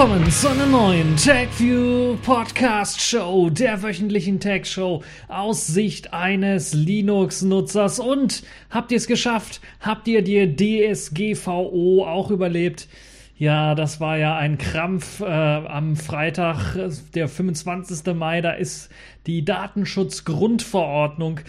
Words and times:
willkommen 0.00 0.30
zu 0.30 0.48
einer 0.48 0.64
neuen 0.64 1.14
TechView 1.14 2.16
Podcast 2.22 3.02
Show, 3.02 3.50
der 3.50 3.82
wöchentlichen 3.82 4.40
Tech 4.40 4.64
Show 4.64 5.02
aus 5.28 5.66
Sicht 5.66 6.14
eines 6.14 6.72
Linux-Nutzers. 6.72 7.98
Und 8.00 8.42
habt 8.70 8.92
ihr 8.92 8.96
es 8.96 9.06
geschafft? 9.06 9.60
Habt 9.78 10.08
ihr 10.08 10.22
die 10.22 10.56
DSGVO 10.56 12.06
auch 12.06 12.30
überlebt? 12.30 12.88
Ja, 13.36 13.74
das 13.74 14.00
war 14.00 14.16
ja 14.16 14.38
ein 14.38 14.56
Krampf 14.56 15.20
äh, 15.20 15.26
am 15.26 15.96
Freitag, 15.96 16.78
der 17.14 17.28
25. 17.28 18.14
Mai. 18.14 18.40
Da 18.40 18.52
ist 18.52 18.88
die 19.26 19.44
Datenschutzgrundverordnung 19.44 21.40
äh, 21.40 21.42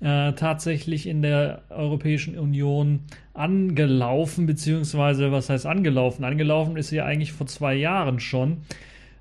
tatsächlich 0.00 1.06
in 1.06 1.22
der 1.22 1.62
Europäischen 1.70 2.38
Union 2.38 3.00
angelaufen, 3.32 4.46
beziehungsweise 4.46 5.32
was 5.32 5.48
heißt 5.48 5.64
angelaufen? 5.64 6.24
Angelaufen 6.24 6.76
ist 6.76 6.88
sie 6.88 6.96
ja 6.96 7.06
eigentlich 7.06 7.32
vor 7.32 7.46
zwei 7.46 7.74
Jahren 7.74 8.20
schon. 8.20 8.58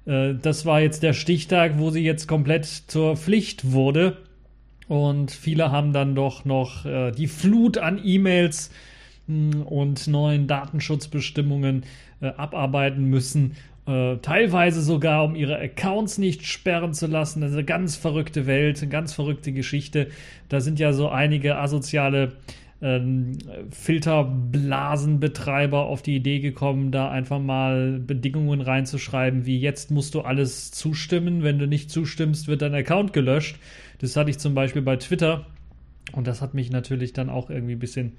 Äh, 0.05 0.35
das 0.41 0.65
war 0.65 0.81
jetzt 0.81 1.03
der 1.03 1.13
Stichtag, 1.13 1.77
wo 1.77 1.89
sie 1.89 2.03
jetzt 2.03 2.27
komplett 2.27 2.65
zur 2.65 3.17
Pflicht 3.17 3.71
wurde. 3.71 4.17
Und 4.87 5.31
viele 5.31 5.71
haben 5.71 5.93
dann 5.93 6.15
doch 6.15 6.45
noch 6.45 6.85
äh, 6.85 7.11
die 7.11 7.27
Flut 7.27 7.77
an 7.77 7.99
E-Mails 8.03 8.71
hm, 9.27 9.63
und 9.63 10.07
neuen 10.07 10.47
Datenschutzbestimmungen 10.47 11.83
äh, 12.21 12.27
abarbeiten 12.27 13.05
müssen. 13.05 13.55
Äh, 13.87 14.17
teilweise 14.17 14.81
sogar, 14.81 15.23
um 15.23 15.35
ihre 15.35 15.59
Accounts 15.59 16.17
nicht 16.17 16.47
sperren 16.47 16.93
zu 16.93 17.05
lassen. 17.05 17.41
Das 17.41 17.51
ist 17.51 17.57
eine 17.57 17.65
ganz 17.65 17.95
verrückte 17.95 18.47
Welt, 18.47 18.81
eine 18.81 18.89
ganz 18.89 19.13
verrückte 19.13 19.51
Geschichte. 19.51 20.07
Da 20.49 20.59
sind 20.59 20.79
ja 20.79 20.91
so 20.91 21.09
einige 21.09 21.57
asoziale 21.57 22.31
ähm, 22.81 23.37
Filterblasenbetreiber 23.69 25.85
auf 25.85 26.01
die 26.01 26.15
Idee 26.15 26.39
gekommen, 26.39 26.91
da 26.91 27.11
einfach 27.11 27.39
mal 27.39 27.99
Bedingungen 27.99 28.61
reinzuschreiben, 28.61 29.45
wie 29.45 29.59
jetzt 29.59 29.91
musst 29.91 30.15
du 30.15 30.21
alles 30.21 30.71
zustimmen. 30.71 31.43
Wenn 31.43 31.59
du 31.59 31.67
nicht 31.67 31.91
zustimmst, 31.91 32.47
wird 32.47 32.63
dein 32.63 32.73
Account 32.73 33.13
gelöscht. 33.13 33.59
Das 33.99 34.15
hatte 34.15 34.31
ich 34.31 34.39
zum 34.39 34.55
Beispiel 34.55 34.81
bei 34.81 34.95
Twitter. 34.97 35.45
Und 36.11 36.27
das 36.27 36.41
hat 36.41 36.55
mich 36.55 36.71
natürlich 36.71 37.13
dann 37.13 37.29
auch 37.29 37.51
irgendwie 37.51 37.73
ein 37.73 37.79
bisschen 37.79 38.13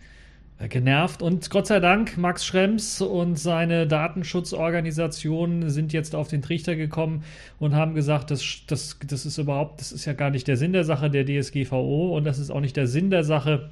genervt. 0.59 1.23
Und 1.23 1.51
Gott 1.51 1.67
sei 1.67 1.81
Dank, 1.81 2.17
Max 2.17 2.45
Schrems 2.45 3.03
und 3.03 3.39
seine 3.39 3.87
Datenschutzorganisation 3.87 5.69
sind 5.69 5.93
jetzt 5.93 6.15
auf 6.15 6.29
den 6.29 6.43
Trichter 6.43 6.77
gekommen 6.77 7.25
und 7.59 7.75
haben 7.75 7.95
gesagt, 7.95 8.31
das, 8.31 8.63
das, 8.67 8.99
das 9.07 9.27
ist 9.27 9.39
überhaupt, 9.39 9.81
das 9.81 9.93
ist 9.93 10.07
ja 10.07 10.15
gar 10.15 10.31
nicht 10.31 10.49
der 10.49 10.57
Sinn 10.57 10.73
der 10.73 10.85
Sache 10.85 11.11
der 11.11 11.27
DSGVO 11.27 12.17
und 12.17 12.25
das 12.25 12.39
ist 12.39 12.51
auch 12.51 12.61
nicht 12.61 12.77
der 12.77 12.87
Sinn 12.87 13.11
der 13.11 13.25
Sache. 13.25 13.71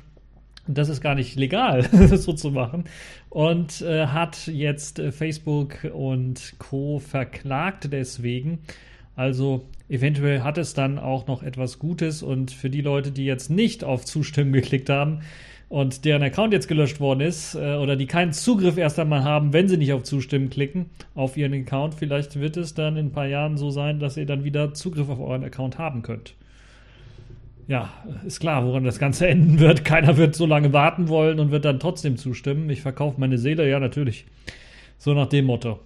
Das 0.67 0.89
ist 0.89 1.03
gar 1.03 1.15
nicht 1.15 1.37
legal, 1.37 1.83
so 2.17 2.33
zu 2.33 2.51
machen. 2.51 2.85
Und 3.29 3.83
äh, 3.83 4.07
hat 4.07 4.47
jetzt 4.47 4.99
äh, 4.99 5.13
Facebook 5.13 5.91
und 5.93 6.55
Co. 6.59 7.01
verklagt 7.01 7.93
deswegen. 7.93 8.61
Also 9.15 9.67
eventuell 9.89 10.43
hat 10.43 10.57
es 10.57 10.73
dann 10.73 10.99
auch 10.99 11.27
noch 11.27 11.43
etwas 11.43 11.79
Gutes. 11.79 12.23
Und 12.23 12.51
für 12.51 12.71
die 12.71 12.81
Leute, 12.81 13.11
die 13.11 13.27
jetzt 13.27 13.51
nicht 13.51 13.85
auf 13.85 14.07
Zustimmen 14.07 14.53
geklickt 14.55 14.89
haben, 14.89 15.21
und 15.75 16.05
deren 16.05 16.23
Account 16.23 16.53
jetzt 16.53 16.69
gelöscht 16.69 17.01
worden 17.01 17.21
ist 17.21 17.57
äh, 17.57 17.75
oder 17.75 17.97
die 17.97 18.07
keinen 18.07 18.33
Zugriff 18.33 18.79
erst 18.79 19.01
einmal 19.01 19.25
haben, 19.25 19.53
wenn 19.53 19.67
sie 19.67 19.77
nicht 19.77 19.93
auf 19.93 20.05
Zustimmen 20.05 20.49
klicken 20.49 20.87
auf 21.17 21.37
ihren 21.37 21.53
Account, 21.53 21.95
vielleicht 21.95 22.39
wird 22.39 22.57
es 22.57 22.75
dann 22.75 22.97
in 22.97 23.07
ein 23.07 23.11
paar 23.11 23.27
Jahren 23.27 23.57
so 23.57 23.71
sein, 23.71 23.99
dass 23.99 24.17
ihr 24.17 24.25
dann 24.25 24.45
wieder 24.45 24.73
Zugriff 24.73 25.09
auf 25.09 25.19
euren 25.19 25.43
Account 25.43 25.77
haben 25.77 26.03
könnt. 26.03 26.37
Ja, 27.67 27.93
ist 28.25 28.39
klar, 28.39 28.65
woran 28.65 28.85
das 28.85 29.01
Ganze 29.01 29.27
enden 29.29 29.59
wird. 29.59 29.85
Keiner 29.85 30.17
wird 30.17 30.37
so 30.37 30.47
lange 30.47 30.73
warten 30.73 31.09
wollen 31.09 31.41
und 31.41 31.51
wird 31.51 31.65
dann 31.65 31.81
trotzdem 31.81 32.19
zustimmen. 32.19 32.71
Ich 32.71 32.81
verkaufe 32.81 33.19
meine 33.19 33.39
Seele, 33.39 33.69
ja, 33.69 33.81
natürlich. 33.81 34.27
So 34.99 35.13
nach 35.13 35.27
dem 35.27 35.47
Motto. 35.47 35.81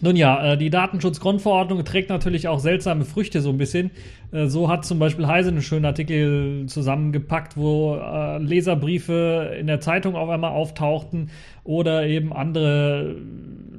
Nun 0.00 0.16
ja, 0.16 0.52
äh, 0.52 0.56
die 0.56 0.70
Datenschutzgrundverordnung 0.70 1.84
trägt 1.84 2.08
natürlich 2.08 2.48
auch 2.48 2.58
seltsame 2.58 3.04
Früchte 3.04 3.40
so 3.40 3.50
ein 3.50 3.58
bisschen. 3.58 3.90
Äh, 4.32 4.46
so 4.46 4.68
hat 4.68 4.84
zum 4.84 4.98
Beispiel 4.98 5.26
Heise 5.26 5.50
einen 5.50 5.62
schönen 5.62 5.84
Artikel 5.84 6.64
zusammengepackt, 6.66 7.56
wo 7.56 7.96
äh, 7.96 8.38
Leserbriefe 8.38 9.54
in 9.58 9.66
der 9.66 9.80
Zeitung 9.80 10.16
auf 10.16 10.28
einmal 10.30 10.52
auftauchten 10.52 11.30
oder 11.64 12.06
eben 12.06 12.32
andere 12.32 13.16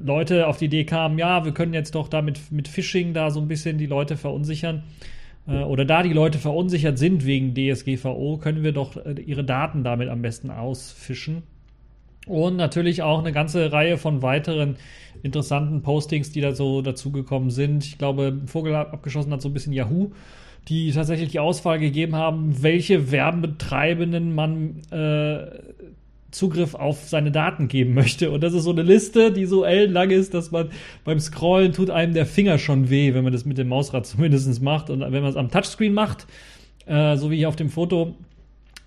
Leute 0.04 0.48
auf 0.48 0.58
die 0.58 0.66
Idee 0.66 0.84
kamen, 0.84 1.18
ja, 1.18 1.46
wir 1.46 1.54
können 1.54 1.74
jetzt 1.74 1.96
doch 1.96 2.08
damit 2.08 2.52
mit 2.52 2.68
Phishing 2.68 3.14
da 3.14 3.32
so 3.32 3.40
ein 3.40 3.48
bisschen 3.48 3.78
die 3.78 3.86
Leute 3.86 4.18
verunsichern. 4.18 4.84
Oder 5.46 5.84
da 5.84 6.04
die 6.04 6.14
Leute 6.14 6.40
verunsichert 6.40 6.98
sind 6.98 7.26
wegen 7.26 7.54
DSGVO, 7.54 8.38
können 8.38 8.64
wir 8.64 8.72
doch 8.72 8.96
ihre 9.26 9.44
Daten 9.44 9.84
damit 9.84 10.08
am 10.08 10.22
besten 10.22 10.50
ausfischen. 10.50 11.44
Und 12.26 12.56
natürlich 12.56 13.02
auch 13.02 13.20
eine 13.20 13.34
ganze 13.34 13.72
Reihe 13.72 13.98
von 13.98 14.22
weiteren 14.22 14.78
interessanten 15.24 15.82
Postings, 15.82 16.32
die 16.32 16.42
da 16.42 16.54
so 16.54 16.82
dazugekommen 16.82 17.50
sind. 17.50 17.86
Ich 17.86 17.98
glaube, 17.98 18.40
Vogel 18.46 18.76
abgeschossen 18.76 19.32
hat 19.34 19.42
so 19.42 19.50
ein 19.50 19.54
bisschen 19.54 19.74
Yahoo, 19.74 20.12
die 20.68 20.92
tatsächlich 20.92 21.30
die 21.30 21.40
Auswahl 21.40 21.80
gegeben 21.80 22.16
haben, 22.16 22.64
welche 22.64 23.12
Werbetreibenden 23.12 24.34
man 24.34 24.82
äh, 24.92 25.48
Zugriff 26.32 26.74
auf 26.76 27.08
seine 27.08 27.32
Daten 27.32 27.68
geben 27.68 27.94
möchte. 27.94 28.32
Und 28.32 28.42
das 28.42 28.54
ist 28.54 28.64
so 28.64 28.72
eine 28.72 28.82
Liste, 28.82 29.32
die 29.32 29.46
so 29.46 29.64
ellenlang 29.64 30.10
ist, 30.10 30.34
dass 30.34 30.52
man 30.52 30.70
beim 31.04 31.20
Scrollen 31.20 31.74
tut 31.74 31.90
einem 31.90 32.14
der 32.14 32.26
Finger 32.26 32.58
schon 32.58 32.90
weh, 32.90 33.14
wenn 33.14 33.24
man 33.24 33.34
das 33.34 33.46
mit 33.46 33.58
dem 33.58 33.68
Mausrad 33.68 34.06
zumindest 34.06 34.62
macht. 34.62 34.90
Und 34.90 35.02
wenn 35.02 35.12
man 35.12 35.26
es 35.26 35.36
am 35.36 35.52
Touchscreen 35.52 35.94
macht, 35.94 36.26
äh, 36.86 37.18
so 37.18 37.32
wie 37.32 37.38
hier 37.38 37.50
auf 37.50 37.56
dem 37.56 37.70
Foto, 37.70 38.16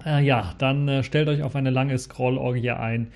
äh, 0.06 0.22
ja, 0.22 0.54
dann 0.58 0.88
äh, 0.88 1.02
stellt 1.02 1.28
euch 1.28 1.42
auf 1.42 1.56
eine 1.56 1.70
lange 1.70 1.98
Scrollorgie 1.98 2.70
ein. 2.70 3.08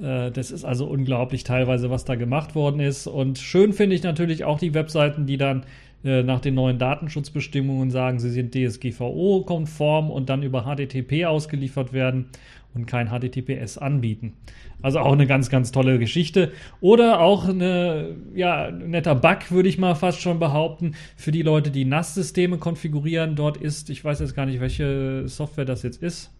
Äh, 0.00 0.30
das 0.30 0.50
ist 0.50 0.64
also 0.64 0.86
unglaublich 0.86 1.44
teilweise, 1.44 1.90
was 1.90 2.04
da 2.04 2.14
gemacht 2.14 2.54
worden 2.54 2.80
ist. 2.80 3.06
Und 3.06 3.38
schön 3.38 3.72
finde 3.72 3.94
ich 3.94 4.02
natürlich 4.02 4.44
auch 4.44 4.58
die 4.58 4.74
Webseiten, 4.74 5.26
die 5.26 5.36
dann 5.36 5.64
äh, 6.04 6.22
nach 6.22 6.40
den 6.40 6.54
neuen 6.54 6.78
Datenschutzbestimmungen 6.78 7.90
sagen, 7.90 8.18
sie 8.18 8.30
sind 8.30 8.54
DSGVO-konform 8.54 10.10
und 10.10 10.28
dann 10.30 10.42
über 10.42 10.62
HTTP 10.62 11.26
ausgeliefert 11.26 11.92
werden 11.92 12.26
und 12.74 12.86
kein 12.86 13.08
HTTPS 13.08 13.78
anbieten. 13.78 14.34
Also 14.80 15.00
auch 15.00 15.12
eine 15.12 15.26
ganz, 15.26 15.50
ganz 15.50 15.72
tolle 15.72 15.98
Geschichte. 15.98 16.52
Oder 16.80 17.20
auch 17.20 17.48
eine, 17.48 18.14
ja, 18.34 18.70
netter 18.70 19.16
Bug, 19.16 19.50
würde 19.50 19.68
ich 19.68 19.78
mal 19.78 19.96
fast 19.96 20.20
schon 20.20 20.38
behaupten, 20.38 20.94
für 21.16 21.32
die 21.32 21.42
Leute, 21.42 21.70
die 21.72 21.84
NAS-Systeme 21.84 22.58
konfigurieren. 22.58 23.34
Dort 23.34 23.56
ist, 23.56 23.90
ich 23.90 24.04
weiß 24.04 24.20
jetzt 24.20 24.36
gar 24.36 24.46
nicht, 24.46 24.60
welche 24.60 25.26
Software 25.26 25.64
das 25.64 25.82
jetzt 25.82 26.00
ist. 26.02 26.30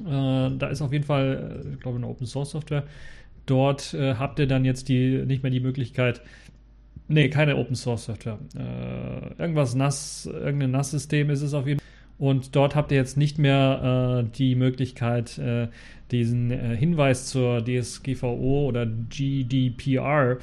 Äh, 0.00 0.56
da 0.56 0.68
ist 0.68 0.82
auf 0.82 0.92
jeden 0.92 1.04
Fall, 1.04 1.62
äh, 1.66 1.74
ich 1.74 1.80
glaube, 1.80 1.98
eine 1.98 2.06
Open 2.06 2.26
Source 2.26 2.50
Software. 2.50 2.84
Dort 3.46 3.94
äh, 3.94 4.14
habt 4.14 4.38
ihr 4.38 4.46
dann 4.46 4.64
jetzt 4.64 4.88
die, 4.88 5.24
nicht 5.26 5.42
mehr 5.42 5.50
die 5.50 5.60
Möglichkeit, 5.60 6.20
nee, 7.08 7.28
keine 7.28 7.56
Open 7.56 7.74
Source 7.74 8.04
Software. 8.04 8.38
Äh, 8.56 9.40
irgendwas 9.40 9.74
NAS, 9.74 10.26
irgendein 10.26 10.70
NAS-System 10.72 11.30
ist 11.30 11.42
es 11.42 11.54
auf 11.54 11.66
jeden 11.66 11.80
Fall. 11.80 11.88
Und 12.18 12.54
dort 12.54 12.74
habt 12.76 12.92
ihr 12.92 12.98
jetzt 12.98 13.16
nicht 13.16 13.38
mehr 13.38 14.24
äh, 14.26 14.36
die 14.36 14.54
Möglichkeit, 14.54 15.38
äh, 15.38 15.68
diesen 16.10 16.50
Hinweis 16.50 17.26
zur 17.26 17.64
DSGVO 17.64 18.66
oder 18.66 18.84
GDPR, 18.84 20.38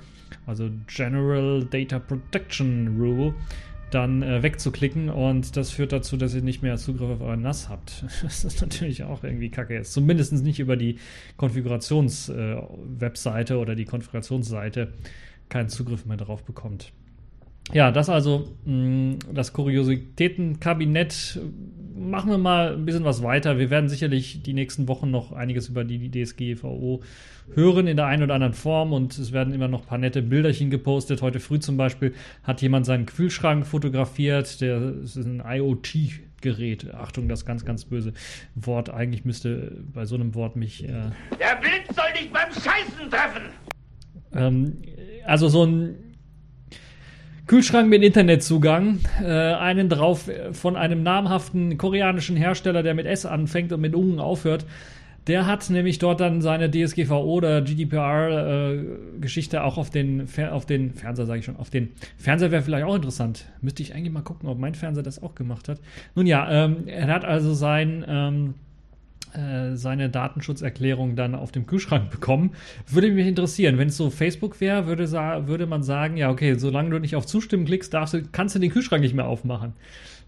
also 0.46 0.69
General 0.88 1.68
Data 1.69 2.00
Protection 2.00 2.96
Rule, 2.97 3.35
dann 3.92 4.22
äh, 4.22 4.44
wegzuklicken 4.44 5.09
und 5.09 5.56
das 5.56 5.72
führt 5.72 5.94
dazu, 5.94 6.17
dass 6.17 6.35
ihr 6.35 6.41
nicht 6.41 6.61
mehr 6.61 6.76
Zugriff 6.78 7.09
auf 7.09 7.22
euren 7.22 7.41
NAS 7.41 7.70
habt. 7.70 8.03
Das 8.22 8.44
ist 8.44 8.59
natürlich 8.61 9.03
auch 9.03 9.23
irgendwie 9.23 9.50
kacke 9.50 9.73
jetzt. 9.73 9.94
Zumindest 9.94 10.34
nicht 10.34 10.59
über 10.59 10.76
die 10.76 11.00
Konfigurations-Webseite 11.38 13.53
äh, 13.53 13.58
oder 13.58 13.76
die 13.76 13.85
Konfigurationsseite 13.85 14.91
keinen 15.50 15.70
Zugriff 15.70 16.06
mehr 16.06 16.17
darauf 16.17 16.44
bekommt. 16.44 16.91
Ja, 17.73 17.91
das 17.91 18.09
also 18.09 18.50
mh, 18.66 18.73
mm, 18.73 19.20
das 19.34 19.53
Kuriositätenkabinett. 19.53 21.40
Machen 22.09 22.32
wir 22.32 22.38
mal 22.38 22.74
ein 22.74 22.86
bisschen 22.86 23.04
was 23.04 23.22
weiter. 23.22 23.59
Wir 23.59 23.70
werden 23.70 23.90
sicherlich 23.90 24.42
die 24.42 24.54
nächsten 24.54 24.88
Wochen 24.88 25.12
noch 25.12 25.34
einiges 25.34 25.68
über 25.68 25.84
die 25.84 26.09
DSGVO 26.09 27.02
hören 27.54 27.88
in 27.88 27.98
der 27.98 28.06
einen 28.06 28.24
oder 28.24 28.36
anderen 28.36 28.54
Form 28.54 28.94
und 28.94 29.18
es 29.18 29.32
werden 29.34 29.54
immer 29.54 29.68
noch 29.68 29.82
ein 29.82 29.88
paar 29.88 29.98
nette 29.98 30.22
Bilderchen 30.22 30.70
gepostet. 30.70 31.22
Heute 31.22 31.40
früh 31.40 31.59
zum 31.59 31.76
Beispiel 31.76 32.14
hat 32.44 32.62
jemand 32.62 32.86
seinen 32.86 33.06
Kühlschrank 33.06 33.66
fotografiert. 33.66 34.62
Der 34.62 34.80
das 34.80 35.16
ist 35.16 35.26
ein 35.26 35.44
IoT. 35.46 36.22
Gerät. 36.40 36.94
Achtung, 36.94 37.28
das 37.28 37.46
ganz, 37.46 37.66
ganz 37.66 37.86
böse 37.86 38.14
Wort. 38.54 38.92
Eigentlich 38.92 39.26
müsste 39.26 39.84
bei 39.92 40.06
so 40.06 40.14
einem 40.14 40.36
Wort 40.36 40.56
mich. 40.56 40.84
Äh 40.84 41.09
der 41.40 41.56
Blitz 41.59 41.96
soll 41.96 42.14
dich 42.14 42.32
beim 42.32 42.52
Scheißen 42.52 43.09
treffen! 43.09 43.42
Ähm, 44.34 44.78
also 45.26 45.48
so 45.48 45.66
ein 45.66 45.96
Kühlschrank 47.47 47.88
mit 47.88 48.03
Internetzugang, 48.03 48.99
äh, 49.23 49.26
einen 49.26 49.88
drauf 49.88 50.29
von 50.52 50.76
einem 50.76 51.02
namhaften 51.02 51.78
koreanischen 51.78 52.35
Hersteller, 52.35 52.84
der 52.84 52.94
mit 52.94 53.05
S 53.05 53.26
anfängt 53.26 53.72
und 53.72 53.79
mit 53.79 53.96
Ungen 53.96 54.20
aufhört. 54.20 54.66
Der 55.28 55.46
hat 55.46 55.70
nämlich 55.70 55.99
dort 55.99 56.22
dann 56.22 56.41
seine 56.41 56.72
DSGVO 56.72 57.22
oder 57.22 57.61
GDPR-Geschichte 57.61 59.58
äh, 59.58 59.59
auch 59.59 59.78
auf 59.78 59.90
den, 59.90 60.28
Fer 60.28 60.53
auf 60.53 60.66
den 60.66 60.94
Fernseher, 60.94 61.26
sage 61.26 61.40
ich 61.40 61.46
schon, 61.46 61.58
auf 61.58 61.70
den 61.70 61.90
Fernseher 62.17 62.52
wäre 62.52 62.61
vielleicht 62.61 62.85
auch 62.85 62.96
interessant. 62.96 63.46
Müsste 63.61 63.84
ich 63.84 63.94
eigentlich 63.94 64.14
mal 64.14 64.22
gucken, 64.22 64.47
ob 64.47 64.58
mein 64.58 64.76
Fernseher 64.76 65.03
das 65.03 65.22
auch 65.22 65.35
gemacht 65.35 65.67
hat. 65.67 65.79
Nun 66.16 66.28
ja, 66.28 66.66
ähm, 66.66 66.88
er 66.88 67.08
hat 67.08 67.26
also 67.26 67.53
sein, 67.53 68.05
ähm, 68.08 68.53
äh, 69.37 69.75
seine 69.75 70.09
Datenschutzerklärung 70.09 71.16
dann 71.16 71.35
auf 71.35 71.51
dem 71.51 71.66
Kühlschrank 71.67 72.09
bekommen. 72.11 72.51
Würde 72.87 73.11
mich 73.11 73.28
interessieren. 73.28 73.78
Wenn 73.78 73.89
es 73.89 73.97
so 73.97 74.09
Facebook 74.09 74.59
wäre, 74.59 74.87
würde, 74.87 75.09
würde 75.47 75.67
man 75.67 75.84
sagen, 75.84 76.17
ja, 76.17 76.29
okay, 76.29 76.55
solange 76.55 76.89
du 76.89 76.99
nicht 76.99 77.16
auf 77.16 77.25
Zustimmen 77.25 77.66
klickst, 77.66 77.93
darfst 77.93 78.13
du, 78.13 78.23
kannst 78.31 78.55
du 78.55 78.59
den 78.59 78.72
Kühlschrank 78.72 79.01
nicht 79.01 79.16
mehr 79.16 79.28
aufmachen. 79.28 79.73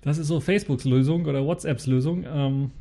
Das 0.01 0.17
ist 0.17 0.27
so 0.27 0.39
Facebooks 0.39 0.85
Lösung 0.85 1.25
oder 1.25 1.43
WhatsApps 1.45 1.87
Lösung. 1.87 2.23
Ähm, 2.31 2.71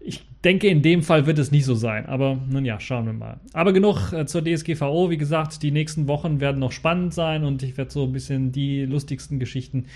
ich 0.00 0.22
denke, 0.44 0.66
in 0.66 0.82
dem 0.82 1.02
Fall 1.02 1.26
wird 1.26 1.38
es 1.38 1.52
nicht 1.52 1.64
so 1.64 1.74
sein. 1.74 2.06
Aber 2.06 2.38
nun 2.50 2.64
ja, 2.64 2.80
schauen 2.80 3.06
wir 3.06 3.12
mal. 3.12 3.40
Aber 3.52 3.72
genug 3.72 4.12
äh, 4.12 4.26
zur 4.26 4.42
DSGVO. 4.42 5.10
Wie 5.10 5.16
gesagt, 5.16 5.62
die 5.62 5.70
nächsten 5.70 6.08
Wochen 6.08 6.40
werden 6.40 6.58
noch 6.58 6.72
spannend 6.72 7.14
sein 7.14 7.44
und 7.44 7.62
ich 7.62 7.76
werde 7.76 7.90
so 7.90 8.04
ein 8.04 8.12
bisschen 8.12 8.50
die 8.50 8.84
lustigsten 8.84 9.38
Geschichten 9.38 9.86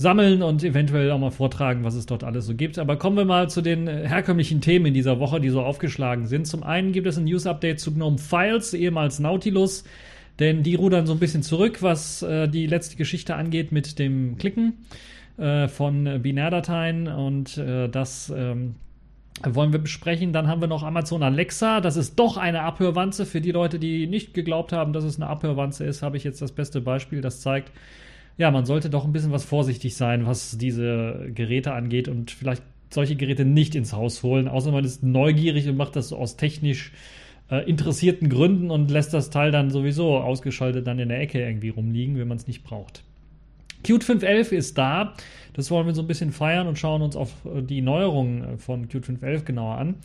sammeln 0.00 0.42
und 0.42 0.64
eventuell 0.64 1.10
auch 1.10 1.18
mal 1.18 1.30
vortragen, 1.30 1.84
was 1.84 1.94
es 1.94 2.06
dort 2.06 2.24
alles 2.24 2.46
so 2.46 2.54
gibt. 2.54 2.78
Aber 2.78 2.96
kommen 2.96 3.18
wir 3.18 3.26
mal 3.26 3.50
zu 3.50 3.60
den 3.60 3.86
herkömmlichen 3.86 4.62
Themen 4.62 4.86
in 4.86 4.94
dieser 4.94 5.20
Woche, 5.20 5.42
die 5.42 5.50
so 5.50 5.60
aufgeschlagen 5.60 6.26
sind. 6.26 6.46
Zum 6.46 6.62
einen 6.62 6.92
gibt 6.92 7.06
es 7.06 7.18
ein 7.18 7.24
News-Update 7.24 7.80
zu 7.80 7.92
GNOME 7.92 8.16
Files, 8.16 8.72
ehemals 8.72 9.18
Nautilus. 9.18 9.84
Denn 10.38 10.62
die 10.62 10.74
rudern 10.74 11.06
so 11.06 11.12
ein 11.12 11.18
bisschen 11.18 11.42
zurück, 11.42 11.82
was 11.82 12.22
äh, 12.22 12.48
die 12.48 12.66
letzte 12.66 12.96
Geschichte 12.96 13.34
angeht 13.34 13.72
mit 13.72 13.98
dem 13.98 14.38
Klicken 14.38 14.86
äh, 15.36 15.68
von 15.68 16.22
Binärdateien 16.22 17.06
und 17.06 17.58
äh, 17.58 17.90
das 17.90 18.32
ähm, 18.34 18.76
wollen 19.44 19.72
wir 19.72 19.80
besprechen. 19.80 20.32
Dann 20.32 20.48
haben 20.48 20.62
wir 20.62 20.68
noch 20.68 20.82
Amazon 20.82 21.22
Alexa. 21.22 21.82
Das 21.82 21.98
ist 21.98 22.18
doch 22.18 22.38
eine 22.38 22.62
Abhörwanze. 22.62 23.26
Für 23.26 23.42
die 23.42 23.52
Leute, 23.52 23.78
die 23.78 24.06
nicht 24.06 24.32
geglaubt 24.32 24.72
haben, 24.72 24.94
dass 24.94 25.04
es 25.04 25.16
eine 25.16 25.26
Abhörwanze 25.28 25.84
ist, 25.84 26.02
habe 26.02 26.16
ich 26.16 26.24
jetzt 26.24 26.40
das 26.40 26.52
beste 26.52 26.80
Beispiel. 26.80 27.20
Das 27.20 27.42
zeigt, 27.42 27.70
ja, 28.40 28.50
man 28.50 28.64
sollte 28.64 28.88
doch 28.88 29.04
ein 29.04 29.12
bisschen 29.12 29.32
was 29.32 29.44
vorsichtig 29.44 29.94
sein, 29.96 30.24
was 30.24 30.56
diese 30.56 31.30
Geräte 31.34 31.74
angeht 31.74 32.08
und 32.08 32.30
vielleicht 32.30 32.62
solche 32.88 33.14
Geräte 33.14 33.44
nicht 33.44 33.74
ins 33.74 33.92
Haus 33.92 34.22
holen, 34.22 34.48
außer 34.48 34.72
man 34.72 34.82
ist 34.82 35.02
neugierig 35.02 35.68
und 35.68 35.76
macht 35.76 35.94
das 35.94 36.08
so 36.08 36.16
aus 36.16 36.38
technisch 36.38 36.92
äh, 37.50 37.68
interessierten 37.68 38.30
Gründen 38.30 38.70
und 38.70 38.90
lässt 38.90 39.12
das 39.12 39.28
Teil 39.28 39.50
dann 39.50 39.68
sowieso 39.70 40.16
ausgeschaltet 40.16 40.86
dann 40.86 40.98
in 40.98 41.10
der 41.10 41.20
Ecke 41.20 41.38
irgendwie 41.38 41.68
rumliegen, 41.68 42.18
wenn 42.18 42.28
man 42.28 42.38
es 42.38 42.46
nicht 42.46 42.64
braucht. 42.64 43.02
Qt 43.84 44.02
5.11 44.02 44.52
ist 44.52 44.78
da. 44.78 45.14
Das 45.52 45.70
wollen 45.70 45.86
wir 45.86 45.94
so 45.94 46.00
ein 46.00 46.08
bisschen 46.08 46.32
feiern 46.32 46.66
und 46.66 46.78
schauen 46.78 47.02
uns 47.02 47.16
auf 47.16 47.34
äh, 47.44 47.60
die 47.60 47.82
Neuerungen 47.82 48.58
von 48.58 48.88
Qt 48.88 49.04
5.11 49.04 49.44
genauer 49.44 49.76
an. 49.76 49.96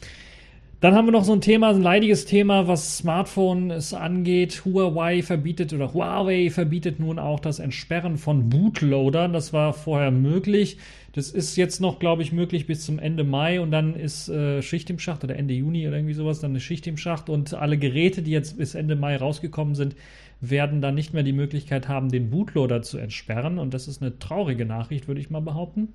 Dann 0.86 0.94
haben 0.94 1.08
wir 1.08 1.14
noch 1.14 1.24
so 1.24 1.34
ein 1.34 1.42
Thema, 1.42 1.70
ein 1.70 1.82
leidiges 1.82 2.26
Thema, 2.26 2.68
was 2.68 3.00
Smartphones 3.00 3.96
angeht. 3.96 4.66
Huawei 4.66 5.24
verbietet 5.24 5.74
oder 5.74 5.92
Huawei 5.96 6.52
verbietet 6.52 7.00
nun 7.00 7.18
auch 7.18 7.40
das 7.40 7.58
Entsperren 7.58 8.18
von 8.18 8.50
Bootloadern. 8.50 9.34
Das 9.34 9.52
war 9.52 9.74
vorher 9.74 10.12
möglich. 10.12 10.78
Das 11.12 11.32
ist 11.32 11.56
jetzt 11.56 11.82
noch, 11.82 11.98
glaube 11.98 12.22
ich, 12.22 12.32
möglich 12.32 12.68
bis 12.68 12.86
zum 12.86 13.00
Ende 13.00 13.24
Mai 13.24 13.60
und 13.62 13.72
dann 13.72 13.96
ist 13.96 14.30
äh, 14.30 14.62
Schicht 14.62 14.92
im 14.92 15.00
Schacht 15.00 15.24
oder 15.24 15.36
Ende 15.36 15.56
Juni 15.56 15.88
oder 15.88 15.98
irgendwie 15.98 16.14
sowas, 16.14 16.40
dann 16.40 16.56
ist 16.56 16.62
Schicht 16.62 16.86
im 16.86 16.98
Schacht 16.98 17.32
und 17.32 17.56
alle 17.56 17.80
Geräte, 17.80 18.22
die 18.22 18.30
jetzt 18.30 18.60
bis 18.60 18.76
Ende 18.76 18.96
Mai 18.96 19.18
rausgekommen 19.18 19.74
sind, 19.74 19.96
werden 20.40 20.82
dann 20.82 20.94
nicht 20.94 21.16
mehr 21.16 21.24
die 21.24 21.34
Möglichkeit 21.34 21.88
haben, 21.88 22.10
den 22.10 22.30
Bootloader 22.30 22.84
zu 22.84 23.00
entsperren. 23.00 23.58
Und 23.58 23.74
das 23.74 23.88
ist 23.88 24.04
eine 24.04 24.20
traurige 24.20 24.68
Nachricht, 24.68 25.08
würde 25.08 25.20
ich 25.20 25.32
mal 25.32 25.40
behaupten. 25.40 25.94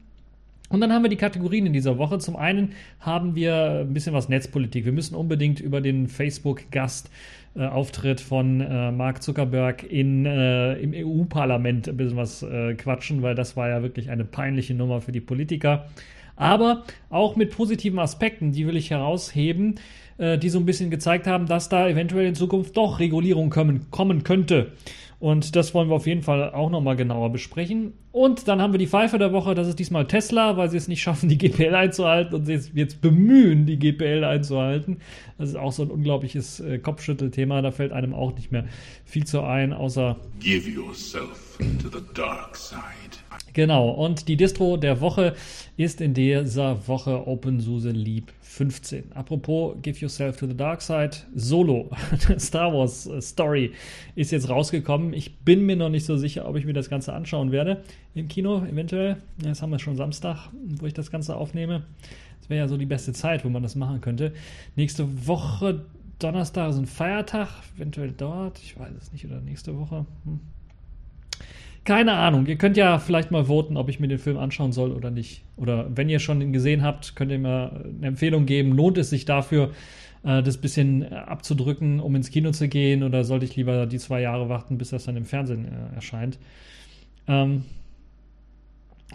Und 0.70 0.81
dann 0.81 0.93
haben 0.93 1.02
wir 1.02 1.11
die 1.11 1.17
Kategorien 1.17 1.67
in 1.67 1.72
dieser 1.72 1.99
Woche. 1.99 2.19
Zum 2.19 2.37
einen 2.37 2.75
haben 3.00 3.34
wir 3.34 3.81
ein 3.81 3.93
bisschen 3.93 4.14
was 4.14 4.28
Netzpolitik. 4.28 4.84
Wir 4.84 4.93
müssen 4.93 5.17
unbedingt 5.17 5.58
über 5.61 5.81
den 5.81 6.06
Facebook-Gastauftritt 6.06 8.20
äh, 8.20 8.22
von 8.22 8.61
äh, 8.61 8.93
Mark 8.93 9.20
Zuckerberg 9.20 9.82
in, 9.82 10.26
äh, 10.26 10.75
im 10.75 10.93
EU-Parlament 10.94 11.88
ein 11.88 11.96
bisschen 11.96 12.17
was 12.17 12.44
äh, 12.44 12.75
quatschen, 12.75 13.22
weil 13.22 13.34
das 13.34 13.56
war 13.56 13.69
ja 13.69 13.82
wirklich 13.82 14.11
eine 14.11 14.25
peinliche 14.25 14.75
Nummer 14.75 15.00
für 15.00 15.11
die 15.11 15.20
Politiker. 15.20 15.88
Aber 16.37 16.84
auch 17.11 17.34
mit 17.34 17.50
positiven 17.50 17.99
Aspekten, 17.99 18.52
die 18.52 18.69
will 18.69 18.76
ich 18.76 18.90
herausheben, 18.90 19.81
äh, 20.19 20.38
die 20.38 20.50
so 20.50 20.61
ein 20.61 20.67
bisschen 20.67 20.90
gezeigt 20.90 21.26
haben, 21.26 21.46
dass 21.46 21.69
da 21.69 21.88
eventuell 21.88 22.26
in 22.26 22.37
Zukunft 22.37 22.76
doch 22.76 23.00
Regulierung 23.00 23.50
kommen, 23.50 23.90
kommen 23.90 24.22
könnte. 24.22 24.70
Und 25.20 25.55
das 25.55 25.75
wollen 25.75 25.90
wir 25.90 25.96
auf 25.96 26.06
jeden 26.06 26.22
Fall 26.22 26.50
auch 26.55 26.70
nochmal 26.70 26.96
genauer 26.96 27.31
besprechen. 27.31 27.93
Und 28.11 28.49
dann 28.49 28.62
haben 28.62 28.72
wir 28.72 28.78
die 28.78 28.87
Pfeife 28.87 29.19
der 29.19 29.34
Woche, 29.34 29.55
das 29.55 29.69
ist 29.69 29.78
diesmal 29.78 30.06
Tesla, 30.06 30.56
weil 30.56 30.70
sie 30.70 30.78
es 30.78 30.88
nicht 30.88 31.02
schaffen, 31.02 31.28
die 31.28 31.37
GPL 31.37 31.75
einzuhalten 31.75 32.34
und 32.34 32.46
sie 32.46 32.55
es 32.55 32.70
jetzt 32.75 33.02
bemühen, 33.02 33.67
die 33.67 33.78
GPL 33.78 34.25
einzuhalten. 34.25 34.96
Das 35.37 35.50
ist 35.50 35.56
auch 35.56 35.72
so 35.72 35.82
ein 35.82 35.90
unglaubliches 35.90 36.61
äh, 36.61 36.78
Kopfschüttelthema, 36.78 37.61
da 37.61 37.70
fällt 37.70 37.93
einem 37.93 38.14
auch 38.14 38.34
nicht 38.34 38.50
mehr 38.50 38.64
viel 39.05 39.26
zu 39.26 39.43
ein, 39.43 39.75
außer 39.75 40.17
Give 40.40 40.69
yourself 40.70 41.58
to 41.82 41.90
the 41.90 42.02
dark 42.14 42.56
side. 42.56 43.10
Genau, 43.52 43.91
und 43.91 44.29
die 44.29 44.37
Distro 44.37 44.76
der 44.76 45.00
Woche 45.00 45.35
ist 45.76 46.00
in 46.00 46.14
dieser 46.14 46.87
Woche 46.87 47.26
OpenSUSE 47.26 47.91
Leap 47.91 48.32
15. 48.43 49.12
Apropos 49.12 49.76
Give 49.82 49.99
Yourself 49.99 50.37
to 50.37 50.47
the 50.47 50.56
Dark 50.56 50.82
Side, 50.82 51.17
Solo, 51.35 51.88
Star 52.38 52.73
Wars 52.73 53.06
äh, 53.06 53.20
Story 53.20 53.73
ist 54.14 54.32
jetzt 54.32 54.49
rausgekommen. 54.49 55.12
Ich 55.12 55.38
bin 55.38 55.67
mir 55.67 55.76
noch 55.76 55.88
nicht 55.88 56.05
so 56.05 56.17
sicher, 56.17 56.49
ob 56.49 56.56
ich 56.56 56.64
mir 56.64 56.73
das 56.73 56.91
Ganze 56.91 57.12
anschauen 57.12 57.52
werde 57.52 57.82
im 58.14 58.29
Kino, 58.29 58.64
eventuell. 58.64 59.17
Jetzt 59.43 59.62
haben 59.62 59.70
wir 59.70 59.79
schon 59.79 59.96
Samstag, 59.96 60.49
wo 60.53 60.87
ich 60.87 60.94
das 60.94 61.11
Ganze 61.11 61.37
aufnehme. 61.37 61.85
Das 62.41 62.50
wäre 62.50 62.61
ja 62.61 62.69
so 62.69 62.76
die 62.76 62.87
beste 62.87 63.12
Zeit, 63.12 63.44
wo 63.44 63.49
man 63.49 63.62
das 63.62 63.75
machen 63.75 64.00
könnte. 64.00 64.32
Nächste 64.76 65.26
Woche, 65.26 65.85
Donnerstag 66.19 66.70
ist 66.70 66.79
ein 66.79 66.87
Feiertag, 66.87 67.49
eventuell 67.76 68.12
dort, 68.17 68.58
ich 68.58 68.79
weiß 68.79 68.93
es 69.00 69.12
nicht, 69.12 69.25
oder 69.25 69.41
nächste 69.41 69.79
Woche. 69.79 70.06
Hm. 70.25 70.41
Keine 71.91 72.13
Ahnung. 72.13 72.47
Ihr 72.47 72.55
könnt 72.55 72.77
ja 72.77 73.01
vielleicht 73.01 73.33
mal 73.33 73.47
voten, 73.47 73.77
ob 73.77 73.89
ich 73.89 73.99
mir 73.99 74.07
den 74.07 74.21
Film 74.21 74.39
anschauen 74.39 74.71
soll 74.71 74.93
oder 74.93 75.11
nicht. 75.11 75.43
Oder 75.57 75.89
wenn 75.93 76.09
ihr 76.09 76.21
schon 76.21 76.41
ihn 76.41 76.53
gesehen 76.53 76.85
habt, 76.85 77.17
könnt 77.17 77.33
ihr 77.33 77.39
mir 77.41 77.83
eine 77.99 78.07
Empfehlung 78.07 78.47
geben. 78.47 78.77
Lohnt 78.77 78.97
es 78.97 79.11
sich 79.11 79.25
dafür, 79.25 79.73
äh, 80.23 80.41
das 80.41 80.59
bisschen 80.59 81.13
abzudrücken, 81.13 81.99
um 81.99 82.15
ins 82.15 82.31
Kino 82.31 82.53
zu 82.53 82.69
gehen? 82.69 83.03
Oder 83.03 83.25
sollte 83.25 83.45
ich 83.45 83.57
lieber 83.57 83.87
die 83.87 83.99
zwei 83.99 84.21
Jahre 84.21 84.49
warten, 84.49 84.79
bis 84.79 84.91
das 84.91 85.07
dann 85.07 85.17
im 85.17 85.25
Fernsehen 85.25 85.65
äh, 85.65 85.97
erscheint? 85.97 86.39
Ähm, 87.27 87.65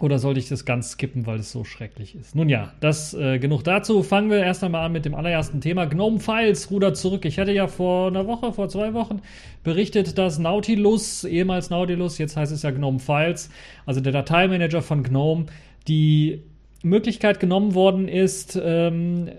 oder 0.00 0.18
sollte 0.18 0.40
ich 0.40 0.48
das 0.48 0.66
ganz 0.66 0.92
skippen, 0.92 1.26
weil 1.26 1.38
es 1.38 1.50
so 1.50 1.64
schrecklich 1.64 2.14
ist? 2.14 2.34
Nun 2.34 2.50
ja, 2.50 2.72
das 2.80 3.14
äh, 3.14 3.38
genug 3.38 3.64
dazu. 3.64 4.02
Fangen 4.02 4.30
wir 4.30 4.38
erst 4.38 4.62
einmal 4.62 4.84
an 4.84 4.92
mit 4.92 5.06
dem 5.06 5.14
allerersten 5.14 5.60
Thema. 5.62 5.86
Gnome 5.86 6.20
Files 6.20 6.70
rudert 6.70 6.98
zurück. 6.98 7.24
Ich 7.24 7.38
hatte 7.38 7.52
ja 7.52 7.66
vor 7.66 8.08
einer 8.08 8.26
Woche, 8.26 8.52
vor 8.52 8.68
zwei 8.68 8.92
Wochen 8.92 9.22
berichtet, 9.64 10.18
dass 10.18 10.38
Nautilus, 10.38 11.24
ehemals 11.24 11.70
Nautilus, 11.70 12.18
jetzt 12.18 12.36
heißt 12.36 12.52
es 12.52 12.62
ja 12.62 12.72
Gnome 12.72 12.98
Files, 12.98 13.50
also 13.86 14.00
der 14.00 14.12
Dateimanager 14.12 14.82
von 14.82 15.02
Gnome, 15.02 15.46
die 15.88 16.42
Möglichkeit 16.82 17.40
genommen 17.40 17.74
worden 17.74 18.06
ist, 18.06 18.60
ähm, 18.62 19.30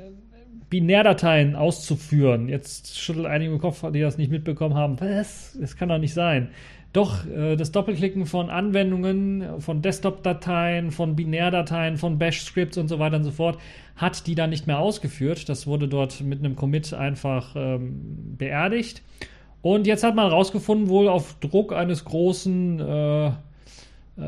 Binärdateien 0.70 1.55
auszuführen. 1.55 2.50
Jetzt 2.50 3.00
schüttelt 3.00 3.25
einige 3.25 3.53
im 3.53 3.60
Kopf, 3.60 3.84
die 3.91 4.01
das 4.01 4.17
nicht 4.17 4.31
mitbekommen 4.31 4.75
haben. 4.75 5.00
Was? 5.00 5.58
Das 5.60 5.77
kann 5.77 5.89
doch 5.89 5.98
nicht 5.98 6.13
sein. 6.13 6.50
Doch, 6.94 7.25
äh, 7.27 7.56
das 7.56 7.72
Doppelklicken 7.72 8.25
von 8.25 8.50
Anwendungen, 8.50 9.62
von 9.62 9.82
Desktop-Dateien, 9.82 10.91
von 10.91 11.15
Binärdateien, 11.15 11.98
von 11.98 12.17
Bash-Scripts 12.17 12.77
und 12.77 12.88
so 12.88 13.00
weiter 13.00 13.17
und 13.17 13.24
so 13.24 13.32
fort, 13.32 13.60
hat 13.96 14.25
die 14.27 14.36
dann 14.36 14.50
nicht 14.50 14.67
mehr 14.67 14.79
ausgeführt. 14.79 15.50
Das 15.50 15.67
wurde 15.67 15.88
dort 15.88 16.22
mit 16.22 16.39
einem 16.39 16.56
Commit 16.56 16.94
einfach 16.94 17.56
ähm, 17.56 18.36
beerdigt. 18.38 19.01
Und 19.62 19.88
jetzt 19.88 20.03
hat 20.03 20.15
man 20.15 20.29
herausgefunden, 20.29 20.88
wohl 20.88 21.08
auf 21.08 21.36
Druck 21.39 21.74
eines 21.74 22.06
großen, 22.06 22.79
äh, 22.79 23.27
äh 23.27 23.32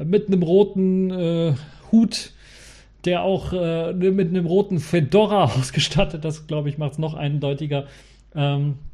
mit 0.03 0.27
einem 0.27 0.43
roten 0.43 1.11
äh, 1.11 1.53
Hut, 1.91 2.33
der 3.05 3.23
auch 3.23 3.53
äh, 3.53 3.93
mit 3.93 4.29
einem 4.29 4.45
roten 4.45 4.79
Fedora 4.79 5.43
ausgestattet, 5.57 6.25
das 6.25 6.47
glaube 6.47 6.69
ich 6.69 6.77
macht 6.77 6.93
es 6.93 6.97
noch 6.97 7.13
eindeutiger, 7.13 7.85
ähm, 8.35 8.71
äh, 8.71 8.88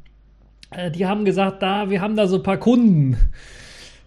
die 0.94 1.06
haben 1.06 1.24
gesagt, 1.24 1.62
da, 1.62 1.90
wir 1.90 2.00
haben 2.00 2.16
da 2.16 2.26
so 2.26 2.36
ein 2.36 2.42
paar 2.42 2.58
Kunden 2.58 3.16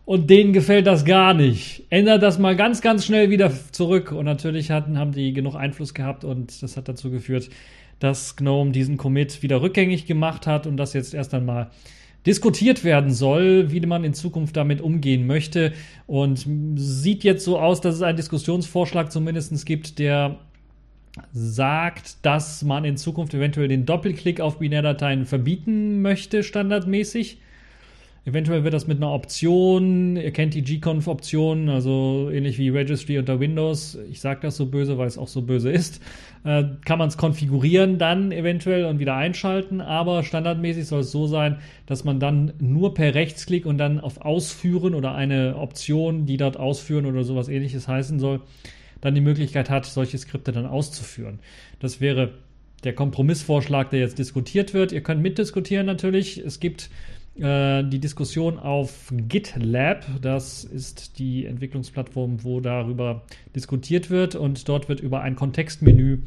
und 0.05 0.29
denen 0.29 0.53
gefällt 0.53 0.87
das 0.87 1.05
gar 1.05 1.33
nicht. 1.33 1.83
Ändert 1.89 2.23
das 2.23 2.39
mal 2.39 2.55
ganz, 2.55 2.81
ganz 2.81 3.05
schnell 3.05 3.29
wieder 3.29 3.51
zurück. 3.71 4.11
Und 4.11 4.25
natürlich 4.25 4.71
hatten, 4.71 4.97
haben 4.97 5.11
die 5.11 5.33
genug 5.33 5.55
Einfluss 5.55 5.93
gehabt 5.93 6.23
und 6.23 6.63
das 6.63 6.77
hat 6.77 6.87
dazu 6.87 7.11
geführt, 7.11 7.49
dass 7.99 8.35
GNOME 8.35 8.71
diesen 8.71 8.97
Commit 8.97 9.43
wieder 9.43 9.61
rückgängig 9.61 10.07
gemacht 10.07 10.47
hat 10.47 10.65
und 10.65 10.77
das 10.77 10.93
jetzt 10.93 11.13
erst 11.13 11.33
einmal 11.33 11.69
diskutiert 12.25 12.83
werden 12.83 13.11
soll, 13.11 13.71
wie 13.71 13.79
man 13.81 14.03
in 14.03 14.13
Zukunft 14.13 14.57
damit 14.57 14.81
umgehen 14.81 15.27
möchte. 15.27 15.73
Und 16.07 16.45
sieht 16.75 17.23
jetzt 17.23 17.45
so 17.45 17.59
aus, 17.59 17.79
dass 17.79 17.95
es 17.95 18.01
einen 18.01 18.17
Diskussionsvorschlag 18.17 19.11
zumindest 19.11 19.65
gibt, 19.65 19.99
der 19.99 20.39
sagt, 21.33 22.25
dass 22.25 22.63
man 22.63 22.85
in 22.85 22.97
Zukunft 22.97 23.33
eventuell 23.33 23.67
den 23.67 23.85
Doppelklick 23.85 24.41
auf 24.41 24.59
Binärdateien 24.59 25.25
verbieten 25.25 26.01
möchte, 26.01 26.43
standardmäßig. 26.43 27.39
Eventuell 28.25 28.63
wird 28.63 28.73
das 28.73 28.85
mit 28.85 28.97
einer 28.97 29.11
Option, 29.11 30.17
ihr 30.17 30.31
kennt 30.31 30.53
die 30.53 30.61
gconf-Option, 30.61 31.69
also 31.69 32.29
ähnlich 32.31 32.59
wie 32.59 32.69
Registry 32.69 33.17
unter 33.17 33.39
Windows, 33.39 33.97
ich 34.11 34.19
sage 34.19 34.41
das 34.43 34.57
so 34.57 34.65
böse, 34.65 34.97
weil 34.97 35.07
es 35.07 35.17
auch 35.17 35.29
so 35.29 35.41
böse 35.41 35.71
ist, 35.71 36.01
äh, 36.43 36.65
kann 36.85 36.99
man 36.99 37.07
es 37.07 37.17
konfigurieren 37.17 37.97
dann 37.97 38.31
eventuell 38.31 38.85
und 38.85 38.99
wieder 38.99 39.15
einschalten, 39.15 39.79
aber 39.79 40.23
standardmäßig 40.23 40.85
soll 40.85 40.99
es 40.99 41.11
so 41.11 41.27
sein, 41.27 41.59
dass 41.85 42.03
man 42.03 42.19
dann 42.19 42.53
nur 42.59 42.93
per 42.93 43.15
Rechtsklick 43.15 43.65
und 43.65 43.77
dann 43.77 43.99
auf 43.99 44.21
Ausführen 44.21 44.93
oder 44.95 45.15
eine 45.15 45.55
Option, 45.55 46.25
die 46.25 46.37
dort 46.37 46.57
ausführen 46.57 47.05
oder 47.05 47.23
sowas 47.23 47.47
ähnliches 47.47 47.87
heißen 47.87 48.19
soll, 48.19 48.41
dann 49.01 49.15
die 49.15 49.21
Möglichkeit 49.21 49.69
hat, 49.69 49.85
solche 49.85 50.17
Skripte 50.17 50.51
dann 50.51 50.65
auszuführen. 50.65 51.39
Das 51.79 52.01
wäre 52.01 52.33
der 52.83 52.93
Kompromissvorschlag, 52.93 53.89
der 53.89 53.99
jetzt 53.99 54.19
diskutiert 54.19 54.73
wird. 54.73 54.91
Ihr 54.91 55.01
könnt 55.01 55.21
mitdiskutieren 55.21 55.85
natürlich. 55.85 56.37
Es 56.37 56.59
gibt 56.59 56.89
äh, 57.37 57.83
die 57.83 57.99
Diskussion 57.99 58.57
auf 58.57 59.11
GitLab. 59.11 60.05
Das 60.21 60.63
ist 60.63 61.19
die 61.19 61.45
Entwicklungsplattform, 61.45 62.43
wo 62.43 62.59
darüber 62.59 63.23
diskutiert 63.55 64.09
wird 64.09 64.35
und 64.35 64.67
dort 64.67 64.89
wird 64.89 64.99
über 64.99 65.21
ein 65.21 65.35
Kontextmenü 65.35 66.19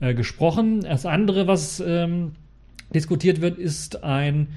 äh, 0.00 0.14
gesprochen. 0.14 0.80
Das 0.80 1.06
andere, 1.06 1.46
was 1.46 1.82
ähm, 1.84 2.32
diskutiert 2.94 3.40
wird, 3.40 3.58
ist 3.58 4.04
ein 4.04 4.48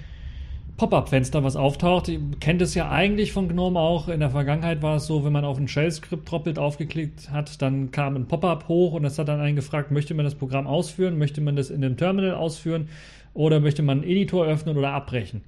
Pop-up-Fenster, 0.77 1.41
was 1.41 1.55
auftaucht. 1.55 2.09
Ihr 2.09 2.19
kennt 2.41 2.61
es 2.61 2.75
ja 2.75 2.89
eigentlich 2.89 3.31
von 3.31 3.47
GNOME 3.47 3.79
auch. 3.79 4.09
In 4.09 4.19
der 4.19 4.31
Vergangenheit 4.31 4.81
war 4.81 4.97
es 4.97 5.07
so, 5.07 5.23
wenn 5.23 5.31
man 5.31 5.45
auf 5.45 5.57
ein 5.57 5.69
Shell-Skript 5.69 6.29
doppelt 6.29 6.59
aufgeklickt 6.59 7.31
hat, 7.31 7.61
dann 7.61 7.91
kam 7.91 8.17
ein 8.17 8.27
Pop-up 8.27 8.67
hoch 8.67 8.91
und 8.91 9.03
das 9.03 9.17
hat 9.17 9.29
dann 9.29 9.39
einen 9.39 9.55
gefragt, 9.55 9.91
möchte 9.91 10.13
man 10.13 10.25
das 10.25 10.35
Programm 10.35 10.67
ausführen, 10.67 11.17
möchte 11.17 11.39
man 11.39 11.55
das 11.55 11.69
in 11.69 11.79
dem 11.79 11.95
Terminal 11.95 12.35
ausführen 12.35 12.89
oder 13.33 13.61
möchte 13.61 13.83
man 13.83 14.01
einen 14.01 14.09
Editor 14.09 14.45
öffnen 14.45 14.77
oder 14.77 14.91
abbrechen. 14.91 15.43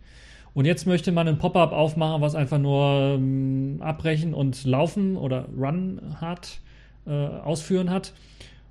Und 0.54 0.64
jetzt 0.64 0.88
möchte 0.88 1.12
man 1.12 1.28
ein 1.28 1.38
Pop-up 1.38 1.74
aufmachen, 1.74 2.22
was 2.22 2.34
einfach 2.34 2.58
nur 2.58 3.16
ähm, 3.16 3.78
abbrechen 3.82 4.34
und 4.34 4.64
laufen 4.64 5.18
oder 5.18 5.50
run 5.58 6.16
hat, 6.22 6.62
äh, 7.06 7.12
ausführen 7.12 7.90
hat. 7.90 8.14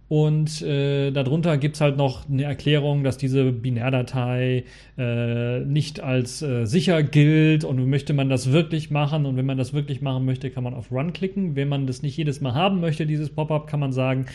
Und 0.09 0.63
äh, 0.63 1.11
darunter 1.11 1.59
gibt 1.59 1.75
es 1.75 1.81
halt 1.81 1.97
noch 1.97 2.29
eine 2.29 2.45
Erklärung, 2.45 3.03
dass 3.03 3.19
diese 3.19 3.51
Binärdatei 3.51 4.65
äh, 4.97 5.61
nicht 5.61 5.99
als 6.01 6.43
äh, 6.43 6.65
sicher 6.65 7.03
gilt 7.03 7.65
und 7.65 7.85
möchte 7.89 8.13
man 8.13 8.29
das 8.29 8.53
wirklich 8.53 8.91
machen 8.93 9.27
und 9.27 9.37
wenn 9.37 9.47
man 9.47 9.59
das 9.59 9.73
wirklich 9.73 10.03
machen 10.03 10.25
möchte, 10.25 10.51
kann 10.51 10.63
man 10.63 10.75
auf 10.75 10.93
Run 10.93 11.13
klicken. 11.13 11.57
Wenn 11.57 11.69
man 11.69 11.89
das 11.89 12.03
nicht 12.03 12.17
jedes 12.17 12.41
Mal 12.41 12.55
haben 12.55 12.81
möchte, 12.81 13.05
dieses 13.05 13.31
Pop-up, 13.31 13.67
kann 13.67 13.81
man 13.81 13.91
sagen, 13.91 14.27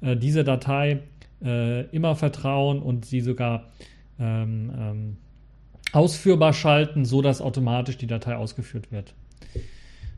äh, 0.00 0.16
diese 0.16 0.44
Datei 0.44 1.00
äh, 1.44 1.82
immer 1.94 2.16
vertrauen 2.16 2.80
und 2.80 3.04
sie 3.04 3.20
sogar 3.20 3.66
ähm, 4.18 4.72
ähm, 4.78 5.16
ausführbar 5.92 6.54
schalten, 6.54 7.04
so 7.04 7.20
dass 7.20 7.42
automatisch 7.42 7.98
die 7.98 8.06
Datei 8.06 8.34
ausgeführt 8.34 8.90
wird. 8.90 9.14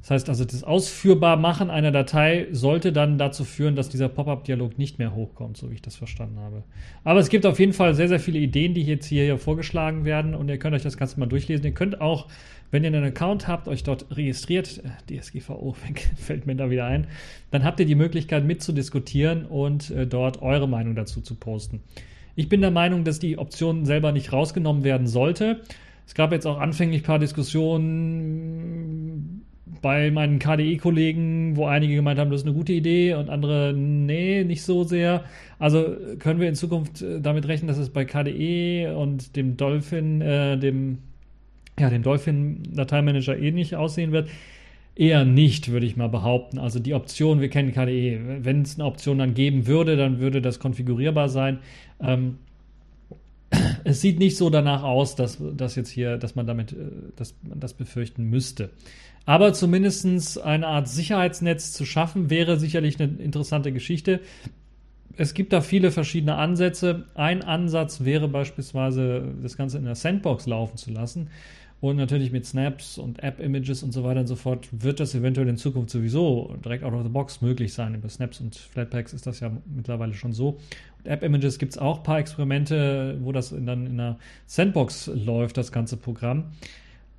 Das 0.01 0.11
heißt 0.11 0.29
also, 0.31 0.47
das 0.47 0.65
Ausführbarmachen 0.65 1.69
einer 1.69 1.93
Datei 1.93 2.47
sollte 2.53 2.93
dann 2.93 3.19
dazu 3.19 3.45
führen, 3.45 3.77
dass 3.77 3.91
dieser 3.91 4.09
Pop-up-Dialog 4.09 4.79
nicht 4.79 4.99
mehr 4.99 5.15
hochkommt, 5.15 5.59
so 5.59 5.71
wie 5.71 5.75
ich 5.75 5.83
das 5.83 5.95
verstanden 5.95 6.39
habe. 6.39 6.63
Aber 7.05 7.21
es 7.21 7.29
gibt 7.29 7.45
auf 7.45 7.61
jeden 7.61 7.75
Fall 7.75 7.95
sehr, 7.95 8.09
sehr 8.09 8.19
viele 8.19 8.39
Ideen, 8.39 8.73
die 8.73 8.83
jetzt 8.83 9.07
hier, 9.07 9.25
hier 9.25 9.37
vorgeschlagen 9.37 10.07
werden 10.07 10.35
und 10.35 10.49
ihr 10.49 10.59
könnt 10.59 10.75
euch 10.75 10.83
das 10.83 10.97
Ganze 10.97 11.21
mal 11.21 11.27
durchlesen. 11.27 11.67
Ihr 11.67 11.75
könnt 11.75 12.01
auch, 12.01 12.29
wenn 12.71 12.83
ihr 12.83 12.89
einen 12.89 13.05
Account 13.05 13.47
habt, 13.47 13.69
euch 13.69 13.83
dort 13.83 14.07
registriert, 14.17 14.83
äh, 14.83 15.19
DSGVO 15.19 15.77
fällt 16.17 16.47
mir 16.47 16.57
da 16.57 16.71
wieder 16.71 16.87
ein, 16.87 17.07
dann 17.51 17.63
habt 17.63 17.79
ihr 17.79 17.87
die 17.87 17.95
Möglichkeit 17.95 18.45
mitzudiskutieren 18.45 19.45
und 19.45 19.91
äh, 19.91 20.07
dort 20.07 20.41
eure 20.41 20.67
Meinung 20.67 20.95
dazu 20.95 21.21
zu 21.21 21.35
posten. 21.35 21.83
Ich 22.37 22.49
bin 22.49 22.63
der 22.63 22.71
Meinung, 22.71 23.05
dass 23.05 23.19
die 23.19 23.37
Option 23.37 23.85
selber 23.85 24.13
nicht 24.13 24.33
rausgenommen 24.33 24.83
werden 24.83 25.07
sollte. 25.07 25.61
Es 26.07 26.15
gab 26.15 26.33
jetzt 26.33 26.47
auch 26.47 26.59
anfänglich 26.59 27.03
ein 27.03 27.05
paar 27.05 27.19
Diskussionen 27.19 29.43
bei 29.83 30.11
meinen 30.11 30.39
KDE-Kollegen, 30.39 31.57
wo 31.57 31.67
einige 31.67 31.95
gemeint 31.95 32.19
haben, 32.19 32.31
das 32.31 32.41
ist 32.41 32.47
eine 32.47 32.57
gute 32.57 32.73
Idee 32.73 33.15
und 33.15 33.31
andere, 33.31 33.73
nee, 33.75 34.45
nicht 34.45 34.63
so 34.63 34.85
sehr. 34.85 35.25
Also 35.59 35.97
können 36.19 36.41
wir 36.41 36.49
in 36.49 36.55
Zukunft 36.55 37.03
äh, 37.03 37.21
damit 37.21 37.47
rechnen, 37.49 37.69
dass 37.69 37.79
es 37.79 37.91
bei 37.91 38.05
KDE 38.05 38.95
und 38.95 39.37
dem 39.37 39.57
Dolphin, 39.57 40.21
äh, 40.21 40.59
dem, 40.59 40.99
ja, 41.79 41.91
dem 41.91 42.03
Dolphin-Dateimanager 42.03 43.39
ähnlich 43.39 43.77
aussehen 43.77 44.13
wird. 44.13 44.29
Eher 44.97 45.25
nicht, 45.25 45.71
würde 45.71 45.87
ich 45.87 45.97
mal 45.97 46.09
behaupten. 46.09 46.59
Also 46.59 46.79
die 46.79 46.95
Option, 46.95 47.41
wir 47.41 47.49
kennen 47.49 47.73
KDE, 47.73 48.21
wenn 48.43 48.63
es 48.63 48.75
eine 48.75 48.87
Option 48.87 49.19
dann 49.19 49.35
geben 49.35 49.67
würde, 49.67 49.97
dann 49.97 50.19
würde 50.21 50.43
das 50.43 50.59
konfigurierbar 50.59 51.29
sein. 51.29 51.59
Ähm, 52.01 52.37
es 53.85 54.01
sieht 54.01 54.19
nicht 54.19 54.37
so 54.37 54.51
danach 54.51 54.83
aus, 54.83 55.17
dass, 55.17 55.39
dass 55.57 55.75
jetzt 55.75 55.91
hier, 55.91 56.17
dass 56.19 56.35
man 56.35 56.47
damit, 56.47 56.73
äh, 56.73 56.77
dass 57.17 57.35
man 57.43 57.61
das 57.61 57.75
befürchten 57.75 58.25
müsste. 58.25 58.71
Aber 59.27 59.53
zumindest 59.53 60.41
eine 60.41 60.67
Art 60.67 60.89
Sicherheitsnetz 60.89 61.73
zu 61.73 61.85
schaffen, 61.85 62.31
wäre 62.31 62.59
sicherlich 62.59 63.01
eine 63.01 63.13
interessante 63.19 63.73
Geschichte. 63.73 64.21
Es 65.17 65.35
gibt 65.35 65.53
da 65.53 65.61
viele 65.61 65.91
verschiedene 65.91 66.37
Ansätze. 66.37 67.05
Ein 67.15 67.43
Ansatz 67.43 68.05
wäre 68.05 68.29
beispielsweise, 68.29 69.35
das 69.43 69.57
Ganze 69.57 69.79
in 69.79 69.85
der 69.85 69.95
Sandbox 69.95 70.47
laufen 70.47 70.77
zu 70.77 70.91
lassen. 70.91 71.29
Und 71.81 71.97
natürlich 71.97 72.31
mit 72.31 72.45
Snaps 72.45 72.99
und 72.99 73.23
App-Images 73.23 73.83
und 73.83 73.93
so 73.93 74.05
weiter 74.05 74.21
und 74.21 74.27
so 74.27 74.37
fort 74.37 74.69
wird 74.71 75.01
das 75.01 75.15
eventuell 75.15 75.49
in 75.49 75.57
Zukunft 75.57 75.89
sowieso 75.89 76.55
direkt 76.63 76.85
out 76.85 76.93
of 76.93 77.03
the 77.03 77.09
box 77.09 77.41
möglich 77.41 77.73
sein. 77.73 77.95
Über 77.95 78.11
Snaps 78.11 78.41
und 78.41 78.55
Flatpaks 78.55 79.15
ist 79.15 79.27
das 79.27 79.41
ja 79.41 79.51
mittlerweile 79.65 80.13
schon 80.13 80.35
so. 80.35 80.59
App-Images 81.05 81.59
gibt 81.59 81.73
es 81.73 81.79
auch 81.79 81.99
ein 81.99 82.03
paar 82.03 82.19
Experimente, 82.19 83.17
wo 83.23 83.33
das 83.33 83.49
dann 83.51 83.87
in 83.87 83.99
einer 83.99 84.19
Sandbox 84.47 85.11
läuft, 85.15 85.57
das 85.57 85.73
ganze 85.73 85.97
Programm. 85.97 86.45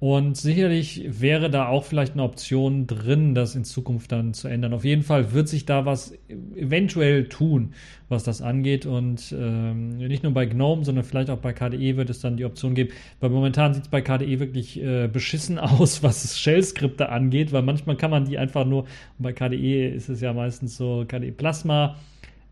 Und 0.02 0.36
sicherlich 0.36 1.22
wäre 1.22 1.52
da 1.52 1.68
auch 1.68 1.84
vielleicht 1.84 2.14
eine 2.14 2.24
Option 2.24 2.88
drin, 2.88 3.36
das 3.36 3.54
in 3.54 3.64
Zukunft 3.64 4.12
dann 4.12 4.34
zu 4.34 4.48
ändern. 4.48 4.74
Auf 4.74 4.84
jeden 4.84 5.04
Fall 5.04 5.32
wird 5.32 5.48
sich 5.48 5.68
da 5.68 5.86
was 5.86 6.18
eventuell 6.56 7.30
tun, 7.30 7.76
was 8.10 8.24
das 8.24 8.42
angeht. 8.42 8.88
Und 8.88 9.32
ähm, 9.38 10.00
nicht 10.00 10.24
nur 10.24 10.34
bei 10.34 10.48
GNOME, 10.48 10.86
sondern 10.86 11.04
vielleicht 11.04 11.30
auch 11.30 11.38
bei 11.38 11.54
KDE 11.54 11.98
wird 11.98 12.10
es 12.10 12.20
dann 12.20 12.36
die 12.36 12.46
Option 12.46 12.74
geben. 12.74 12.90
Weil 13.20 13.30
momentan 13.30 13.76
sieht 13.76 13.84
es 13.84 13.90
bei 13.90 14.02
KDE 14.02 14.40
wirklich 14.40 14.82
äh, 14.82 15.08
beschissen 15.08 15.60
aus, 15.60 16.02
was 16.02 16.40
Shell-Skripte 16.40 17.10
angeht, 17.10 17.52
weil 17.52 17.62
manchmal 17.62 17.96
kann 17.96 18.10
man 18.10 18.26
die 18.26 18.40
einfach 18.40 18.66
nur, 18.66 18.88
bei 19.20 19.34
KDE 19.34 19.88
ist 19.88 20.10
es 20.10 20.20
ja 20.20 20.34
meistens 20.34 20.78
so 20.78 21.06
KDE 21.08 21.32
Plasma, 21.32 21.96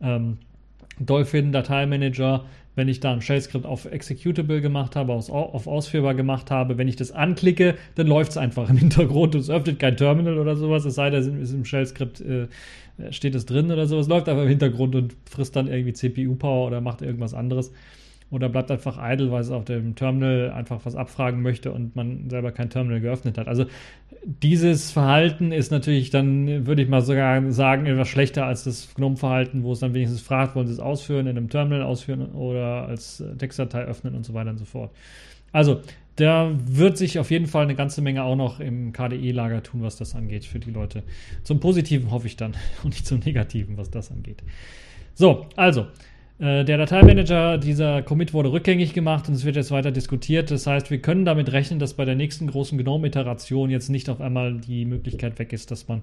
ähm, 0.02 0.38
Dolphin, 1.00 1.52
Dateimanager, 1.52 2.46
wenn 2.80 2.88
ich 2.88 3.02
da 3.02 3.12
ein 3.12 3.22
Shell-Skript 3.22 3.66
auf 3.66 3.86
Executable 3.86 4.62
gemacht 4.62 4.96
habe, 4.96 5.14
auf 5.14 5.68
ausführbar 5.68 6.16
gemacht 6.16 6.50
habe, 6.50 6.78
wenn 6.78 6.88
ich 6.88 6.96
das 6.96 7.12
anklicke, 7.12 7.76
dann 7.96 8.08
läuft 8.08 8.32
es 8.32 8.38
einfach 8.38 8.70
im 8.70 8.78
Hintergrund 8.84 9.36
und 9.36 9.42
es 9.42 9.50
öffnet 9.50 9.80
kein 9.80 9.98
Terminal 9.98 10.40
oder 10.40 10.56
sowas, 10.56 10.86
es 10.86 10.96
sei 10.96 11.10
denn, 11.10 11.42
ist 11.42 11.54
im 11.54 11.66
Shell-Skript 11.66 12.22
äh, 12.22 12.48
steht 13.12 13.36
es 13.36 13.46
drin 13.46 13.70
oder 13.70 13.86
sowas, 13.86 14.08
läuft 14.08 14.30
einfach 14.30 14.44
im 14.44 14.50
Hintergrund 14.50 14.96
und 14.96 15.16
frisst 15.30 15.56
dann 15.56 15.68
irgendwie 15.68 15.94
CPU-Power 15.94 16.68
oder 16.68 16.82
macht 16.82 17.02
irgendwas 17.02 17.34
anderes 17.34 17.72
oder 18.32 18.50
bleibt 18.50 18.70
einfach 18.70 18.98
idle, 19.02 19.32
weil 19.32 19.42
es 19.42 19.50
auf 19.50 19.66
dem 19.66 19.96
Terminal 19.96 20.52
einfach 20.52 20.82
was 20.84 20.96
abfragen 20.96 21.42
möchte 21.42 21.72
und 21.72 21.96
man 21.96 22.30
selber 22.30 22.52
kein 22.52 22.70
Terminal 22.70 23.02
geöffnet 23.02 23.38
hat. 23.38 23.48
Also 23.48 23.66
dieses 24.24 24.92
Verhalten 24.92 25.52
ist 25.52 25.72
natürlich 25.72 26.10
dann, 26.10 26.68
würde 26.68 26.82
ich 26.82 26.90
mal 26.90 27.02
sogar 27.02 27.52
sagen, 27.52 27.86
etwas 27.86 28.08
schlechter 28.08 28.46
als 28.46 28.64
das 28.64 28.94
GNOME-Verhalten, 28.96 29.64
wo 29.64 29.72
es 29.72 29.80
dann 29.80 29.94
wenigstens 29.94 30.22
fragt, 30.22 30.56
wollen 30.56 30.68
Sie 30.68 30.74
es 30.74 30.80
ausführen, 30.80 31.28
in 31.28 31.38
einem 31.38 31.50
Terminal 31.50 31.84
ausführen 31.84 32.32
oder 32.34 32.88
als 32.88 33.24
Textdatei 33.38 33.84
öffnen 33.84 34.16
und 34.16 34.26
so 34.26 34.34
weiter 34.34 34.52
und 34.52 34.58
so 34.58 34.66
fort. 34.66 34.92
Also, 35.52 35.82
da 36.16 36.52
wird 36.66 36.98
sich 36.98 37.18
auf 37.18 37.32
jeden 37.32 37.48
Fall 37.48 37.64
eine 37.64 37.76
ganze 37.76 38.02
Menge 38.02 38.24
auch 38.24 38.36
noch 38.36 38.60
im 38.60 38.92
KDE-Lager 38.92 39.64
tun, 39.64 39.82
was 39.82 39.96
das 39.96 40.16
angeht, 40.16 40.46
für 40.46 40.60
die 40.60 40.72
Leute. 40.72 41.04
Zum 41.44 41.60
Positiven 41.62 42.12
hoffe 42.12 42.28
ich 42.28 42.36
dann 42.36 42.56
und 42.84 42.90
nicht 42.90 43.08
zum 43.08 43.20
Negativen, 43.20 43.78
was 43.78 43.90
das 43.90 44.12
angeht. 44.12 44.44
So, 45.16 45.48
also, 45.56 45.88
äh, 46.40 46.64
der 46.64 46.78
Dateimanager, 46.78 47.58
dieser 47.58 48.02
Commit 48.02 48.34
wurde 48.34 48.52
rückgängig 48.52 48.94
gemacht 48.94 49.28
und 49.28 49.34
es 49.34 49.44
wird 49.44 49.58
jetzt 49.58 49.72
weiter 49.72 49.92
diskutiert. 49.92 50.52
Das 50.52 50.66
heißt, 50.66 50.90
wir 50.90 51.02
können 51.02 51.26
damit 51.26 51.52
rechnen, 51.52 51.80
dass 51.80 51.94
bei 51.94 52.06
der 52.06 52.16
nächsten 52.16 52.48
großen 52.48 52.78
GNOME-Iteration 52.78 53.70
jetzt 53.70 53.90
nicht 53.90 54.10
auf 54.10 54.22
einmal 54.22 54.56
die 54.56 54.86
Möglichkeit 54.86 55.38
weg 55.38 55.52
ist, 55.52 55.70
dass 55.70 55.90
man 55.90 56.02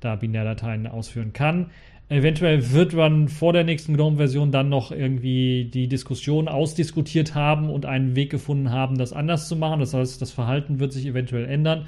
da 0.00 0.16
Binärdateien 0.16 0.88
ausführen 0.88 1.32
kann. 1.32 1.70
Eventuell 2.08 2.72
wird 2.72 2.94
man 2.94 3.28
vor 3.28 3.52
der 3.52 3.64
nächsten 3.64 3.94
GNOME-Version 3.94 4.50
dann 4.50 4.68
noch 4.68 4.90
irgendwie 4.90 5.70
die 5.72 5.88
Diskussion 5.88 6.48
ausdiskutiert 6.48 7.34
haben 7.34 7.70
und 7.70 7.86
einen 7.86 8.16
Weg 8.16 8.30
gefunden 8.30 8.70
haben, 8.70 8.98
das 8.98 9.12
anders 9.12 9.48
zu 9.48 9.54
machen. 9.54 9.80
Das 9.80 9.94
heißt, 9.94 10.20
das 10.20 10.32
Verhalten 10.32 10.80
wird 10.80 10.92
sich 10.92 11.06
eventuell 11.06 11.46
ändern 11.46 11.86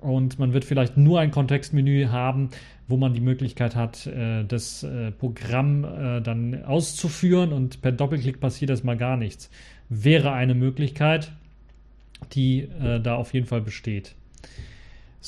und 0.00 0.38
man 0.38 0.52
wird 0.52 0.64
vielleicht 0.64 0.96
nur 0.96 1.20
ein 1.20 1.30
Kontextmenü 1.30 2.06
haben, 2.08 2.50
wo 2.88 2.96
man 2.96 3.14
die 3.14 3.20
Möglichkeit 3.20 3.74
hat, 3.74 4.06
äh, 4.06 4.44
das 4.44 4.82
äh, 4.82 5.10
Programm 5.10 5.84
äh, 5.84 6.20
dann 6.20 6.64
auszuführen 6.64 7.52
und 7.52 7.82
per 7.82 7.92
Doppelklick 7.92 8.40
passiert 8.40 8.70
erstmal 8.70 8.96
gar 8.96 9.16
nichts. 9.16 9.50
Wäre 9.88 10.32
eine 10.32 10.54
Möglichkeit, 10.54 11.32
die 12.32 12.68
da 13.04 13.14
auf 13.14 13.34
jeden 13.34 13.46
Fall 13.46 13.60
besteht. 13.60 14.16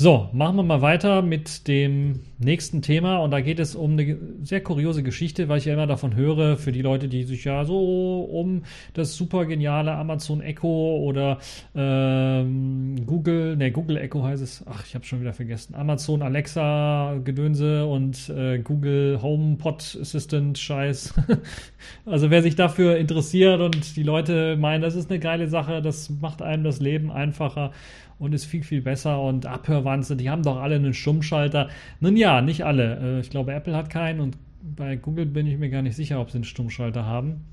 So, 0.00 0.28
machen 0.32 0.54
wir 0.54 0.62
mal 0.62 0.80
weiter 0.80 1.22
mit 1.22 1.66
dem 1.66 2.20
nächsten 2.38 2.82
Thema. 2.82 3.16
Und 3.18 3.32
da 3.32 3.40
geht 3.40 3.58
es 3.58 3.74
um 3.74 3.94
eine 3.94 4.16
sehr 4.44 4.62
kuriose 4.62 5.02
Geschichte, 5.02 5.48
weil 5.48 5.58
ich 5.58 5.64
ja 5.64 5.74
immer 5.74 5.88
davon 5.88 6.14
höre, 6.14 6.56
für 6.56 6.70
die 6.70 6.82
Leute, 6.82 7.08
die 7.08 7.24
sich 7.24 7.42
ja 7.42 7.64
so 7.64 8.20
um 8.20 8.62
das 8.94 9.16
super 9.16 9.44
geniale 9.44 9.90
Amazon 9.90 10.40
Echo 10.40 10.98
oder 10.98 11.38
ähm, 11.74 12.94
Google, 13.06 13.56
ne, 13.56 13.72
Google 13.72 13.96
Echo 13.96 14.22
heißt 14.22 14.40
es, 14.40 14.64
ach, 14.68 14.84
ich 14.86 14.94
habe 14.94 15.04
schon 15.04 15.20
wieder 15.20 15.32
vergessen, 15.32 15.74
Amazon 15.74 16.22
Alexa 16.22 17.18
Gedönse 17.24 17.84
und 17.84 18.28
äh, 18.28 18.60
Google 18.60 19.18
HomePod 19.20 19.98
Assistant 20.00 20.56
Scheiß. 20.58 21.12
also 22.06 22.30
wer 22.30 22.42
sich 22.42 22.54
dafür 22.54 22.98
interessiert 22.98 23.60
und 23.60 23.96
die 23.96 24.04
Leute 24.04 24.56
meinen, 24.56 24.80
das 24.80 24.94
ist 24.94 25.10
eine 25.10 25.18
geile 25.18 25.48
Sache, 25.48 25.82
das 25.82 26.08
macht 26.08 26.40
einem 26.40 26.62
das 26.62 26.78
Leben 26.78 27.10
einfacher 27.10 27.72
und 28.18 28.32
ist 28.32 28.44
viel, 28.44 28.62
viel 28.62 28.82
besser 28.82 29.20
und 29.22 29.46
Abhörwanze, 29.46 30.16
die 30.16 30.30
haben 30.30 30.42
doch 30.42 30.56
alle 30.56 30.76
einen 30.76 30.94
Stummschalter. 30.94 31.68
Nun 32.00 32.16
ja, 32.16 32.40
nicht 32.40 32.64
alle. 32.64 33.18
Äh, 33.18 33.20
ich 33.20 33.30
glaube, 33.30 33.52
Apple 33.52 33.76
hat 33.76 33.90
keinen 33.90 34.20
und 34.20 34.36
bei 34.62 34.96
Google 34.96 35.26
bin 35.26 35.46
ich 35.46 35.58
mir 35.58 35.70
gar 35.70 35.82
nicht 35.82 35.96
sicher, 35.96 36.20
ob 36.20 36.30
sie 36.30 36.38
einen 36.38 36.44
Stummschalter 36.44 37.04
haben. 37.04 37.44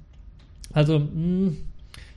Also, 0.73 0.95
hm, 0.95 1.57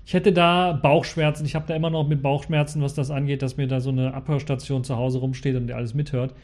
ich 0.06 0.14
hätte 0.14 0.32
da 0.32 0.72
Bauchschmerzen. 0.72 1.44
Ich 1.44 1.54
habe 1.54 1.66
da 1.68 1.74
immer 1.74 1.90
noch 1.90 2.08
mit 2.08 2.22
Bauchschmerzen, 2.22 2.80
was 2.80 2.94
das 2.94 3.10
angeht, 3.10 3.42
dass 3.42 3.58
mir 3.58 3.68
da 3.68 3.80
so 3.80 3.90
eine 3.90 4.14
Abhörstation 4.14 4.82
zu 4.82 4.96
Hause 4.96 5.18
rumsteht 5.18 5.54
und 5.54 5.70
alles 5.70 5.92
mithört. 5.92 6.34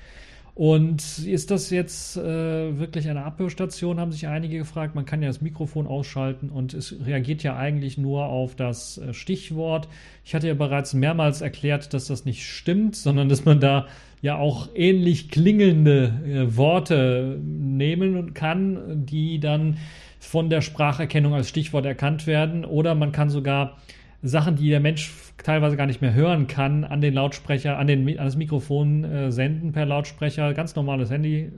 Und 0.55 1.19
ist 1.19 1.51
das 1.51 1.71
jetzt 1.71 2.17
äh, 2.17 2.79
wirklich 2.79 3.09
eine 3.09 3.25
Abhörstation, 3.25 3.99
haben 3.99 4.13
sich 4.13 4.29
einige 4.29 4.59
gefragt. 4.59 4.95
Man 4.95 5.05
kann 5.05 5.21
ja 5.21 5.27
das 5.27 5.41
Mikrofon 5.41 5.89
ausschalten 5.89 6.49
und 6.49 6.75
es 6.75 6.95
reagiert 7.05 7.43
ja 7.43 7.57
eigentlich 7.57 7.99
nur 7.99 8.27
auf 8.27 8.55
das 8.55 8.99
äh, 8.99 9.13
Stichwort. 9.13 9.89
Ich 10.25 10.33
hatte 10.33 10.47
ja 10.47 10.55
bereits 10.55 10.95
mehrmals 10.95 11.41
erklärt, 11.41 11.93
dass 11.93 12.07
das 12.07 12.25
nicht 12.25 12.47
stimmt, 12.47 12.95
sondern 12.95 13.29
dass 13.29 13.45
man 13.45 13.59
da 13.59 13.89
ja 14.23 14.37
auch 14.37 14.69
ähnlich 14.77 15.29
klingelnde 15.29 16.13
äh, 16.25 16.57
Worte 16.57 17.37
nehmen 17.43 18.33
kann, 18.33 19.05
die 19.07 19.41
dann 19.41 19.79
von 20.21 20.51
der 20.51 20.61
Spracherkennung 20.61 21.35
als 21.35 21.49
Stichwort 21.49 21.85
erkannt 21.85 22.29
werden. 22.29 22.65
Oder 22.65 22.95
man 22.95 23.11
kann 23.11 23.29
sogar 23.29 23.77
Sachen, 24.23 24.55
die 24.55 24.69
der 24.69 24.81
Mensch 24.81 25.13
teilweise 25.45 25.77
gar 25.77 25.87
nicht 25.87 26.01
mehr 26.01 26.15
hören 26.15 26.47
kann, 26.49 26.85
an 26.85 27.01
den 27.01 27.15
Lautsprecher, 27.15 27.79
an, 27.79 27.87
den, 27.87 28.09
an 28.19 28.25
das 28.25 28.35
Mikrofon 28.35 29.05
äh, 29.05 29.31
senden 29.31 29.73
per 29.73 29.87
Lautsprecher. 29.87 30.55
Ganz 30.55 30.75
normales 30.75 31.11
Handy 31.11 31.43
äh, 31.43 31.51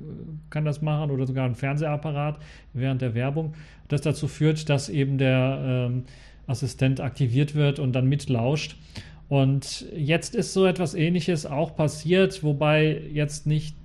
kann 0.51 0.65
das 0.65 0.83
machen 0.83 1.11
oder 1.11 1.25
sogar 1.25 1.47
ein 1.47 1.55
Fernsehapparat 1.55 2.39
während 2.75 3.01
der 3.01 3.15
Werbung. 3.15 3.55
Das 3.89 4.03
dazu 4.03 4.27
führt, 4.29 4.69
dass 4.69 4.89
eben 4.89 5.19
der 5.19 5.61
ähm, 5.65 6.05
Assistent 6.49 7.01
aktiviert 7.01 7.55
wird 7.55 7.79
und 7.79 7.93
dann 7.93 8.07
mitlauscht. 8.07 8.77
Und 9.29 9.87
jetzt 9.97 10.35
ist 10.35 10.53
so 10.53 10.67
etwas 10.67 10.95
Ähnliches 10.95 11.47
auch 11.47 11.75
passiert, 11.77 12.43
wobei 12.43 13.03
jetzt 13.13 13.47
nicht 13.47 13.77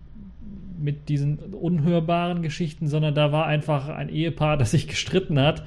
mit 0.80 1.10
diesen 1.10 1.38
unhörbaren 1.38 2.42
Geschichten, 2.42 2.88
sondern 2.88 3.14
da 3.14 3.32
war 3.32 3.46
einfach 3.46 3.88
ein 3.90 4.10
Ehepaar, 4.10 4.58
das 4.58 4.72
sich 4.72 4.88
gestritten 4.88 5.40
hat 5.40 5.64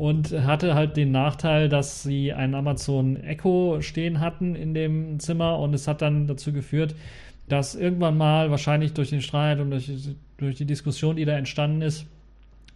und 0.00 0.32
hatte 0.32 0.74
halt 0.74 0.96
den 0.96 1.12
Nachteil, 1.12 1.68
dass 1.68 2.02
sie 2.02 2.32
einen 2.32 2.54
Amazon 2.54 3.16
Echo 3.16 3.82
stehen 3.82 4.18
hatten 4.20 4.54
in 4.54 4.72
dem 4.72 5.20
Zimmer 5.20 5.58
und 5.58 5.74
es 5.74 5.86
hat 5.86 6.00
dann 6.00 6.26
dazu 6.26 6.54
geführt, 6.54 6.94
dass 7.48 7.74
irgendwann 7.74 8.16
mal 8.16 8.50
wahrscheinlich 8.50 8.94
durch 8.94 9.10
den 9.10 9.20
Streit 9.20 9.60
und 9.60 9.70
durch, 9.70 9.90
durch 10.38 10.56
die 10.56 10.64
Diskussion, 10.64 11.16
die 11.16 11.26
da 11.26 11.36
entstanden 11.36 11.82
ist, 11.82 12.06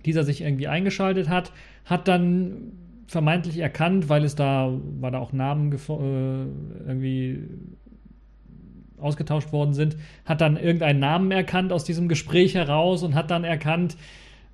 dieser 0.04 0.22
sich 0.22 0.42
irgendwie 0.42 0.68
eingeschaltet 0.68 1.30
hat, 1.30 1.50
hat 1.86 2.08
dann 2.08 2.72
vermeintlich 3.06 3.56
erkannt, 3.56 4.10
weil 4.10 4.22
es 4.22 4.34
da, 4.34 4.70
weil 5.00 5.12
da 5.12 5.18
auch 5.18 5.32
Namen 5.32 5.72
äh, 5.72 6.86
irgendwie 6.86 7.42
ausgetauscht 8.98 9.50
worden 9.50 9.72
sind, 9.72 9.96
hat 10.26 10.42
dann 10.42 10.58
irgendeinen 10.58 11.00
Namen 11.00 11.30
erkannt 11.30 11.72
aus 11.72 11.84
diesem 11.84 12.06
Gespräch 12.08 12.54
heraus 12.54 13.02
und 13.02 13.14
hat 13.14 13.30
dann 13.30 13.44
erkannt, 13.44 13.96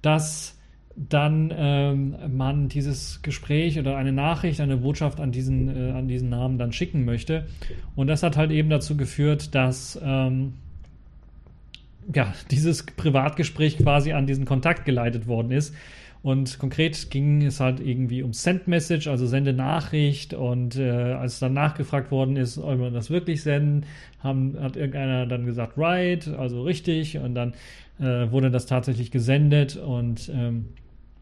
dass 0.03 0.60
dann 0.97 1.53
ähm, 1.57 2.17
man 2.37 2.69
dieses 2.69 3.23
Gespräch 3.23 3.79
oder 3.79 3.97
eine 3.97 4.13
Nachricht, 4.13 4.61
eine 4.61 4.77
Botschaft 4.77 5.21
an 5.21 5.33
diesen, 5.33 5.69
äh, 5.69 5.93
an 5.93 6.09
diesen 6.09 6.29
Namen 6.29 6.59
dann 6.59 6.73
schicken 6.73 7.05
möchte. 7.05 7.47
Und 7.97 8.09
das 8.09 8.23
hat 8.23 8.37
halt 8.37 8.51
eben 8.51 8.71
dazu 8.71 8.97
geführt, 8.97 9.55
dass 9.55 9.99
ähm, 10.03 10.55
ja, 12.15 12.35
dieses 12.51 12.85
Privatgespräch 12.85 13.79
quasi 13.79 14.13
an 14.13 14.27
diesen 14.27 14.45
Kontakt 14.45 14.85
geleitet 14.85 15.27
worden 15.27 15.53
ist. 15.53 15.75
Und 16.23 16.59
konkret 16.59 17.11
ging 17.11 17.47
es 17.47 17.61
halt 17.61 17.81
irgendwie 17.81 18.23
um 18.23 18.35
Send 18.35 18.69
Message, 18.69 19.07
also 19.07 19.27
Sende 19.27 19.55
Nachricht. 19.55 20.35
Und 20.35 20.77
äh, 20.77 20.91
als 20.91 21.39
dann 21.39 21.55
nachgefragt 21.55 22.11
worden 22.11 22.37
ist, 22.37 22.55
soll 22.55 22.77
man 22.77 22.93
das 22.93 23.09
wirklich 23.09 23.43
senden, 23.43 23.87
haben, 24.23 24.59
hat 24.61 24.77
irgendeiner 24.77 25.27
dann 25.27 25.47
gesagt, 25.47 25.79
right, 25.79 26.29
also 26.29 26.63
richtig. 26.63 27.17
Und 27.17 27.35
dann 27.35 27.55
äh, 28.01 28.31
wurde 28.31 28.51
das 28.51 28.67
tatsächlich 28.67 29.11
gesendet. 29.11 29.77
Und 29.77 30.31
ähm, 30.35 30.67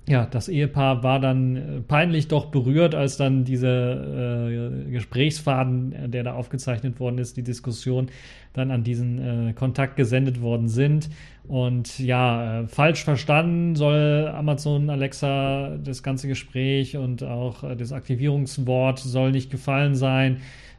ja, 0.09 0.25
das 0.25 0.49
Ehepaar 0.49 1.03
war 1.03 1.21
dann 1.21 1.57
äh, 1.57 1.81
peinlich 1.81 2.29
doch 2.29 2.47
berührt, 2.47 2.95
als 2.95 3.19
dann 3.19 3.45
dieser 3.45 4.49
äh, 4.49 4.91
Gesprächsfaden, 4.91 6.11
der 6.11 6.25
da 6.25 6.33
aufgezeichnet 6.33 6.99
worden 6.99 7.19
ist, 7.19 7.37
die 7.37 7.43
Diskussion 7.43 8.09
dann 8.55 8.71
an 8.71 8.85
diesen 8.85 9.51
äh, 9.51 9.53
Kontakt 9.53 9.97
gesendet 9.97 10.41
worden 10.41 10.69
sind. 10.69 11.11
Und 11.47 11.99
ja, 11.99 12.61
äh, 12.61 12.69
falsch 12.69 13.05
verstanden 13.05 13.77
soll 13.77 14.33
Amazon 14.35 14.89
Alexa 14.89 15.77
das 15.77 16.03
ganze 16.03 16.27
Gespräch 16.27 16.97
und 16.97 17.23
auch 17.23 17.63
äh, 17.63 17.77
das 17.77 17.93
Aktivierungswort 17.93 18.99
soll 18.99 19.33
nicht 19.33 19.51
gefallen 19.51 19.95
sein. 19.95 20.39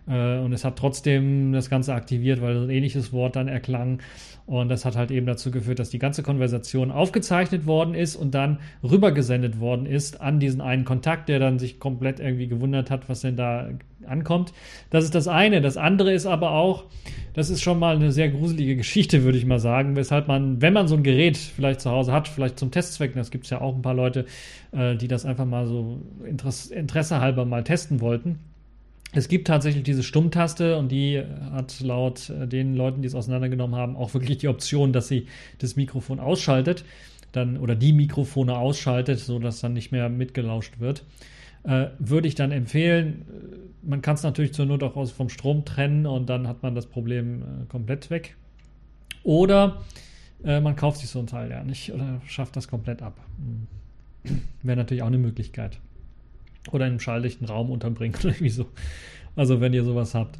Äh, 0.10 0.40
und 0.40 0.52
es 0.52 0.66
hat 0.66 0.78
trotzdem 0.78 1.54
das 1.54 1.70
Ganze 1.70 1.94
aktiviert, 1.94 2.42
weil 2.42 2.64
ein 2.64 2.70
ähnliches 2.70 3.14
Wort 3.14 3.36
dann 3.36 3.48
erklang. 3.48 4.02
Und 4.46 4.70
das 4.70 4.84
hat 4.84 4.96
halt 4.96 5.12
eben 5.12 5.28
dazu 5.28 5.52
geführt, 5.52 5.78
dass 5.78 5.92
die 5.92 6.00
ganze 6.00 6.24
Konversation 6.24 6.90
aufgezeichnet 6.90 7.68
worden 7.68 7.94
ist 7.94 8.16
und 8.16 8.34
dann 8.34 8.58
rübergesendet 8.82 9.60
worden 9.60 9.86
ist 9.86 10.22
an 10.22 10.40
diesen 10.40 10.60
einen 10.60 10.86
Kontakt, 10.86 11.30
der 11.30 11.38
dann 11.38 11.60
sich 11.60 11.80
komplett 11.80 12.20
irgendwie 12.20 12.48
gewundert 12.48 12.90
hat, 12.90 13.08
was 13.10 13.22
denn 13.22 13.36
da 13.36 13.70
ankommt. 14.08 14.52
Das 14.90 15.04
ist 15.04 15.14
das 15.14 15.28
eine. 15.28 15.62
Das 15.62 15.78
andere 15.78 16.14
ist 16.14 16.26
aber 16.26 16.52
auch, 16.52 16.86
das 17.34 17.52
ist 17.52 17.62
schon 17.62 17.78
mal 17.78 17.96
eine 17.96 18.12
sehr 18.12 18.30
gruselige 18.30 18.76
Geschichte, 18.76 19.24
würde 19.24 19.38
ich 19.38 19.46
mal 19.46 19.60
sagen, 19.60 19.96
weshalb 19.96 20.28
man, 20.28 20.60
wenn 20.64 20.74
man 20.74 20.88
so 20.88 20.96
ein 20.96 21.04
Gerät 21.04 21.38
vielleicht 21.38 21.82
zu 21.82 21.92
Hause 21.92 22.12
hat, 22.12 22.28
vielleicht 22.28 22.58
zum 22.58 22.72
Testzweck, 22.72 23.14
das 23.14 23.30
gibt 23.30 23.44
es 23.44 23.52
ja 23.52 23.62
auch 23.62 23.76
ein 23.76 23.84
paar 23.84 23.94
Leute, 23.94 24.26
äh, 24.72 24.96
die 24.96 25.08
das 25.08 25.26
einfach 25.26 25.46
mal 25.46 25.68
so 25.68 26.02
Interesse, 26.26 27.22
halber 27.22 27.46
mal 27.46 27.64
testen 27.64 28.02
wollten. 28.02 28.40
Es 29.12 29.28
gibt 29.28 29.48
tatsächlich 29.48 29.84
diese 29.84 30.04
Stummtaste 30.04 30.78
und 30.78 30.92
die 30.92 31.24
hat 31.52 31.80
laut 31.80 32.30
äh, 32.30 32.48
den 32.48 32.76
Leuten, 32.76 33.02
die 33.02 33.08
es 33.08 33.16
auseinandergenommen 33.16 33.76
haben, 33.76 33.96
auch 33.96 34.14
wirklich 34.14 34.38
die 34.38 34.48
Option, 34.48 34.94
dass 34.94 35.08
sie 35.08 35.28
das 35.58 35.76
Mikrofon 35.76 36.20
ausschaltet, 36.20 36.86
dann 37.32 37.58
oder 37.58 37.76
die 37.76 37.94
Mikrofone 37.94 38.58
ausschaltet, 38.58 39.20
sodass 39.20 39.62
dann 39.62 39.74
nicht 39.74 39.92
mehr 39.92 40.10
mitgelauscht 40.10 40.80
wird 40.80 41.04
äh, 41.64 41.88
würde 42.00 42.28
ich 42.28 42.36
dann 42.36 42.52
empfehlen. 42.52 43.26
Man 43.82 44.02
kann 44.02 44.16
es 44.16 44.24
natürlich 44.24 44.54
zur 44.54 44.66
Not 44.66 44.84
auch 44.84 44.96
aus, 44.96 45.12
vom 45.12 45.30
Strom 45.30 45.66
trennen 45.66 46.06
und 46.06 46.30
dann 46.30 46.48
hat 46.48 46.64
man 46.64 46.76
das 46.76 46.86
Problem 46.86 47.42
äh, 47.42 47.66
komplett 47.68 48.10
weg. 48.10 48.36
Oder 49.24 49.82
äh, 50.44 50.60
man 50.60 50.76
kauft 50.76 51.00
sich 51.00 51.10
so 51.10 51.20
ein 51.20 51.28
Teil 51.28 51.50
ja 51.52 51.64
nicht 51.64 51.92
oder 51.94 52.22
schafft 52.26 52.56
das 52.56 52.68
komplett 52.68 53.02
ab. 53.02 53.20
Hm. 54.24 54.42
Wäre 54.64 54.78
natürlich 54.78 55.04
auch 55.04 55.08
eine 55.08 55.18
Möglichkeit. 55.18 55.80
Oder 56.72 56.86
in 56.86 56.94
einem 56.94 57.00
schalldichten 57.00 57.48
Raum 57.48 57.70
unterbringen 57.72 58.16
oder 58.20 58.30
irgendwie 58.30 58.50
so. 58.50 58.66
Also 59.36 59.62
wenn 59.62 59.74
ihr 59.74 59.84
sowas 59.84 60.16
habt. 60.16 60.38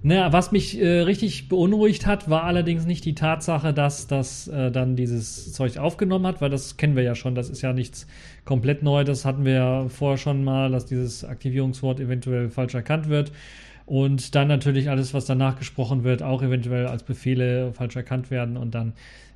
Naja, 0.00 0.32
was 0.32 0.52
mich 0.52 0.80
äh, 0.80 1.00
richtig 1.00 1.48
beunruhigt 1.48 2.06
hat, 2.06 2.30
war 2.30 2.44
allerdings 2.44 2.86
nicht 2.86 3.04
die 3.04 3.16
Tatsache, 3.16 3.74
dass 3.74 4.06
das 4.06 4.46
äh, 4.46 4.70
dann 4.70 4.94
dieses 4.94 5.52
Zeug 5.52 5.76
aufgenommen 5.78 6.24
hat, 6.24 6.40
weil 6.40 6.50
das 6.50 6.76
kennen 6.76 6.94
wir 6.94 7.02
ja 7.02 7.16
schon, 7.16 7.34
das 7.34 7.50
ist 7.50 7.62
ja 7.62 7.72
nichts 7.72 8.06
komplett 8.44 8.84
neu, 8.84 9.02
das 9.02 9.24
hatten 9.24 9.44
wir 9.44 9.52
ja 9.54 9.88
vorher 9.88 10.16
schon 10.16 10.44
mal, 10.44 10.70
dass 10.70 10.86
dieses 10.86 11.24
Aktivierungswort 11.24 11.98
eventuell 11.98 12.48
falsch 12.48 12.74
erkannt 12.74 13.08
wird. 13.08 13.32
Und 13.86 14.36
dann 14.36 14.46
natürlich 14.48 14.88
alles, 14.88 15.14
was 15.14 15.24
danach 15.24 15.58
gesprochen 15.58 16.04
wird, 16.04 16.22
auch 16.22 16.42
eventuell 16.42 16.86
als 16.86 17.02
Befehle 17.02 17.72
falsch 17.72 17.96
erkannt 17.96 18.30
werden 18.30 18.56
und 18.56 18.74
dann 18.74 18.92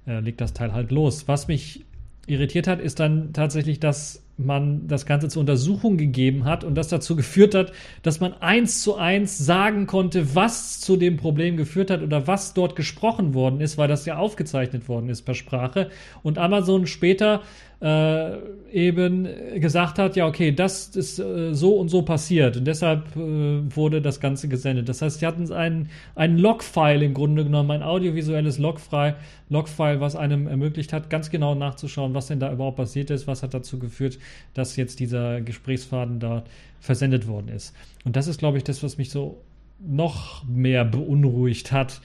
äh, 0.06 0.20
legt 0.20 0.40
das 0.40 0.52
Teil 0.52 0.72
halt 0.72 0.92
los. 0.92 1.26
Was 1.26 1.48
mich 1.48 1.84
irritiert 2.28 2.68
hat, 2.68 2.78
ist 2.78 3.00
dann 3.00 3.32
tatsächlich, 3.32 3.80
dass 3.80 4.22
man 4.44 4.86
das 4.88 5.06
Ganze 5.06 5.28
zur 5.28 5.40
Untersuchung 5.40 5.96
gegeben 5.96 6.44
hat 6.44 6.64
und 6.64 6.74
das 6.74 6.88
dazu 6.88 7.16
geführt 7.16 7.54
hat, 7.54 7.72
dass 8.02 8.20
man 8.20 8.34
eins 8.34 8.82
zu 8.82 8.96
eins 8.96 9.38
sagen 9.38 9.86
konnte, 9.86 10.34
was 10.34 10.80
zu 10.80 10.96
dem 10.96 11.16
Problem 11.16 11.56
geführt 11.56 11.90
hat 11.90 12.02
oder 12.02 12.26
was 12.26 12.54
dort 12.54 12.76
gesprochen 12.76 13.34
worden 13.34 13.60
ist, 13.60 13.78
weil 13.78 13.88
das 13.88 14.06
ja 14.06 14.16
aufgezeichnet 14.16 14.88
worden 14.88 15.08
ist 15.08 15.22
per 15.22 15.34
Sprache. 15.34 15.90
Und 16.22 16.38
Amazon 16.38 16.86
später 16.86 17.42
äh, 17.82 18.36
eben 18.72 19.28
gesagt 19.60 19.98
hat, 19.98 20.14
ja, 20.14 20.26
okay, 20.26 20.52
das 20.52 20.88
ist 20.94 21.18
äh, 21.18 21.52
so 21.52 21.74
und 21.76 21.88
so 21.88 22.02
passiert 22.02 22.56
und 22.56 22.64
deshalb 22.64 23.16
äh, 23.16 23.76
wurde 23.76 24.00
das 24.00 24.20
Ganze 24.20 24.48
gesendet. 24.48 24.88
Das 24.88 25.02
heißt, 25.02 25.18
sie 25.18 25.26
hatten 25.26 25.52
einen, 25.52 25.90
einen 26.14 26.38
Logfile 26.38 27.04
im 27.04 27.12
Grunde 27.12 27.42
genommen, 27.44 27.72
ein 27.72 27.82
audiovisuelles 27.82 28.58
Logfile, 28.58 29.16
Logfile, 29.48 30.00
was 30.00 30.14
einem 30.14 30.46
ermöglicht 30.46 30.92
hat, 30.92 31.10
ganz 31.10 31.30
genau 31.30 31.56
nachzuschauen, 31.56 32.14
was 32.14 32.28
denn 32.28 32.38
da 32.38 32.52
überhaupt 32.52 32.76
passiert 32.76 33.10
ist, 33.10 33.26
was 33.26 33.42
hat 33.42 33.52
dazu 33.52 33.80
geführt, 33.80 34.18
dass 34.54 34.76
jetzt 34.76 35.00
dieser 35.00 35.40
Gesprächsfaden 35.40 36.20
da 36.20 36.44
versendet 36.80 37.26
worden 37.26 37.48
ist. 37.48 37.74
Und 38.04 38.14
das 38.14 38.28
ist, 38.28 38.38
glaube 38.38 38.58
ich, 38.58 38.64
das, 38.64 38.82
was 38.82 38.96
mich 38.96 39.10
so 39.10 39.38
noch 39.80 40.44
mehr 40.44 40.84
beunruhigt 40.84 41.72
hat, 41.72 42.00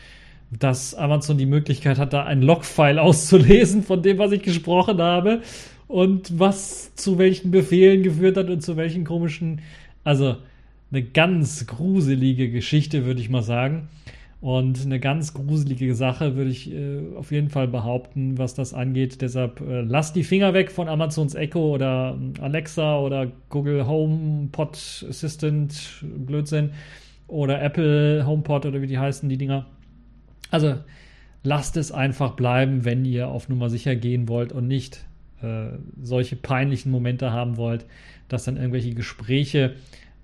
dass 0.51 0.95
Amazon 0.95 1.37
die 1.37 1.45
Möglichkeit 1.45 1.97
hat, 1.97 2.13
da 2.13 2.23
ein 2.23 2.41
Logfile 2.41 3.01
auszulesen 3.01 3.83
von 3.83 4.01
dem, 4.01 4.17
was 4.17 4.31
ich 4.31 4.41
gesprochen 4.41 5.01
habe 5.01 5.41
und 5.87 6.39
was 6.39 6.93
zu 6.95 7.17
welchen 7.17 7.51
Befehlen 7.51 8.03
geführt 8.03 8.37
hat 8.37 8.49
und 8.49 8.61
zu 8.61 8.77
welchen 8.77 9.03
komischen, 9.03 9.61
also 10.03 10.37
eine 10.91 11.03
ganz 11.03 11.67
gruselige 11.67 12.49
Geschichte, 12.49 13.05
würde 13.05 13.19
ich 13.19 13.29
mal 13.29 13.43
sagen. 13.43 13.89
Und 14.39 14.85
eine 14.85 14.99
ganz 14.99 15.33
gruselige 15.33 15.95
Sache, 15.95 16.35
würde 16.35 16.51
ich 16.51 16.71
äh, 16.71 16.99
auf 17.15 17.31
jeden 17.31 17.49
Fall 17.49 17.67
behaupten, 17.67 18.37
was 18.37 18.53
das 18.53 18.71
angeht. 18.71 19.21
Deshalb 19.21 19.61
äh, 19.61 19.81
lasst 19.81 20.15
die 20.15 20.23
Finger 20.23 20.53
weg 20.53 20.71
von 20.71 20.87
Amazons 20.87 21.33
Echo 21.33 21.73
oder 21.73 22.15
ähm, 22.15 22.33
Alexa 22.39 22.99
oder 22.99 23.31
Google 23.49 23.87
Home 23.87 24.49
Pod 24.51 24.77
Assistant, 25.09 26.03
Blödsinn, 26.03 26.69
oder 27.27 27.61
Apple 27.61 28.25
HomePod 28.25 28.65
oder 28.65 28.81
wie 28.81 28.87
die 28.87 28.99
heißen, 28.99 29.27
die 29.27 29.37
Dinger. 29.37 29.65
Also 30.51 30.77
lasst 31.43 31.77
es 31.77 31.91
einfach 31.91 32.31
bleiben, 32.31 32.85
wenn 32.85 33.05
ihr 33.05 33.27
auf 33.27 33.49
Nummer 33.49 33.69
sicher 33.69 33.95
gehen 33.95 34.27
wollt 34.27 34.51
und 34.51 34.67
nicht 34.67 35.05
äh, 35.41 35.69
solche 36.01 36.35
peinlichen 36.35 36.91
Momente 36.91 37.31
haben 37.31 37.57
wollt, 37.57 37.85
dass 38.27 38.45
dann 38.45 38.57
irgendwelche 38.57 38.93
Gespräche 38.93 39.75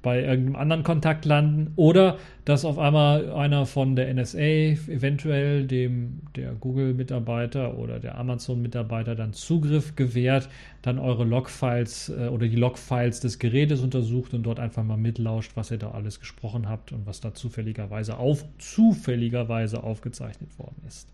bei 0.04 0.22
irgendeinem 0.22 0.58
anderen 0.58 0.84
Kontakt 0.84 1.24
landen 1.24 1.72
oder 1.78 2.18
dass 2.46 2.66
auf 2.66 2.78
einmal 2.78 3.32
einer 3.32 3.66
von 3.66 3.96
der 3.96 4.14
NSA, 4.14 4.38
eventuell 4.38 5.66
dem 5.66 6.20
der 6.36 6.52
Google-Mitarbeiter 6.52 7.78
oder 7.78 8.00
der 8.00 8.18
Amazon-Mitarbeiter 8.18 9.16
dann 9.16 9.32
Zugriff 9.32 9.96
gewährt, 9.96 10.50
dann 10.82 11.00
eure 11.00 11.24
Logfiles 11.24 12.10
äh, 12.10 12.28
oder 12.28 12.48
die 12.48 12.58
Logfiles 12.58 13.22
des 13.22 13.40
Gerätes 13.40 13.82
untersucht 13.82 14.34
und 14.34 14.44
dort 14.44 14.60
einfach 14.60 14.84
mal 14.84 14.98
mitlauscht, 14.98 15.54
was 15.56 15.72
ihr 15.72 15.78
da 15.78 15.92
alles 15.92 16.20
gesprochen 16.20 16.68
habt 16.68 16.92
und 16.92 17.08
was 17.08 17.22
da 17.22 17.34
zufälligerweise 17.34 18.18
auf 18.18 18.44
zufälligerweise 18.58 19.84
aufgezeichnet 19.84 20.60
worden 20.60 20.84
ist. 20.86 21.08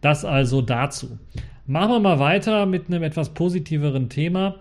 Das 0.00 0.24
also 0.24 0.60
dazu. 0.60 1.18
Machen 1.66 1.92
wir 1.92 2.00
mal 2.00 2.18
weiter 2.18 2.66
mit 2.66 2.88
einem 2.88 3.04
etwas 3.04 3.32
positiveren 3.32 4.08
Thema. 4.08 4.56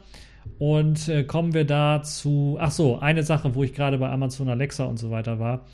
Und 0.59 1.07
äh, 1.09 1.23
kommen 1.23 1.53
wir 1.53 1.65
da 1.65 2.01
zu, 2.03 2.57
ach 2.59 2.71
so, 2.71 2.99
eine 2.99 3.23
Sache, 3.23 3.55
wo 3.55 3.63
ich 3.63 3.73
gerade 3.73 3.97
bei 3.97 4.09
Amazon 4.09 4.49
Alexa 4.49 4.85
und 4.85 4.97
so 4.97 5.11
weiter 5.11 5.39
war. 5.39 5.65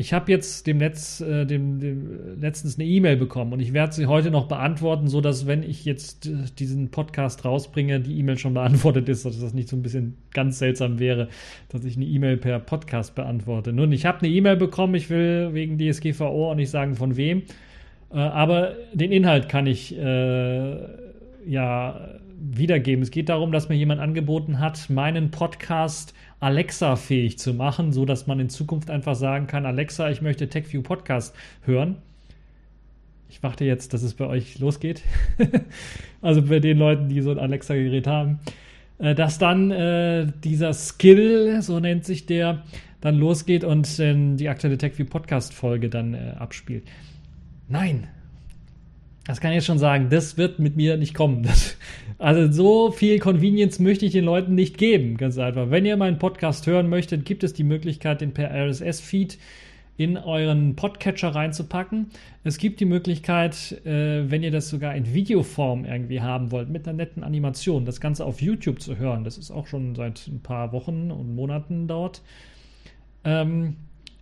Ich 0.00 0.12
habe 0.12 0.30
jetzt 0.30 0.68
dem 0.68 0.76
Netz, 0.76 1.20
äh, 1.20 1.44
dem, 1.44 1.80
dem, 1.80 2.40
letztens 2.40 2.78
eine 2.78 2.86
E-Mail 2.86 3.16
bekommen 3.16 3.52
und 3.52 3.58
ich 3.58 3.72
werde 3.72 3.92
sie 3.92 4.06
heute 4.06 4.30
noch 4.30 4.46
beantworten, 4.46 5.08
so 5.08 5.20
dass 5.20 5.48
wenn 5.48 5.64
ich 5.64 5.84
jetzt 5.84 6.26
äh, 6.26 6.36
diesen 6.56 6.92
Podcast 6.92 7.44
rausbringe, 7.44 7.98
die 7.98 8.16
E-Mail 8.16 8.38
schon 8.38 8.54
beantwortet 8.54 9.08
ist, 9.08 9.24
dass 9.24 9.40
das 9.40 9.54
nicht 9.54 9.68
so 9.68 9.74
ein 9.74 9.82
bisschen 9.82 10.16
ganz 10.32 10.60
seltsam 10.60 11.00
wäre, 11.00 11.28
dass 11.68 11.84
ich 11.84 11.96
eine 11.96 12.04
E-Mail 12.04 12.36
per 12.36 12.60
Podcast 12.60 13.16
beantworte. 13.16 13.72
Nun, 13.72 13.90
ich 13.90 14.06
habe 14.06 14.20
eine 14.20 14.28
E-Mail 14.28 14.56
bekommen, 14.56 14.94
ich 14.94 15.10
will 15.10 15.52
wegen 15.52 15.78
DSGVO 15.78 16.52
auch 16.52 16.54
nicht 16.54 16.70
sagen 16.70 16.94
von 16.94 17.16
wem, 17.16 17.42
äh, 18.12 18.18
aber 18.18 18.74
den 18.94 19.10
Inhalt 19.10 19.48
kann 19.48 19.66
ich 19.66 19.98
äh, 19.98 20.76
ja 21.44 22.20
wiedergeben. 22.40 23.02
Es 23.02 23.10
geht 23.10 23.28
darum, 23.28 23.52
dass 23.52 23.68
mir 23.68 23.76
jemand 23.76 24.00
angeboten 24.00 24.58
hat, 24.58 24.90
meinen 24.90 25.30
Podcast 25.30 26.14
Alexa-fähig 26.40 27.38
zu 27.38 27.54
machen, 27.54 27.92
so 27.92 28.04
dass 28.04 28.26
man 28.26 28.40
in 28.40 28.48
Zukunft 28.48 28.90
einfach 28.90 29.14
sagen 29.14 29.46
kann: 29.46 29.66
Alexa, 29.66 30.10
ich 30.10 30.22
möchte 30.22 30.48
TechView 30.48 30.82
Podcast 30.82 31.34
hören. 31.64 31.96
Ich 33.28 33.42
warte 33.42 33.64
jetzt, 33.64 33.92
dass 33.92 34.02
es 34.02 34.14
bei 34.14 34.26
euch 34.26 34.58
losgeht. 34.58 35.02
also 36.22 36.42
bei 36.42 36.60
den 36.60 36.78
Leuten, 36.78 37.08
die 37.08 37.20
so 37.20 37.30
ein 37.30 37.38
Alexa-Gerät 37.38 38.06
haben. 38.06 38.40
Äh, 38.98 39.14
dass 39.14 39.38
dann 39.38 39.70
äh, 39.70 40.26
dieser 40.44 40.72
Skill, 40.72 41.60
so 41.62 41.78
nennt 41.78 42.04
sich 42.04 42.26
der, 42.26 42.64
dann 43.00 43.16
losgeht 43.16 43.64
und 43.64 43.98
äh, 43.98 44.34
die 44.36 44.48
aktuelle 44.48 44.78
TechView 44.78 45.06
Podcast-Folge 45.06 45.88
dann 45.88 46.14
äh, 46.14 46.34
abspielt. 46.38 46.84
Nein, 47.68 48.08
das 49.28 49.42
kann 49.42 49.50
ich 49.50 49.56
jetzt 49.56 49.66
schon 49.66 49.78
sagen, 49.78 50.08
das 50.08 50.38
wird 50.38 50.58
mit 50.58 50.76
mir 50.76 50.96
nicht 50.96 51.12
kommen. 51.12 51.42
Das, 51.42 51.76
also 52.18 52.50
so 52.50 52.90
viel 52.90 53.18
Convenience 53.18 53.78
möchte 53.78 54.06
ich 54.06 54.12
den 54.12 54.24
Leuten 54.24 54.54
nicht 54.54 54.78
geben, 54.78 55.18
ganz 55.18 55.36
einfach. 55.36 55.70
Wenn 55.70 55.84
ihr 55.84 55.98
meinen 55.98 56.18
Podcast 56.18 56.66
hören 56.66 56.88
möchtet, 56.88 57.26
gibt 57.26 57.44
es 57.44 57.52
die 57.52 57.62
Möglichkeit, 57.62 58.22
den 58.22 58.32
per 58.32 58.50
RSS-Feed 58.50 59.38
in 59.98 60.16
euren 60.16 60.76
Podcatcher 60.76 61.34
reinzupacken. 61.34 62.06
Es 62.42 62.56
gibt 62.56 62.80
die 62.80 62.86
Möglichkeit, 62.86 63.84
äh, 63.84 64.30
wenn 64.30 64.42
ihr 64.42 64.50
das 64.50 64.70
sogar 64.70 64.94
in 64.94 65.12
Videoform 65.12 65.84
irgendwie 65.84 66.22
haben 66.22 66.50
wollt, 66.50 66.70
mit 66.70 66.88
einer 66.88 66.96
netten 66.96 67.22
Animation, 67.22 67.84
das 67.84 68.00
Ganze 68.00 68.24
auf 68.24 68.40
YouTube 68.40 68.80
zu 68.80 68.96
hören. 68.96 69.24
Das 69.24 69.36
ist 69.36 69.50
auch 69.50 69.66
schon 69.66 69.94
seit 69.94 70.26
ein 70.26 70.40
paar 70.40 70.72
Wochen 70.72 71.10
und 71.10 71.34
Monaten 71.34 71.86
dort. 71.86 72.22
Ähm, 73.24 73.76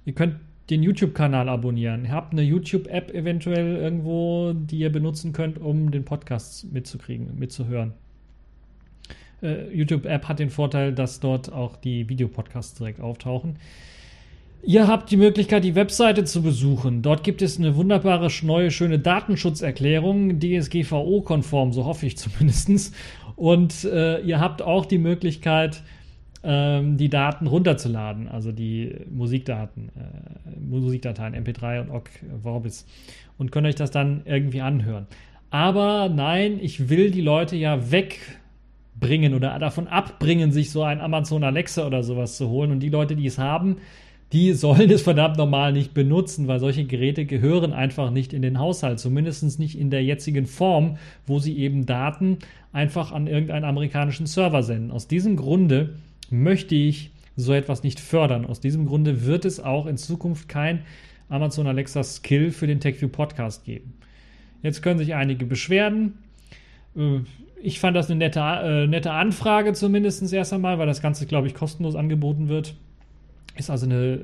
ihr 0.04 0.14
könnt 0.14 0.34
den 0.70 0.82
YouTube-Kanal 0.82 1.48
abonnieren. 1.48 2.04
Ihr 2.04 2.12
habt 2.12 2.32
eine 2.32 2.42
YouTube-App 2.42 3.14
eventuell 3.14 3.76
irgendwo, 3.76 4.52
die 4.52 4.78
ihr 4.78 4.90
benutzen 4.90 5.32
könnt, 5.32 5.58
um 5.58 5.90
den 5.90 6.04
Podcast 6.04 6.72
mitzukriegen, 6.72 7.38
mitzuhören. 7.38 7.92
Äh, 9.42 9.72
YouTube-App 9.72 10.28
hat 10.28 10.38
den 10.38 10.50
Vorteil, 10.50 10.92
dass 10.92 11.20
dort 11.20 11.52
auch 11.52 11.76
die 11.76 12.08
Videopodcasts 12.08 12.74
direkt 12.74 13.00
auftauchen. 13.00 13.56
Ihr 14.62 14.88
habt 14.88 15.12
die 15.12 15.16
Möglichkeit, 15.16 15.62
die 15.62 15.76
Webseite 15.76 16.24
zu 16.24 16.42
besuchen. 16.42 17.02
Dort 17.02 17.22
gibt 17.22 17.40
es 17.40 17.58
eine 17.58 17.76
wunderbare, 17.76 18.28
neue, 18.42 18.72
schöne 18.72 18.98
Datenschutzerklärung, 18.98 20.40
DSGVO-konform, 20.40 21.72
so 21.72 21.84
hoffe 21.84 22.06
ich 22.06 22.16
zumindest. 22.16 22.92
Und 23.36 23.84
äh, 23.84 24.20
ihr 24.22 24.40
habt 24.40 24.62
auch 24.62 24.86
die 24.86 24.98
Möglichkeit, 24.98 25.82
ähm, 26.42 26.96
die 26.96 27.08
Daten 27.08 27.46
runterzuladen, 27.46 28.28
also 28.28 28.52
die 28.52 28.94
Musikdaten, 29.10 29.90
äh, 29.96 30.60
Musikdateien, 30.60 31.34
MP3 31.34 31.80
und 31.82 31.90
OGG, 31.90 32.10
Vorbis 32.42 32.86
und 33.38 33.52
könnt 33.52 33.66
euch 33.66 33.74
das 33.74 33.90
dann 33.90 34.22
irgendwie 34.24 34.60
anhören. 34.60 35.06
Aber 35.50 36.08
nein, 36.08 36.58
ich 36.60 36.88
will 36.88 37.10
die 37.10 37.20
Leute 37.20 37.56
ja 37.56 37.90
wegbringen 37.90 39.34
oder 39.34 39.58
davon 39.58 39.88
abbringen, 39.88 40.52
sich 40.52 40.70
so 40.70 40.82
ein 40.82 41.00
Amazon 41.00 41.44
Alexa 41.44 41.86
oder 41.86 42.02
sowas 42.02 42.36
zu 42.36 42.48
holen. 42.48 42.72
Und 42.72 42.80
die 42.80 42.88
Leute, 42.88 43.16
die 43.16 43.26
es 43.26 43.38
haben, 43.38 43.76
die 44.32 44.52
sollen 44.54 44.90
es 44.90 45.02
verdammt 45.02 45.38
normal 45.38 45.72
nicht 45.72 45.94
benutzen, 45.94 46.48
weil 46.48 46.58
solche 46.58 46.84
Geräte 46.84 47.26
gehören 47.26 47.72
einfach 47.72 48.10
nicht 48.10 48.32
in 48.32 48.42
den 48.42 48.58
Haushalt, 48.58 48.98
zumindest 48.98 49.58
nicht 49.58 49.78
in 49.78 49.90
der 49.90 50.02
jetzigen 50.02 50.46
Form, 50.46 50.96
wo 51.26 51.38
sie 51.38 51.56
eben 51.58 51.86
Daten 51.86 52.38
einfach 52.72 53.12
an 53.12 53.28
irgendeinen 53.28 53.64
amerikanischen 53.64 54.26
Server 54.26 54.62
senden. 54.62 54.90
Aus 54.90 55.06
diesem 55.06 55.36
Grunde 55.36 55.94
möchte 56.30 56.74
ich 56.74 57.10
so 57.36 57.52
etwas 57.52 57.82
nicht 57.82 58.00
fördern. 58.00 58.46
Aus 58.46 58.60
diesem 58.60 58.86
Grunde 58.86 59.26
wird 59.26 59.44
es 59.44 59.60
auch 59.60 59.86
in 59.86 59.96
Zukunft 59.96 60.48
kein 60.48 60.82
Amazon 61.28 61.66
Alexa 61.66 62.02
Skill 62.02 62.50
für 62.50 62.66
den 62.66 62.80
TechView 62.80 63.08
Podcast 63.08 63.64
geben. 63.64 63.94
Jetzt 64.62 64.82
können 64.82 64.98
sich 64.98 65.14
einige 65.14 65.44
beschweren. 65.44 66.14
Äh, 66.96 67.20
ich 67.62 67.80
fand 67.80 67.96
das 67.96 68.10
eine 68.10 68.18
nette, 68.18 68.40
äh, 68.40 68.86
nette 68.86 69.12
Anfrage 69.12 69.72
zumindest 69.72 70.32
erst 70.32 70.52
einmal, 70.52 70.78
weil 70.78 70.86
das 70.86 71.02
Ganze, 71.02 71.26
glaube 71.26 71.46
ich, 71.46 71.54
kostenlos 71.54 71.94
angeboten 71.94 72.48
wird. 72.48 72.74
Ist 73.56 73.70
also 73.70 73.86
eine 73.86 74.14
äh, 74.14 74.20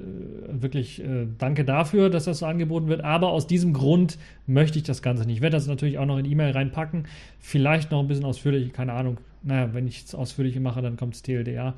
wirklich 0.51 1.03
äh, 1.03 1.27
Danke 1.39 1.65
dafür, 1.65 2.11
dass 2.11 2.25
das 2.25 2.41
so 2.41 2.47
angeboten 2.47 2.89
wird. 2.89 3.03
Aber 3.03 3.31
aus 3.31 3.47
diesem 3.47 3.73
Grund 3.73 4.19
möchte 4.47 4.79
ich 4.79 4.85
das 4.85 5.03
Ganze 5.03 5.25
nicht. 5.25 5.37
Ich 5.37 5.43
werde 5.43 5.57
das 5.57 5.67
natürlich 5.67 5.99
auch 5.99 6.07
noch 6.07 6.19
in 6.19 6.27
E-Mail 6.27 6.53
reinpacken. 6.53 7.07
Vielleicht 7.41 7.91
noch 7.91 8.01
ein 8.01 8.09
bisschen 8.09 8.25
ausführlich, 8.25 8.73
keine 8.73 8.93
Ahnung. 8.93 9.19
Naja, 9.43 9.75
wenn 9.75 9.87
ich 9.87 10.05
es 10.05 10.15
ausführlich 10.15 10.59
mache, 10.61 10.83
dann 10.83 10.97
kommt 10.97 11.15
es 11.15 11.23
TLDR. 11.23 11.75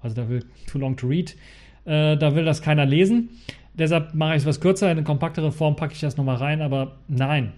Also 0.00 0.16
da 0.16 0.28
will 0.28 0.44
too 0.66 0.78
long 0.78 0.96
to 0.96 1.06
read. 1.06 1.36
Äh, 1.84 2.16
da 2.16 2.34
will 2.34 2.44
das 2.44 2.62
keiner 2.62 2.84
lesen. 2.84 3.30
Deshalb 3.74 4.14
mache 4.14 4.32
ich 4.32 4.42
es 4.42 4.46
was 4.46 4.60
kürzer. 4.60 4.86
In 4.86 4.98
eine 4.98 5.04
kompaktere 5.04 5.52
Form 5.52 5.76
packe 5.76 5.94
ich 5.94 6.00
das 6.00 6.16
nochmal 6.16 6.36
rein. 6.36 6.62
Aber 6.62 6.96
nein, 7.08 7.52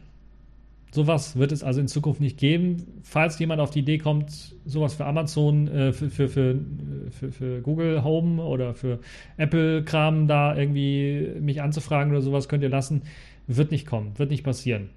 Sowas 0.90 1.36
wird 1.36 1.52
es 1.52 1.62
also 1.62 1.80
in 1.80 1.88
Zukunft 1.88 2.20
nicht 2.20 2.38
geben. 2.38 3.00
Falls 3.02 3.38
jemand 3.38 3.60
auf 3.60 3.70
die 3.70 3.80
Idee 3.80 3.98
kommt, 3.98 4.56
sowas 4.64 4.94
für 4.94 5.04
Amazon, 5.04 5.68
äh, 5.68 5.92
für, 5.92 6.08
für, 6.08 6.28
für, 6.28 7.30
für, 7.30 7.60
Google 7.60 8.04
Home 8.04 8.42
oder 8.42 8.74
für 8.74 8.98
Apple-Kram 9.36 10.28
da 10.28 10.56
irgendwie 10.56 11.28
mich 11.40 11.60
anzufragen 11.60 12.10
oder 12.10 12.22
sowas, 12.22 12.48
könnt 12.48 12.62
ihr 12.62 12.70
lassen. 12.70 13.02
Wird 13.46 13.70
nicht 13.70 13.86
kommen, 13.86 14.18
wird 14.18 14.30
nicht 14.30 14.44
passieren. 14.44 14.88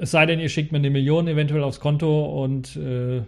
Es 0.00 0.10
sei 0.10 0.26
denn, 0.26 0.40
ihr 0.40 0.48
schickt 0.48 0.72
mir 0.72 0.78
eine 0.78 0.90
Million 0.90 1.28
eventuell 1.28 1.62
aufs 1.62 1.80
Konto 1.80 2.42
und 2.42 2.76
äh, 2.76 3.22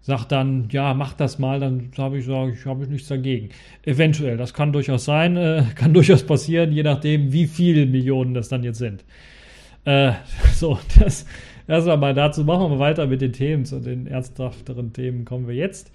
sagt 0.00 0.32
dann, 0.32 0.68
ja, 0.70 0.94
macht 0.94 1.20
das 1.20 1.38
mal, 1.38 1.60
dann 1.60 1.90
habe 1.98 2.18
ich, 2.18 2.26
sag 2.26 2.52
ich, 2.52 2.64
habe 2.64 2.84
ich 2.84 2.88
nichts 2.88 3.08
dagegen. 3.08 3.50
Eventuell, 3.84 4.36
das 4.36 4.54
kann 4.54 4.72
durchaus 4.72 5.04
sein, 5.04 5.36
äh, 5.36 5.64
kann 5.74 5.92
durchaus 5.92 6.22
passieren, 6.24 6.72
je 6.72 6.82
nachdem, 6.82 7.32
wie 7.32 7.46
viele 7.46 7.86
Millionen 7.86 8.34
das 8.34 8.48
dann 8.48 8.62
jetzt 8.62 8.78
sind. 8.78 9.04
Äh, 9.84 10.12
so, 10.54 10.78
das 10.98 11.26
erstmal 11.66 11.96
mal 11.96 12.14
dazu. 12.14 12.44
Machen 12.44 12.70
wir 12.70 12.78
weiter 12.78 13.06
mit 13.06 13.20
den 13.20 13.32
Themen. 13.32 13.64
Zu 13.64 13.80
den 13.80 14.06
ernsthafteren 14.06 14.92
Themen 14.92 15.24
kommen 15.24 15.48
wir 15.48 15.54
jetzt. 15.54 15.90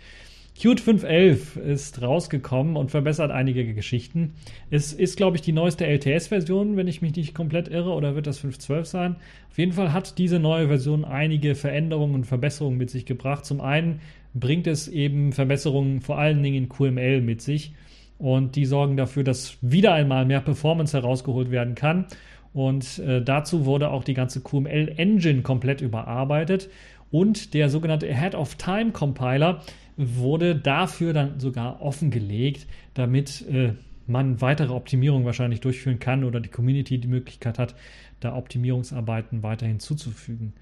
Qt 0.62 0.80
5.11 0.80 1.60
ist 1.60 2.04
rausgekommen 2.04 2.76
und 2.76 2.91
verbessert 2.91 3.32
einige 3.32 3.74
Geschichten. 3.74 4.36
Es 4.69 4.93
ist, 4.93 5.17
glaube 5.17 5.36
ich, 5.36 5.41
die 5.41 5.54
neueste 5.54 5.88
LTS-Version, 5.88 6.78
wenn 6.78 6.88
ich 6.88 7.02
mich 7.02 7.15
nicht 7.15 7.34
komplett 7.34 7.67
irre, 7.67 7.93
oder 7.93 8.13
wird 8.13 8.28
das 8.28 8.43
5.12 8.45 8.86
sein? 8.86 9.15
Auf 9.50 9.58
jeden 9.58 9.74
Fall 9.74 9.91
hat 9.91 10.19
diese 10.19 10.38
neue 10.38 10.67
Version 10.67 11.04
einige 11.04 11.56
Veränderungen 11.56 12.13
und 12.13 12.28
Verbesserungen 12.28 12.78
mit 12.78 12.91
sich 12.91 13.08
gebracht. 13.08 13.43
Zum 13.43 13.60
einen 13.60 14.02
bringt 14.36 14.67
es 14.67 14.88
eben 14.88 15.34
Verbesserungen 15.34 16.00
vor 16.00 16.19
allen 16.19 16.43
Dingen 16.43 16.65
in 16.65 16.69
QML 16.69 17.21
mit 17.21 17.41
sich 17.41 17.74
und 18.19 18.56
die 18.56 18.65
sorgen 18.65 18.97
dafür, 18.97 19.24
dass 19.24 19.58
wieder 19.62 19.93
einmal 19.93 20.28
mehr 20.28 20.41
Performance 20.41 20.95
herausgeholt 20.95 21.50
werden 21.50 21.74
kann 21.74 22.06
und 22.54 23.00
äh, 23.00 23.24
dazu 23.24 23.65
wurde 23.65 23.89
auch 23.89 24.04
die 24.04 24.13
ganze 24.13 24.41
QML-Engine 24.41 25.41
komplett 25.41 25.82
überarbeitet. 25.82 26.69
Und 27.10 27.54
der 27.54 27.69
sogenannte 27.69 28.10
Ahead 28.10 28.36
of 28.36 28.56
Time 28.56 28.91
Compiler 28.91 29.62
wurde 29.97 30.56
dafür 30.56 31.13
dann 31.13 31.39
sogar 31.39 31.82
offengelegt, 31.82 32.67
damit 32.93 33.45
äh, 33.47 33.73
man 34.08 34.41
weitere 34.41 34.73
Optimierungen 34.73 35.25
wahrscheinlich 35.25 35.62
durchführen 35.62 35.99
kann 35.99 36.23
oder 36.23 36.39
die 36.39 36.49
Community 36.49 36.97
die 36.97 37.08
Möglichkeit 37.08 37.60
hat, 37.60 37.75
da 38.19 38.36
Optimierungsarbeiten 38.36 39.43
weiter 39.43 39.65
hinzuzufügen. 39.67 40.54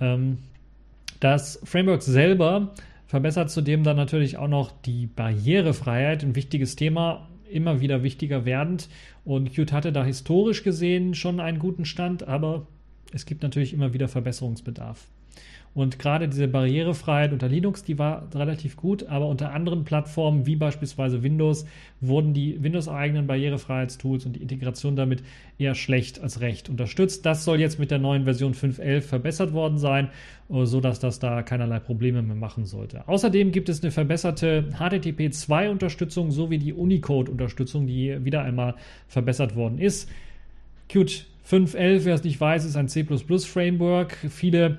Ähm, 0.00 0.38
das 1.20 1.60
Framework 1.64 2.02
selber 2.02 2.74
verbessert 3.06 3.50
zudem 3.50 3.84
dann 3.84 3.96
natürlich 3.96 4.36
auch 4.36 4.48
noch 4.48 4.72
die 4.82 5.06
Barrierefreiheit, 5.06 6.22
ein 6.22 6.34
wichtiges 6.34 6.76
Thema, 6.76 7.28
immer 7.50 7.80
wieder 7.80 8.02
wichtiger 8.02 8.44
werdend. 8.44 8.88
Und 9.24 9.52
Qt 9.52 9.72
hatte 9.72 9.92
da 9.92 10.04
historisch 10.04 10.62
gesehen 10.62 11.14
schon 11.14 11.40
einen 11.40 11.58
guten 11.58 11.84
Stand, 11.84 12.26
aber 12.26 12.66
es 13.12 13.24
gibt 13.24 13.42
natürlich 13.42 13.72
immer 13.72 13.92
wieder 13.92 14.08
Verbesserungsbedarf. 14.08 15.06
Und 15.76 15.98
gerade 15.98 16.26
diese 16.26 16.48
Barrierefreiheit 16.48 17.34
unter 17.34 17.48
Linux, 17.48 17.84
die 17.84 17.98
war 17.98 18.26
relativ 18.34 18.76
gut, 18.76 19.08
aber 19.08 19.28
unter 19.28 19.52
anderen 19.52 19.84
Plattformen 19.84 20.46
wie 20.46 20.56
beispielsweise 20.56 21.22
Windows 21.22 21.66
wurden 22.00 22.32
die 22.32 22.62
Windows-eigenen 22.62 23.26
Barrierefreiheitstools 23.26 24.24
und 24.24 24.36
die 24.36 24.40
Integration 24.40 24.96
damit 24.96 25.22
eher 25.58 25.74
schlecht 25.74 26.18
als 26.18 26.40
recht 26.40 26.70
unterstützt. 26.70 27.26
Das 27.26 27.44
soll 27.44 27.60
jetzt 27.60 27.78
mit 27.78 27.90
der 27.90 27.98
neuen 27.98 28.24
Version 28.24 28.54
5.11 28.54 29.02
verbessert 29.02 29.52
worden 29.52 29.76
sein, 29.76 30.08
äh, 30.48 30.64
sodass 30.64 30.98
das 30.98 31.18
da 31.18 31.42
keinerlei 31.42 31.78
Probleme 31.78 32.22
mehr 32.22 32.36
machen 32.36 32.64
sollte. 32.64 33.06
Außerdem 33.06 33.52
gibt 33.52 33.68
es 33.68 33.82
eine 33.82 33.92
verbesserte 33.92 34.70
HTTP 34.78 35.28
2-Unterstützung 35.28 36.30
sowie 36.30 36.56
die 36.56 36.72
Unicode-Unterstützung, 36.72 37.86
die 37.86 38.24
wieder 38.24 38.40
einmal 38.40 38.76
verbessert 39.08 39.56
worden 39.56 39.78
ist. 39.78 40.08
Qt 40.88 41.26
5.11, 41.46 42.06
wer 42.06 42.14
es 42.14 42.24
nicht 42.24 42.40
weiß, 42.40 42.64
ist 42.64 42.76
ein 42.76 42.88
C++-Framework. 42.88 44.16
Viele 44.30 44.78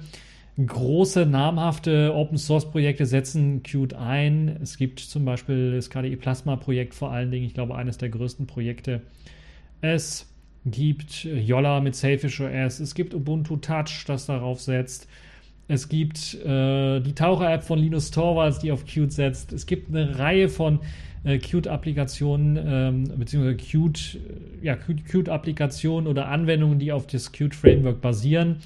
große, 0.65 1.25
namhafte 1.25 2.13
Open-Source-Projekte 2.15 3.05
setzen 3.05 3.61
Qt 3.63 3.93
ein. 3.93 4.57
Es 4.61 4.77
gibt 4.77 4.99
zum 4.99 5.23
Beispiel 5.23 5.73
das 5.75 5.89
KDE 5.89 6.15
Plasma-Projekt 6.15 6.95
vor 6.95 7.11
allen 7.11 7.29
Dingen, 7.29 7.45
ich 7.45 7.53
glaube, 7.53 7.75
eines 7.75 7.97
der 7.97 8.09
größten 8.09 8.47
Projekte. 8.47 9.01
Es 9.81 10.27
gibt 10.65 11.23
Yolla 11.23 11.79
mit 11.79 11.95
Sailfish 11.95 12.41
OS. 12.41 12.79
Es 12.79 12.95
gibt 12.95 13.13
Ubuntu 13.13 13.57
Touch, 13.57 14.05
das 14.07 14.25
darauf 14.25 14.59
setzt. 14.59 15.07
Es 15.67 15.89
gibt 15.89 16.33
äh, 16.45 17.01
die 17.01 17.13
Taucher-App 17.13 17.63
von 17.63 17.77
Linus 17.77 18.09
Torvalds, 18.11 18.59
die 18.59 18.71
auf 18.71 18.85
Qt 18.85 19.11
setzt. 19.11 19.53
Es 19.53 19.65
gibt 19.65 19.89
eine 19.89 20.17
Reihe 20.17 20.49
von 20.49 20.79
äh, 21.23 21.37
Qt-Applikationen, 21.37 22.57
ähm, 22.65 23.03
beziehungsweise 23.17 23.57
Qt, 23.57 24.19
ja, 24.61 24.75
Qt-Applikationen 24.75 26.07
oder 26.07 26.29
Anwendungen, 26.29 26.79
die 26.79 26.91
auf 26.91 27.05
das 27.05 27.31
Qt-Framework 27.31 28.01
basieren. 28.01 28.57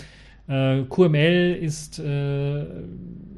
Äh, 0.51 0.83
QML 0.89 1.57
ist 1.61 1.97
äh, 1.99 2.65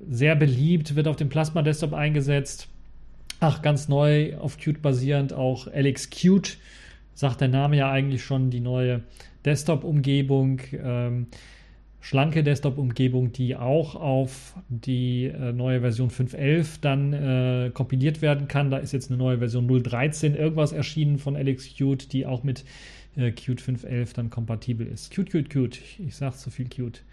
sehr 0.10 0.36
beliebt, 0.36 0.96
wird 0.96 1.08
auf 1.08 1.16
dem 1.16 1.30
Plasma 1.30 1.62
Desktop 1.62 1.94
eingesetzt. 1.94 2.68
Ach, 3.40 3.62
ganz 3.62 3.88
neu 3.88 4.36
auf 4.38 4.58
Qt 4.58 4.82
basierend 4.82 5.32
auch 5.32 5.68
LXQt, 5.68 6.58
sagt 7.14 7.42
der 7.42 7.50
Name 7.50 7.78
ja 7.78 7.92
eigentlich 7.92 8.24
schon, 8.24 8.50
die 8.50 8.62
neue 8.62 9.02
Desktop-Umgebung. 9.46 10.62
Ähm, 10.74 11.28
schlanke 12.00 12.44
Desktop-Umgebung, 12.44 13.32
die 13.32 13.56
auch 13.56 13.96
auf 13.96 14.56
die 14.70 15.26
äh, 15.26 15.54
neue 15.54 15.82
Version 15.82 16.10
5.11 16.10 16.80
dann 16.82 17.14
äh, 17.14 17.70
kompiliert 17.72 18.24
werden 18.24 18.48
kann. 18.48 18.72
Da 18.72 18.78
ist 18.78 18.92
jetzt 18.92 19.12
eine 19.12 19.20
neue 19.20 19.38
Version 19.38 19.70
0.13 19.70 20.34
irgendwas 20.36 20.72
erschienen 20.72 21.20
von 21.20 21.36
LXQt, 21.36 22.12
die 22.12 22.26
auch 22.26 22.44
mit 22.44 22.66
äh, 23.16 23.32
Qt 23.32 23.62
5.11 23.62 24.16
dann 24.16 24.30
kompatibel 24.30 24.88
ist. 24.88 25.12
Qt, 25.12 25.30
Qt, 25.30 25.50
Qt. 25.50 25.80
Ich 26.00 26.16
sage 26.16 26.36
zu 26.36 26.50
viel 26.50 26.68
Qt. 26.68 27.04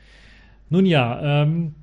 Nun 0.69 0.87
ja, 0.87 1.43
ähm, 1.43 1.75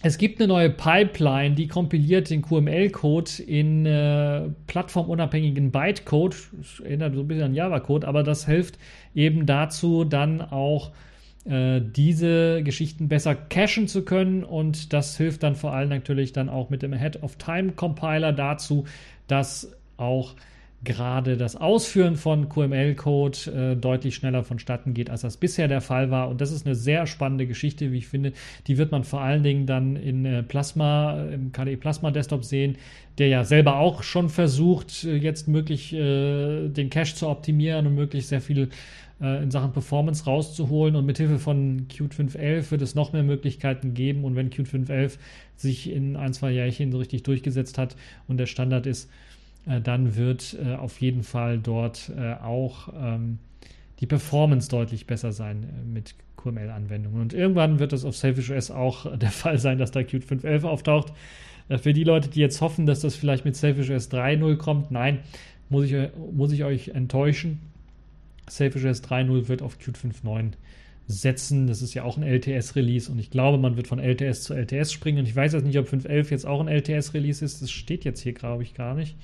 es 0.00 0.16
gibt 0.16 0.40
eine 0.40 0.46
neue 0.46 0.70
Pipeline, 0.70 1.56
die 1.56 1.66
kompiliert 1.66 2.30
den 2.30 2.42
QML-Code 2.42 3.42
in 3.44 3.84
äh, 3.84 4.42
plattformunabhängigen 4.68 5.72
Bytecode. 5.72 6.36
Das 6.56 6.80
erinnert 6.80 7.14
so 7.14 7.20
ein 7.20 7.28
bisschen 7.28 7.44
an 7.44 7.54
Java-Code, 7.54 8.06
aber 8.06 8.22
das 8.22 8.46
hilft 8.46 8.78
eben 9.14 9.44
dazu, 9.44 10.04
dann 10.04 10.40
auch 10.40 10.92
äh, 11.44 11.80
diese 11.80 12.62
Geschichten 12.62 13.08
besser 13.08 13.34
cachen 13.34 13.88
zu 13.88 14.04
können 14.04 14.44
und 14.44 14.92
das 14.92 15.16
hilft 15.16 15.42
dann 15.42 15.56
vor 15.56 15.72
allem 15.72 15.88
natürlich 15.88 16.32
dann 16.32 16.48
auch 16.48 16.70
mit 16.70 16.82
dem 16.82 16.92
Head-of-Time-Compiler 16.92 18.32
dazu, 18.32 18.84
dass 19.26 19.76
auch 19.96 20.36
gerade 20.84 21.36
das 21.36 21.56
Ausführen 21.56 22.16
von 22.16 22.48
QML-Code 22.48 23.72
äh, 23.72 23.76
deutlich 23.76 24.14
schneller 24.14 24.44
vonstatten 24.44 24.94
geht, 24.94 25.10
als 25.10 25.22
das 25.22 25.36
bisher 25.36 25.66
der 25.66 25.80
Fall 25.80 26.10
war. 26.10 26.28
Und 26.28 26.40
das 26.40 26.52
ist 26.52 26.66
eine 26.66 26.76
sehr 26.76 27.06
spannende 27.06 27.46
Geschichte, 27.46 27.90
wie 27.90 27.98
ich 27.98 28.06
finde. 28.06 28.32
Die 28.68 28.78
wird 28.78 28.92
man 28.92 29.02
vor 29.02 29.20
allen 29.20 29.42
Dingen 29.42 29.66
dann 29.66 29.96
in 29.96 30.24
äh, 30.24 30.42
Plasma, 30.44 31.24
im 31.24 31.50
KDE 31.50 31.76
Plasma 31.76 32.12
Desktop 32.12 32.44
sehen, 32.44 32.76
der 33.18 33.26
ja 33.26 33.44
selber 33.44 33.78
auch 33.78 34.04
schon 34.04 34.28
versucht, 34.28 35.04
äh, 35.04 35.16
jetzt 35.16 35.48
möglich 35.48 35.92
äh, 35.92 36.68
den 36.68 36.90
Cache 36.90 37.14
zu 37.14 37.28
optimieren 37.28 37.86
und 37.88 37.96
möglichst 37.96 38.28
sehr 38.28 38.40
viel 38.40 38.68
äh, 39.20 39.42
in 39.42 39.50
Sachen 39.50 39.72
Performance 39.72 40.26
rauszuholen. 40.26 40.94
Und 40.94 41.06
mithilfe 41.06 41.40
von 41.40 41.86
Qt 41.88 42.14
5.11 42.14 42.70
wird 42.70 42.82
es 42.82 42.94
noch 42.94 43.12
mehr 43.12 43.24
Möglichkeiten 43.24 43.94
geben. 43.94 44.22
Und 44.24 44.36
wenn 44.36 44.50
Qt 44.50 44.68
5.11 44.68 45.18
sich 45.56 45.90
in 45.90 46.14
ein, 46.14 46.32
zwei 46.32 46.52
Jährchen 46.52 46.92
so 46.92 46.98
richtig 46.98 47.24
durchgesetzt 47.24 47.78
hat 47.78 47.96
und 48.28 48.36
der 48.36 48.46
Standard 48.46 48.86
ist, 48.86 49.10
dann 49.82 50.16
wird 50.16 50.56
äh, 50.64 50.74
auf 50.74 51.00
jeden 51.00 51.22
Fall 51.22 51.58
dort 51.58 52.10
äh, 52.16 52.34
auch 52.34 52.88
ähm, 52.98 53.38
die 54.00 54.06
Performance 54.06 54.68
deutlich 54.68 55.06
besser 55.06 55.32
sein 55.32 55.66
mit 55.92 56.14
QML-Anwendungen. 56.36 57.20
Und 57.20 57.34
irgendwann 57.34 57.78
wird 57.78 57.92
es 57.92 58.04
auf 58.04 58.16
Selfish 58.16 58.50
OS 58.50 58.70
auch 58.70 59.16
der 59.18 59.30
Fall 59.30 59.58
sein, 59.58 59.78
dass 59.78 59.90
da 59.90 60.02
Qt 60.02 60.24
5.11 60.24 60.64
auftaucht. 60.64 61.12
Für 61.82 61.92
die 61.92 62.04
Leute, 62.04 62.30
die 62.30 62.40
jetzt 62.40 62.62
hoffen, 62.62 62.86
dass 62.86 63.00
das 63.00 63.14
vielleicht 63.14 63.44
mit 63.44 63.54
Selfish 63.54 63.90
OS 63.90 64.10
3.0 64.10 64.56
kommt, 64.56 64.90
nein, 64.90 65.18
muss 65.68 65.84
ich, 65.84 65.94
muss 66.32 66.50
ich 66.52 66.64
euch 66.64 66.88
enttäuschen. 66.88 67.60
Selfish 68.48 68.86
OS 68.86 69.04
3.0 69.04 69.48
wird 69.48 69.60
auf 69.60 69.78
Qt 69.78 69.98
5.9 69.98 70.52
setzen. 71.08 71.66
Das 71.66 71.82
ist 71.82 71.92
ja 71.92 72.04
auch 72.04 72.16
ein 72.16 72.22
LTS-Release 72.22 73.12
und 73.12 73.18
ich 73.18 73.30
glaube, 73.30 73.58
man 73.58 73.76
wird 73.76 73.86
von 73.86 73.98
LTS 73.98 74.44
zu 74.44 74.54
LTS 74.54 74.92
springen. 74.92 75.18
Und 75.18 75.28
ich 75.28 75.36
weiß 75.36 75.52
jetzt 75.52 75.66
nicht, 75.66 75.78
ob 75.78 75.88
5.11 75.88 76.30
jetzt 76.30 76.46
auch 76.46 76.60
ein 76.60 76.68
LTS-Release 76.68 77.44
ist. 77.44 77.60
Das 77.60 77.70
steht 77.70 78.04
jetzt 78.04 78.20
hier, 78.20 78.32
glaube 78.32 78.62
ich, 78.62 78.72
gar 78.72 78.94
nicht 78.94 79.16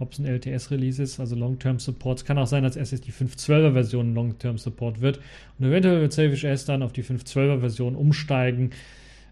ob 0.00 0.12
es 0.12 0.18
ein 0.18 0.26
LTS-Release 0.26 1.02
ist, 1.02 1.20
also 1.20 1.36
Long-Term 1.36 1.78
Support. 1.78 2.18
Es 2.18 2.24
kann 2.24 2.38
auch 2.38 2.46
sein, 2.46 2.62
dass 2.62 2.74
erst 2.74 3.06
die 3.06 3.12
5.12er 3.12 3.72
Version 3.72 4.14
Long-Term 4.14 4.58
Support 4.58 5.00
wird. 5.00 5.20
Und 5.58 5.66
eventuell 5.66 6.00
wird 6.00 6.12
Selfish 6.12 6.44
S 6.44 6.64
dann 6.64 6.82
auf 6.82 6.92
die 6.92 7.04
5.12er 7.04 7.60
Version 7.60 7.94
umsteigen 7.94 8.70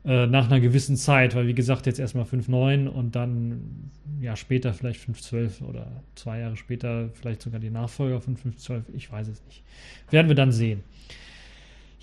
äh, 0.05 0.27
nach 0.27 0.47
einer 0.47 0.61
gewissen 0.61 0.97
Zeit, 0.97 1.35
weil 1.35 1.47
wie 1.47 1.55
gesagt, 1.55 1.87
jetzt 1.87 1.99
erstmal 1.99 2.25
5.9 2.25 2.87
und 2.87 3.17
dann 3.17 3.91
ja 4.21 4.37
später 4.37 4.73
vielleicht 4.73 5.01
5.12 5.01 5.63
oder 5.65 6.03
zwei 6.15 6.41
Jahre 6.41 6.57
später 6.57 7.09
vielleicht 7.15 7.43
sogar 7.43 7.61
die 7.61 7.71
Nachfolger 7.71 8.21
von 8.21 8.37
5.12. 8.37 8.83
Ich 8.95 9.11
weiß 9.11 9.29
es 9.29 9.43
nicht. 9.47 9.63
Werden 10.11 10.29
wir 10.29 10.37
dann 10.37 10.53
sehen. 10.53 10.83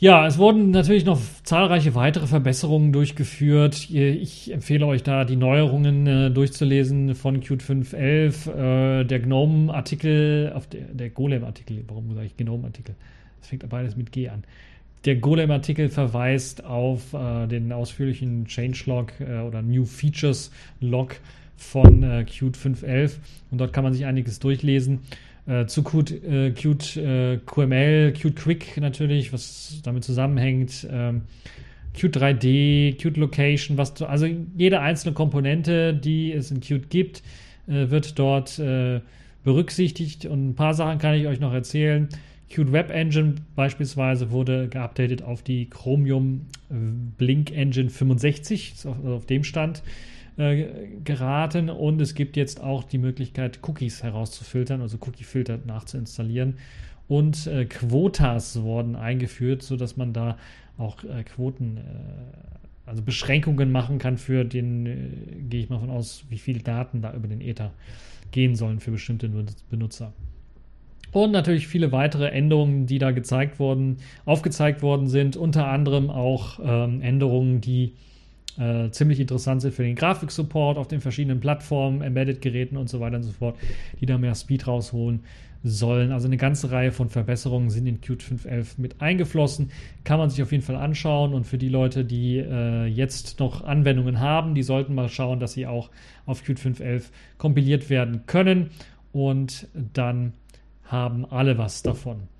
Ja, 0.05 0.27
es 0.27 0.37
wurden 0.37 0.69
natürlich 0.69 1.03
noch 1.03 1.19
zahlreiche 1.41 1.95
weitere 1.95 2.27
Verbesserungen 2.27 2.93
durchgeführt. 2.93 3.89
Ich 3.89 4.53
empfehle 4.53 4.85
euch 4.85 5.01
da 5.01 5.25
die 5.25 5.35
Neuerungen 5.35 6.05
äh, 6.05 6.29
durchzulesen 6.29 7.15
von 7.15 7.39
Qt 7.39 7.63
5.11, 7.63 8.51
äh, 8.51 9.03
der 9.03 9.19
GNOME-Artikel, 9.19 10.53
der, 10.71 10.81
der 10.93 11.09
Golem-Artikel, 11.09 11.83
warum 11.87 12.13
sage 12.13 12.27
ich 12.27 12.37
GNOME-Artikel? 12.37 12.93
Das 13.39 13.49
fängt 13.49 13.67
beides 13.67 13.95
mit 13.95 14.11
G 14.11 14.29
an. 14.29 14.43
Der 15.05 15.15
Golem-Artikel 15.15 15.89
verweist 15.89 16.63
auf 16.63 17.15
äh, 17.15 17.47
den 17.47 17.71
ausführlichen 17.71 18.45
Changelog 18.45 19.11
äh, 19.19 19.39
oder 19.39 19.63
New 19.63 19.85
Features-Log 19.85 21.15
von 21.57 22.03
äh, 22.03 22.25
Qt 22.25 22.55
5.11 22.55 23.13
und 23.49 23.59
dort 23.59 23.73
kann 23.73 23.83
man 23.83 23.93
sich 23.93 24.05
einiges 24.05 24.37
durchlesen. 24.37 24.99
Äh, 25.47 25.67
zu 25.67 25.83
Qt, 25.83 26.11
äh, 26.11 26.51
Qt 26.51 26.97
äh, 26.97 27.37
QML, 27.45 28.13
Qt 28.13 28.35
Quick 28.35 28.77
natürlich, 28.77 29.31
was 29.31 29.79
damit 29.83 30.03
zusammenhängt. 30.03 30.87
Ähm, 30.91 31.21
Qt 31.93 32.17
3D, 32.17 32.95
Qt 32.97 33.17
Location, 33.17 33.77
was 33.77 34.01
also 34.01 34.27
jede 34.57 34.81
einzelne 34.81 35.13
Komponente, 35.13 35.93
die 35.93 36.33
es 36.33 36.49
in 36.49 36.61
Qt 36.61 36.89
gibt, 36.89 37.21
äh, 37.67 37.89
wird 37.91 38.17
dort 38.17 38.57
äh, 38.57 39.01
berücksichtigt. 39.43 40.25
Und 40.25 40.49
ein 40.49 40.55
paar 40.55 40.73
Sachen 40.73 40.97
kann 40.97 41.13
ich 41.13 41.27
euch 41.27 41.39
noch 41.39 41.53
erzählen. 41.53 42.09
Qt 42.49 42.71
Web 42.71 42.89
Engine 42.89 43.35
beispielsweise 43.55 44.31
wurde 44.31 44.67
geupdatet 44.67 45.21
auf 45.21 45.43
die 45.43 45.69
Chromium 45.69 46.47
Blink 47.17 47.51
Engine 47.51 47.89
65, 47.89 48.73
auf, 48.85 49.05
auf 49.05 49.25
dem 49.25 49.43
Stand. 49.43 49.83
Äh, 50.37 50.65
geraten 51.05 51.69
und 51.69 52.01
es 52.01 52.13
gibt 52.13 52.35
jetzt 52.35 52.61
auch 52.61 52.83
die 52.83 52.97
Möglichkeit, 52.97 53.59
Cookies 53.65 54.03
herauszufiltern, 54.03 54.81
also 54.81 54.97
Cookie-Filter 54.99 55.59
nachzuinstallieren. 55.65 56.55
Und 57.07 57.47
äh, 57.47 57.63
Quotas 57.63 58.61
wurden 58.61 58.97
eingeführt, 58.97 59.63
sodass 59.63 59.95
man 59.95 60.11
da 60.11 60.37
auch 60.77 61.01
äh, 61.05 61.23
Quoten, 61.23 61.77
äh, 61.77 61.81
also 62.85 63.01
Beschränkungen 63.01 63.71
machen 63.71 63.97
kann 63.97 64.17
für 64.17 64.43
den, 64.43 64.85
äh, 64.85 64.95
gehe 65.47 65.61
ich 65.61 65.69
mal 65.69 65.79
von 65.79 65.89
aus, 65.89 66.25
wie 66.29 66.37
viele 66.37 66.59
Daten 66.59 67.01
da 67.01 67.13
über 67.13 67.29
den 67.29 67.39
Ether 67.39 67.71
gehen 68.31 68.55
sollen 68.55 68.81
für 68.81 68.91
bestimmte 68.91 69.29
Benutzer. 69.69 70.11
Und 71.13 71.31
natürlich 71.31 71.69
viele 71.69 71.93
weitere 71.93 72.27
Änderungen, 72.27 72.87
die 72.87 72.97
da 72.97 73.11
gezeigt 73.11 73.57
wurden, 73.57 73.99
aufgezeigt 74.25 74.81
worden 74.81 75.07
sind, 75.07 75.37
unter 75.37 75.67
anderem 75.67 76.09
auch 76.09 76.59
ähm, 76.61 77.01
Änderungen, 77.01 77.61
die 77.61 77.93
äh, 78.57 78.89
ziemlich 78.91 79.19
interessant 79.19 79.61
sind 79.61 79.73
für 79.73 79.83
den 79.83 79.95
Grafiksupport 79.95 80.77
auf 80.77 80.87
den 80.87 81.01
verschiedenen 81.01 81.39
Plattformen, 81.39 82.01
Embedded-Geräten 82.01 82.77
und 82.77 82.89
so 82.89 82.99
weiter 82.99 83.17
und 83.17 83.23
so 83.23 83.31
fort, 83.31 83.57
die 83.99 84.05
da 84.05 84.17
mehr 84.17 84.35
Speed 84.35 84.67
rausholen 84.67 85.21
sollen. 85.63 86.11
Also 86.11 86.27
eine 86.27 86.37
ganze 86.37 86.71
Reihe 86.71 86.91
von 86.91 87.09
Verbesserungen 87.09 87.69
sind 87.69 87.87
in 87.87 87.99
Qt 87.99 88.21
5.11 88.21 88.75
mit 88.77 89.01
eingeflossen. 89.01 89.71
Kann 90.03 90.19
man 90.19 90.29
sich 90.29 90.41
auf 90.43 90.51
jeden 90.51 90.63
Fall 90.63 90.75
anschauen 90.75 91.33
und 91.33 91.45
für 91.45 91.57
die 91.57 91.69
Leute, 91.69 92.05
die 92.05 92.37
äh, 92.37 92.85
jetzt 92.85 93.39
noch 93.39 93.63
Anwendungen 93.63 94.19
haben, 94.19 94.53
die 94.53 94.63
sollten 94.63 94.93
mal 94.93 95.09
schauen, 95.09 95.39
dass 95.39 95.53
sie 95.53 95.65
auch 95.65 95.89
auf 96.25 96.43
Qt 96.43 96.59
5.11 96.59 97.05
kompiliert 97.37 97.89
werden 97.89 98.25
können 98.27 98.69
und 99.11 99.67
dann 99.93 100.33
haben 100.83 101.25
alle 101.25 101.57
was 101.57 101.81
davon. 101.81 102.34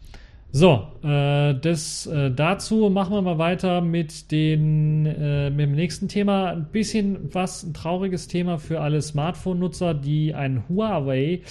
So, 0.58 0.88
äh, 1.04 1.54
das 1.54 2.08
äh, 2.08 2.32
dazu 2.32 2.90
machen 2.90 3.14
wir 3.14 3.22
mal 3.22 3.38
weiter 3.38 3.82
mit, 3.82 4.32
den, 4.32 5.06
äh, 5.06 5.50
mit 5.50 5.66
dem 5.66 5.74
nächsten 5.74 6.08
Thema. 6.08 6.52
Ein 6.52 6.68
bisschen 6.72 7.34
was, 7.34 7.64
ein 7.64 7.74
trauriges 7.74 8.30
Thema 8.30 8.58
für 8.58 8.80
alle 8.80 9.02
Smartphone-Nutzer, 9.02 9.94
die 9.94 10.34
ein 10.34 10.64
Huawei 10.70 11.42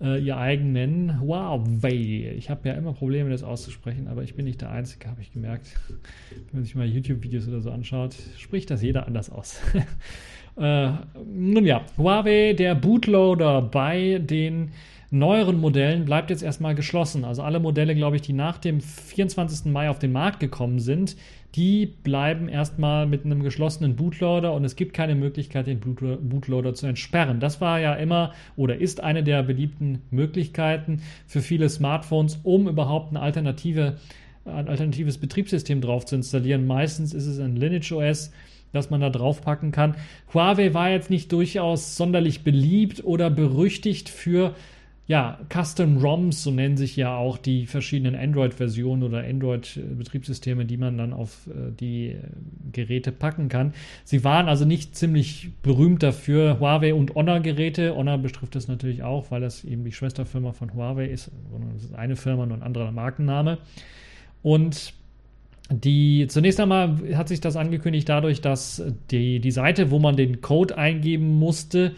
äh, 0.00 0.24
ihr 0.24 0.38
eigen 0.38 0.72
nennen. 0.72 1.20
Huawei. 1.20 2.32
Ich 2.38 2.48
habe 2.48 2.66
ja 2.70 2.74
immer 2.76 2.94
Probleme, 2.94 3.28
das 3.28 3.42
auszusprechen, 3.42 4.08
aber 4.08 4.22
ich 4.22 4.36
bin 4.36 4.46
nicht 4.46 4.62
der 4.62 4.70
Einzige, 4.70 5.10
habe 5.10 5.20
ich 5.20 5.34
gemerkt. 5.34 5.78
Wenn 6.30 6.60
man 6.60 6.64
sich 6.64 6.74
mal 6.74 6.86
YouTube-Videos 6.86 7.46
oder 7.48 7.60
so 7.60 7.70
anschaut, 7.70 8.16
spricht 8.38 8.70
das 8.70 8.80
jeder 8.80 9.06
anders 9.06 9.28
aus. 9.28 9.60
äh, 10.56 10.92
nun 11.30 11.66
ja, 11.66 11.84
Huawei, 11.98 12.54
der 12.54 12.74
Bootloader 12.74 13.60
bei 13.60 14.18
den 14.18 14.70
neueren 15.18 15.60
Modellen 15.60 16.04
bleibt 16.04 16.30
jetzt 16.30 16.42
erstmal 16.42 16.74
geschlossen. 16.74 17.24
Also 17.24 17.42
alle 17.42 17.60
Modelle, 17.60 17.94
glaube 17.94 18.16
ich, 18.16 18.22
die 18.22 18.32
nach 18.32 18.58
dem 18.58 18.80
24. 18.80 19.70
Mai 19.72 19.90
auf 19.90 19.98
den 19.98 20.12
Markt 20.12 20.40
gekommen 20.40 20.78
sind, 20.78 21.16
die 21.54 21.86
bleiben 21.86 22.48
erstmal 22.48 23.06
mit 23.06 23.24
einem 23.24 23.42
geschlossenen 23.42 23.96
Bootloader 23.96 24.52
und 24.52 24.64
es 24.64 24.76
gibt 24.76 24.94
keine 24.94 25.14
Möglichkeit, 25.14 25.66
den 25.66 25.80
Bootloader 25.80 26.74
zu 26.74 26.86
entsperren. 26.86 27.40
Das 27.40 27.60
war 27.60 27.80
ja 27.80 27.94
immer 27.94 28.32
oder 28.56 28.76
ist 28.76 29.02
eine 29.02 29.22
der 29.22 29.42
beliebten 29.42 30.02
Möglichkeiten 30.10 31.02
für 31.26 31.40
viele 31.40 31.68
Smartphones, 31.68 32.40
um 32.42 32.68
überhaupt 32.68 33.10
eine 33.10 33.20
alternative, 33.20 33.96
ein 34.44 34.68
alternatives 34.68 35.18
Betriebssystem 35.18 35.80
drauf 35.80 36.04
zu 36.04 36.16
installieren. 36.16 36.66
Meistens 36.66 37.14
ist 37.14 37.26
es 37.26 37.38
ein 37.38 37.56
Lineage 37.56 37.92
OS 37.92 38.30
das 38.72 38.90
man 38.90 39.00
da 39.00 39.10
draufpacken 39.10 39.72
kann. 39.72 39.96
Huawei 40.34 40.74
war 40.74 40.90
jetzt 40.90 41.08
nicht 41.08 41.32
durchaus 41.32 41.96
sonderlich 41.96 42.44
beliebt 42.44 43.04
oder 43.04 43.30
berüchtigt 43.30 44.08
für 44.08 44.54
ja, 45.08 45.38
Custom 45.52 45.98
ROMs, 45.98 46.42
so 46.42 46.50
nennen 46.50 46.76
sich 46.76 46.96
ja 46.96 47.16
auch 47.16 47.38
die 47.38 47.66
verschiedenen 47.66 48.16
Android-Versionen 48.16 49.04
oder 49.04 49.22
Android-Betriebssysteme, 49.22 50.64
die 50.64 50.76
man 50.76 50.98
dann 50.98 51.12
auf 51.12 51.46
äh, 51.46 51.70
die 51.78 52.08
äh, 52.08 52.18
Geräte 52.72 53.12
packen 53.12 53.48
kann. 53.48 53.72
Sie 54.02 54.24
waren 54.24 54.48
also 54.48 54.64
nicht 54.64 54.96
ziemlich 54.96 55.50
berühmt 55.62 56.02
dafür. 56.02 56.58
Huawei 56.58 56.92
und 56.92 57.14
Honor-Geräte. 57.14 57.94
Honor 57.94 58.18
betrifft 58.18 58.56
das 58.56 58.66
natürlich 58.66 59.04
auch, 59.04 59.30
weil 59.30 59.40
das 59.40 59.62
eben 59.64 59.84
die 59.84 59.92
Schwesterfirma 59.92 60.52
von 60.52 60.74
Huawei 60.74 61.06
ist. 61.06 61.30
Das 61.74 61.84
ist 61.84 61.94
eine 61.94 62.16
Firma, 62.16 62.44
nur 62.44 62.56
ein 62.56 62.64
anderer 62.64 62.90
Markenname. 62.90 63.58
Und 64.42 64.92
die, 65.70 66.26
zunächst 66.28 66.58
einmal 66.58 66.96
hat 67.14 67.28
sich 67.28 67.40
das 67.40 67.54
angekündigt 67.54 68.08
dadurch, 68.08 68.40
dass 68.40 68.82
die, 69.12 69.38
die 69.38 69.50
Seite, 69.52 69.92
wo 69.92 70.00
man 70.00 70.16
den 70.16 70.40
Code 70.40 70.76
eingeben 70.76 71.38
musste, 71.38 71.92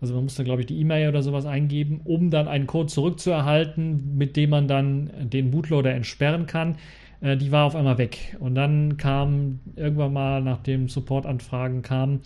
also 0.00 0.14
man 0.14 0.24
musste, 0.24 0.44
glaube 0.44 0.62
ich, 0.62 0.66
die 0.66 0.80
E-Mail 0.80 1.08
oder 1.08 1.22
sowas 1.22 1.44
eingeben, 1.44 2.00
um 2.04 2.30
dann 2.30 2.48
einen 2.48 2.66
Code 2.66 2.88
zurückzuerhalten, 2.88 4.16
mit 4.16 4.36
dem 4.36 4.50
man 4.50 4.68
dann 4.68 5.10
den 5.30 5.50
Bootloader 5.50 5.92
entsperren 5.92 6.46
kann. 6.46 6.76
Äh, 7.20 7.36
die 7.36 7.50
war 7.50 7.66
auf 7.66 7.74
einmal 7.74 7.98
weg. 7.98 8.36
Und 8.38 8.54
dann 8.54 8.96
kam 8.96 9.60
irgendwann 9.76 10.12
mal, 10.12 10.42
nachdem 10.42 10.88
Support-Anfragen 10.88 11.82
kamen, 11.82 12.20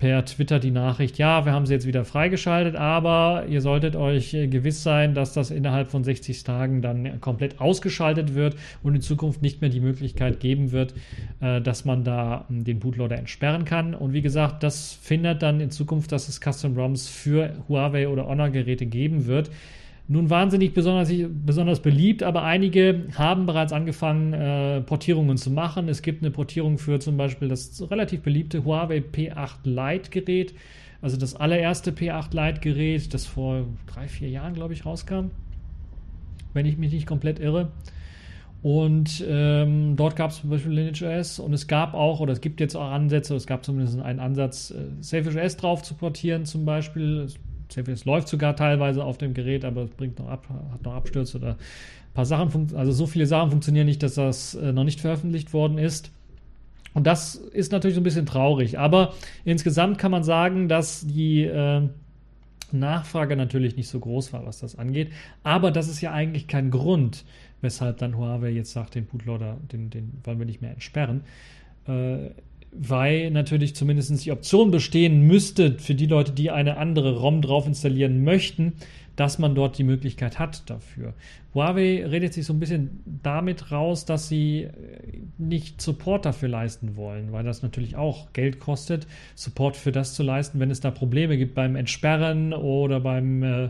per 0.00 0.24
Twitter 0.24 0.58
die 0.58 0.70
Nachricht, 0.70 1.18
ja, 1.18 1.44
wir 1.44 1.52
haben 1.52 1.66
sie 1.66 1.74
jetzt 1.74 1.86
wieder 1.86 2.06
freigeschaltet, 2.06 2.74
aber 2.74 3.44
ihr 3.48 3.60
solltet 3.60 3.96
euch 3.96 4.32
äh, 4.32 4.48
gewiss 4.48 4.82
sein, 4.82 5.14
dass 5.14 5.34
das 5.34 5.50
innerhalb 5.50 5.90
von 5.90 6.02
60 6.02 6.42
Tagen 6.42 6.80
dann 6.80 7.20
komplett 7.20 7.60
ausgeschaltet 7.60 8.34
wird 8.34 8.56
und 8.82 8.94
in 8.94 9.02
Zukunft 9.02 9.42
nicht 9.42 9.60
mehr 9.60 9.68
die 9.68 9.80
Möglichkeit 9.80 10.40
geben 10.40 10.72
wird, 10.72 10.94
äh, 11.40 11.60
dass 11.60 11.84
man 11.84 12.02
da 12.02 12.46
ähm, 12.48 12.64
den 12.64 12.80
Bootloader 12.80 13.18
entsperren 13.18 13.66
kann. 13.66 13.94
Und 13.94 14.14
wie 14.14 14.22
gesagt, 14.22 14.62
das 14.62 14.94
findet 14.94 15.42
dann 15.42 15.60
in 15.60 15.70
Zukunft, 15.70 16.12
dass 16.12 16.28
es 16.28 16.40
Custom 16.40 16.74
ROMs 16.76 17.06
für 17.06 17.52
Huawei 17.68 18.08
oder 18.08 18.26
Honor 18.26 18.48
Geräte 18.48 18.86
geben 18.86 19.26
wird 19.26 19.50
nun 20.10 20.28
wahnsinnig 20.28 20.74
besonders, 20.74 21.08
besonders 21.46 21.78
beliebt, 21.78 22.24
aber 22.24 22.42
einige 22.42 23.04
haben 23.14 23.46
bereits 23.46 23.72
angefangen, 23.72 24.32
äh, 24.32 24.80
Portierungen 24.80 25.36
zu 25.36 25.52
machen. 25.52 25.88
Es 25.88 26.02
gibt 26.02 26.20
eine 26.24 26.32
Portierung 26.32 26.78
für 26.78 26.98
zum 26.98 27.16
Beispiel 27.16 27.46
das 27.46 27.80
relativ 27.92 28.22
beliebte 28.22 28.64
Huawei 28.64 28.98
P8 28.98 29.58
Lite 29.62 30.10
Gerät, 30.10 30.52
also 31.00 31.16
das 31.16 31.36
allererste 31.36 31.92
P8 31.92 32.34
Lite 32.34 32.60
Gerät, 32.60 33.14
das 33.14 33.24
vor 33.24 33.66
drei, 33.86 34.08
vier 34.08 34.28
Jahren, 34.28 34.54
glaube 34.54 34.74
ich, 34.74 34.84
rauskam, 34.84 35.30
wenn 36.54 36.66
ich 36.66 36.76
mich 36.76 36.92
nicht 36.92 37.06
komplett 37.06 37.38
irre. 37.38 37.68
Und 38.62 39.24
ähm, 39.28 39.94
dort 39.94 40.16
gab 40.16 40.32
es 40.32 40.40
zum 40.40 40.50
Beispiel 40.50 40.72
Lineage 40.72 41.04
OS 41.04 41.38
und 41.38 41.52
es 41.52 41.68
gab 41.68 41.94
auch, 41.94 42.18
oder 42.18 42.32
es 42.32 42.40
gibt 42.40 42.58
jetzt 42.58 42.74
auch 42.74 42.90
Ansätze, 42.90 43.36
es 43.36 43.46
gab 43.46 43.64
zumindest 43.64 44.00
einen 44.00 44.18
Ansatz, 44.18 44.72
äh, 44.72 45.02
Selfish 45.02 45.36
OS 45.36 45.56
drauf 45.56 45.84
zu 45.84 45.94
portieren 45.94 46.46
zum 46.46 46.64
Beispiel. 46.64 47.28
Es 47.76 48.04
läuft 48.04 48.28
sogar 48.28 48.56
teilweise 48.56 49.04
auf 49.04 49.18
dem 49.18 49.34
Gerät, 49.34 49.64
aber 49.64 49.82
es 49.82 49.90
bringt 49.90 50.18
noch 50.18 50.28
ab, 50.28 50.46
hat 50.72 50.82
noch 50.84 50.94
Abstürze 50.94 51.38
oder 51.38 51.50
ein 51.50 52.14
paar 52.14 52.26
Sachen, 52.26 52.74
also 52.74 52.92
so 52.92 53.06
viele 53.06 53.26
Sachen 53.26 53.50
funktionieren 53.50 53.86
nicht, 53.86 54.02
dass 54.02 54.14
das 54.14 54.54
äh, 54.54 54.72
noch 54.72 54.84
nicht 54.84 55.00
veröffentlicht 55.00 55.52
worden 55.52 55.78
ist. 55.78 56.10
Und 56.92 57.06
das 57.06 57.36
ist 57.36 57.70
natürlich 57.72 57.94
so 57.94 58.00
ein 58.00 58.04
bisschen 58.04 58.26
traurig. 58.26 58.78
Aber 58.78 59.14
insgesamt 59.44 59.98
kann 59.98 60.10
man 60.10 60.24
sagen, 60.24 60.68
dass 60.68 61.06
die 61.06 61.44
äh, 61.44 61.88
Nachfrage 62.72 63.36
natürlich 63.36 63.76
nicht 63.76 63.88
so 63.88 64.00
groß 64.00 64.32
war, 64.32 64.44
was 64.46 64.58
das 64.58 64.76
angeht. 64.76 65.12
Aber 65.42 65.70
das 65.70 65.88
ist 65.88 66.00
ja 66.00 66.12
eigentlich 66.12 66.48
kein 66.48 66.70
Grund, 66.70 67.24
weshalb 67.60 67.98
dann 67.98 68.16
Huawei 68.16 68.50
jetzt 68.50 68.72
sagt, 68.72 68.94
den 68.94 69.06
Bootloader, 69.06 69.58
den, 69.72 69.90
den 69.90 70.12
wollen 70.24 70.38
wir 70.38 70.46
nicht 70.46 70.62
mehr 70.62 70.72
entsperren. 70.72 71.22
Äh, 71.86 72.30
weil 72.72 73.30
natürlich 73.30 73.74
zumindest 73.74 74.24
die 74.24 74.32
Option 74.32 74.70
bestehen 74.70 75.26
müsste 75.26 75.78
für 75.78 75.94
die 75.94 76.06
Leute, 76.06 76.32
die 76.32 76.50
eine 76.50 76.76
andere 76.76 77.16
ROM 77.16 77.42
drauf 77.42 77.66
installieren 77.66 78.22
möchten, 78.22 78.74
dass 79.16 79.38
man 79.38 79.54
dort 79.54 79.76
die 79.76 79.84
Möglichkeit 79.84 80.38
hat 80.38 80.70
dafür. 80.70 81.14
Huawei 81.54 82.06
redet 82.06 82.32
sich 82.32 82.46
so 82.46 82.54
ein 82.54 82.60
bisschen 82.60 83.00
damit 83.22 83.70
raus, 83.70 84.06
dass 84.06 84.28
sie 84.28 84.62
äh, 84.62 84.70
nicht 85.36 85.82
Support 85.82 86.24
dafür 86.24 86.48
leisten 86.48 86.96
wollen, 86.96 87.32
weil 87.32 87.44
das 87.44 87.62
natürlich 87.62 87.96
auch 87.96 88.32
Geld 88.32 88.60
kostet, 88.60 89.06
Support 89.34 89.76
für 89.76 89.92
das 89.92 90.14
zu 90.14 90.22
leisten, 90.22 90.60
wenn 90.60 90.70
es 90.70 90.80
da 90.80 90.90
Probleme 90.90 91.36
gibt 91.36 91.54
beim 91.54 91.76
Entsperren 91.76 92.54
oder 92.54 93.00
beim 93.00 93.42
äh, 93.42 93.68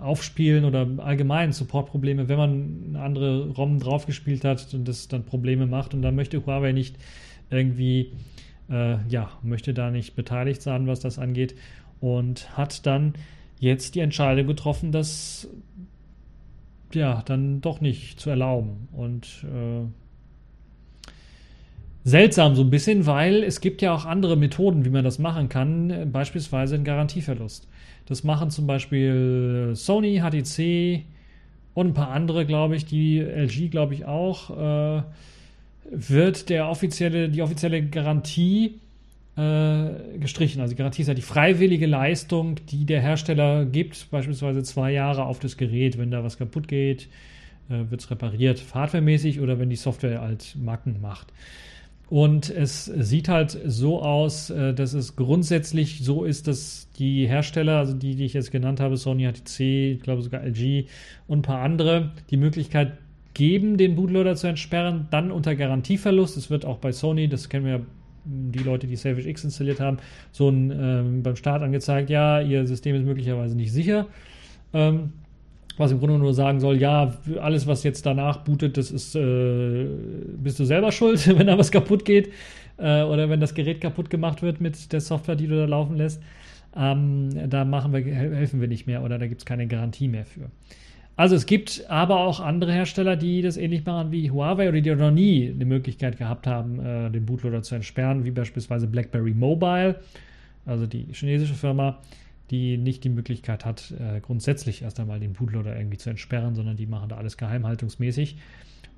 Aufspielen 0.00 0.64
oder 0.64 0.88
allgemein 0.98 1.52
Supportprobleme, 1.52 2.28
wenn 2.28 2.38
man 2.38 2.84
eine 2.88 3.00
andere 3.00 3.50
ROM 3.50 3.78
draufgespielt 3.80 4.44
hat 4.44 4.72
und 4.72 4.88
das 4.88 5.08
dann 5.08 5.24
Probleme 5.24 5.66
macht. 5.66 5.94
Und 5.94 6.02
dann 6.02 6.14
möchte 6.14 6.44
Huawei 6.46 6.72
nicht 6.72 6.96
irgendwie, 7.50 8.12
äh, 8.70 8.96
ja, 9.08 9.30
möchte 9.42 9.74
da 9.74 9.90
nicht 9.90 10.16
beteiligt 10.16 10.62
sein, 10.62 10.86
was 10.86 11.00
das 11.00 11.18
angeht. 11.18 11.54
Und 12.00 12.56
hat 12.56 12.86
dann 12.86 13.14
jetzt 13.58 13.94
die 13.94 14.00
Entscheidung 14.00 14.46
getroffen, 14.46 14.92
das 14.92 15.48
ja 16.92 17.22
dann 17.26 17.60
doch 17.60 17.80
nicht 17.80 18.18
zu 18.20 18.30
erlauben. 18.30 18.88
Und 18.92 19.44
äh, 19.44 19.86
seltsam 22.04 22.54
so 22.54 22.62
ein 22.62 22.70
bisschen, 22.70 23.06
weil 23.06 23.42
es 23.44 23.60
gibt 23.60 23.82
ja 23.82 23.94
auch 23.94 24.06
andere 24.06 24.36
Methoden, 24.36 24.84
wie 24.84 24.90
man 24.90 25.04
das 25.04 25.18
machen 25.18 25.48
kann, 25.48 26.10
beispielsweise 26.12 26.74
ein 26.74 26.84
Garantieverlust. 26.84 27.68
Das 28.06 28.24
machen 28.24 28.50
zum 28.50 28.66
Beispiel 28.66 29.72
Sony, 29.74 30.20
HTC 30.20 31.04
und 31.74 31.88
ein 31.88 31.94
paar 31.94 32.10
andere, 32.10 32.46
glaube 32.46 32.76
ich, 32.76 32.86
die 32.86 33.20
LG, 33.20 33.70
glaube 33.70 33.94
ich, 33.94 34.04
auch. 34.04 34.98
Äh, 34.98 35.02
wird 35.90 36.48
der 36.48 36.68
offizielle, 36.68 37.28
die 37.28 37.42
offizielle 37.42 37.82
Garantie 37.84 38.80
äh, 39.36 40.18
gestrichen. 40.18 40.60
Also 40.60 40.74
die 40.74 40.78
Garantie 40.78 41.02
ist 41.02 41.08
ja 41.08 41.14
die 41.14 41.22
freiwillige 41.22 41.86
Leistung, 41.86 42.56
die 42.66 42.84
der 42.84 43.00
Hersteller 43.00 43.64
gibt, 43.64 44.10
beispielsweise 44.10 44.62
zwei 44.62 44.92
Jahre 44.92 45.24
auf 45.24 45.38
das 45.38 45.56
Gerät. 45.56 45.98
Wenn 45.98 46.10
da 46.10 46.22
was 46.24 46.38
kaputt 46.38 46.68
geht, 46.68 47.08
äh, 47.68 47.90
wird 47.90 48.00
es 48.00 48.10
repariert, 48.10 48.62
hardwaremäßig 48.74 49.40
oder 49.40 49.58
wenn 49.58 49.70
die 49.70 49.76
Software 49.76 50.20
halt 50.20 50.56
Macken 50.60 51.00
macht. 51.00 51.32
Und 52.10 52.50
es 52.50 52.86
sieht 52.86 53.28
halt 53.28 53.56
so 53.64 54.02
aus, 54.02 54.50
äh, 54.50 54.74
dass 54.74 54.94
es 54.94 55.14
grundsätzlich 55.14 56.00
so 56.02 56.24
ist, 56.24 56.48
dass 56.48 56.88
die 56.98 57.28
Hersteller, 57.28 57.78
also 57.78 57.94
die, 57.94 58.16
die 58.16 58.24
ich 58.24 58.32
jetzt 58.32 58.50
genannt 58.50 58.80
habe, 58.80 58.96
Sony, 58.96 59.30
HTC, 59.32 59.92
ich 59.94 60.00
glaube 60.00 60.22
sogar 60.22 60.42
LG 60.42 60.86
und 61.28 61.38
ein 61.38 61.42
paar 61.42 61.62
andere, 61.62 62.10
die 62.30 62.36
Möglichkeit 62.36 62.98
geben, 63.40 63.78
den 63.78 63.96
Bootloader 63.96 64.36
zu 64.36 64.48
entsperren, 64.48 65.08
dann 65.10 65.32
unter 65.32 65.56
Garantieverlust. 65.56 66.36
Es 66.36 66.50
wird 66.50 66.66
auch 66.66 66.76
bei 66.76 66.92
Sony, 66.92 67.26
das 67.26 67.48
kennen 67.48 67.64
wir 67.64 67.72
ja 67.72 67.80
die 68.26 68.58
Leute, 68.58 68.86
die 68.86 68.96
Savage 68.96 69.26
X 69.26 69.44
installiert 69.44 69.80
haben, 69.80 69.96
so 70.30 70.50
ein, 70.50 70.70
ähm, 70.70 71.22
beim 71.22 71.36
Start 71.36 71.62
angezeigt, 71.62 72.10
ja, 72.10 72.42
ihr 72.42 72.66
System 72.66 72.94
ist 72.96 73.06
möglicherweise 73.06 73.56
nicht 73.56 73.72
sicher. 73.72 74.08
Ähm, 74.74 75.14
was 75.78 75.90
im 75.90 76.00
Grunde 76.00 76.18
nur 76.18 76.34
sagen 76.34 76.60
soll, 76.60 76.76
ja, 76.76 77.14
alles, 77.40 77.66
was 77.66 77.82
jetzt 77.82 78.04
danach 78.04 78.44
bootet, 78.44 78.76
das 78.76 78.90
ist, 78.90 79.14
äh, 79.14 79.86
bist 80.36 80.60
du 80.60 80.66
selber 80.66 80.92
schuld, 80.92 81.26
wenn 81.38 81.46
da 81.46 81.56
was 81.56 81.70
kaputt 81.70 82.04
geht 82.04 82.28
äh, 82.76 83.02
oder 83.04 83.30
wenn 83.30 83.40
das 83.40 83.54
Gerät 83.54 83.80
kaputt 83.80 84.10
gemacht 84.10 84.42
wird 84.42 84.60
mit 84.60 84.92
der 84.92 85.00
Software, 85.00 85.36
die 85.36 85.46
du 85.46 85.56
da 85.56 85.64
laufen 85.64 85.96
lässt. 85.96 86.22
Ähm, 86.76 87.48
da 87.48 87.64
machen 87.64 87.94
wir, 87.94 88.04
helfen 88.04 88.60
wir 88.60 88.68
nicht 88.68 88.86
mehr 88.86 89.02
oder 89.02 89.18
da 89.18 89.26
gibt 89.28 89.40
es 89.40 89.46
keine 89.46 89.66
Garantie 89.66 90.08
mehr 90.08 90.26
für. 90.26 90.50
Also 91.20 91.36
es 91.36 91.44
gibt 91.44 91.84
aber 91.90 92.20
auch 92.20 92.40
andere 92.40 92.72
Hersteller, 92.72 93.14
die 93.14 93.42
das 93.42 93.58
ähnlich 93.58 93.84
machen 93.84 94.10
wie 94.10 94.30
Huawei 94.30 94.70
oder 94.70 94.80
die 94.80 94.94
noch 94.94 95.10
nie 95.10 95.52
die 95.52 95.66
Möglichkeit 95.66 96.16
gehabt 96.16 96.46
haben, 96.46 96.80
äh, 96.80 97.10
den 97.10 97.26
Bootloader 97.26 97.62
zu 97.62 97.74
entsperren, 97.74 98.24
wie 98.24 98.30
beispielsweise 98.30 98.86
BlackBerry 98.86 99.34
Mobile, 99.34 99.96
also 100.64 100.86
die 100.86 101.08
chinesische 101.12 101.52
Firma, 101.52 101.98
die 102.50 102.78
nicht 102.78 103.04
die 103.04 103.10
Möglichkeit 103.10 103.66
hat, 103.66 103.92
äh, 104.00 104.20
grundsätzlich 104.20 104.80
erst 104.80 104.98
einmal 104.98 105.20
den 105.20 105.34
Bootloader 105.34 105.76
irgendwie 105.76 105.98
zu 105.98 106.08
entsperren, 106.08 106.54
sondern 106.54 106.78
die 106.78 106.86
machen 106.86 107.10
da 107.10 107.18
alles 107.18 107.36
geheimhaltungsmäßig. 107.36 108.38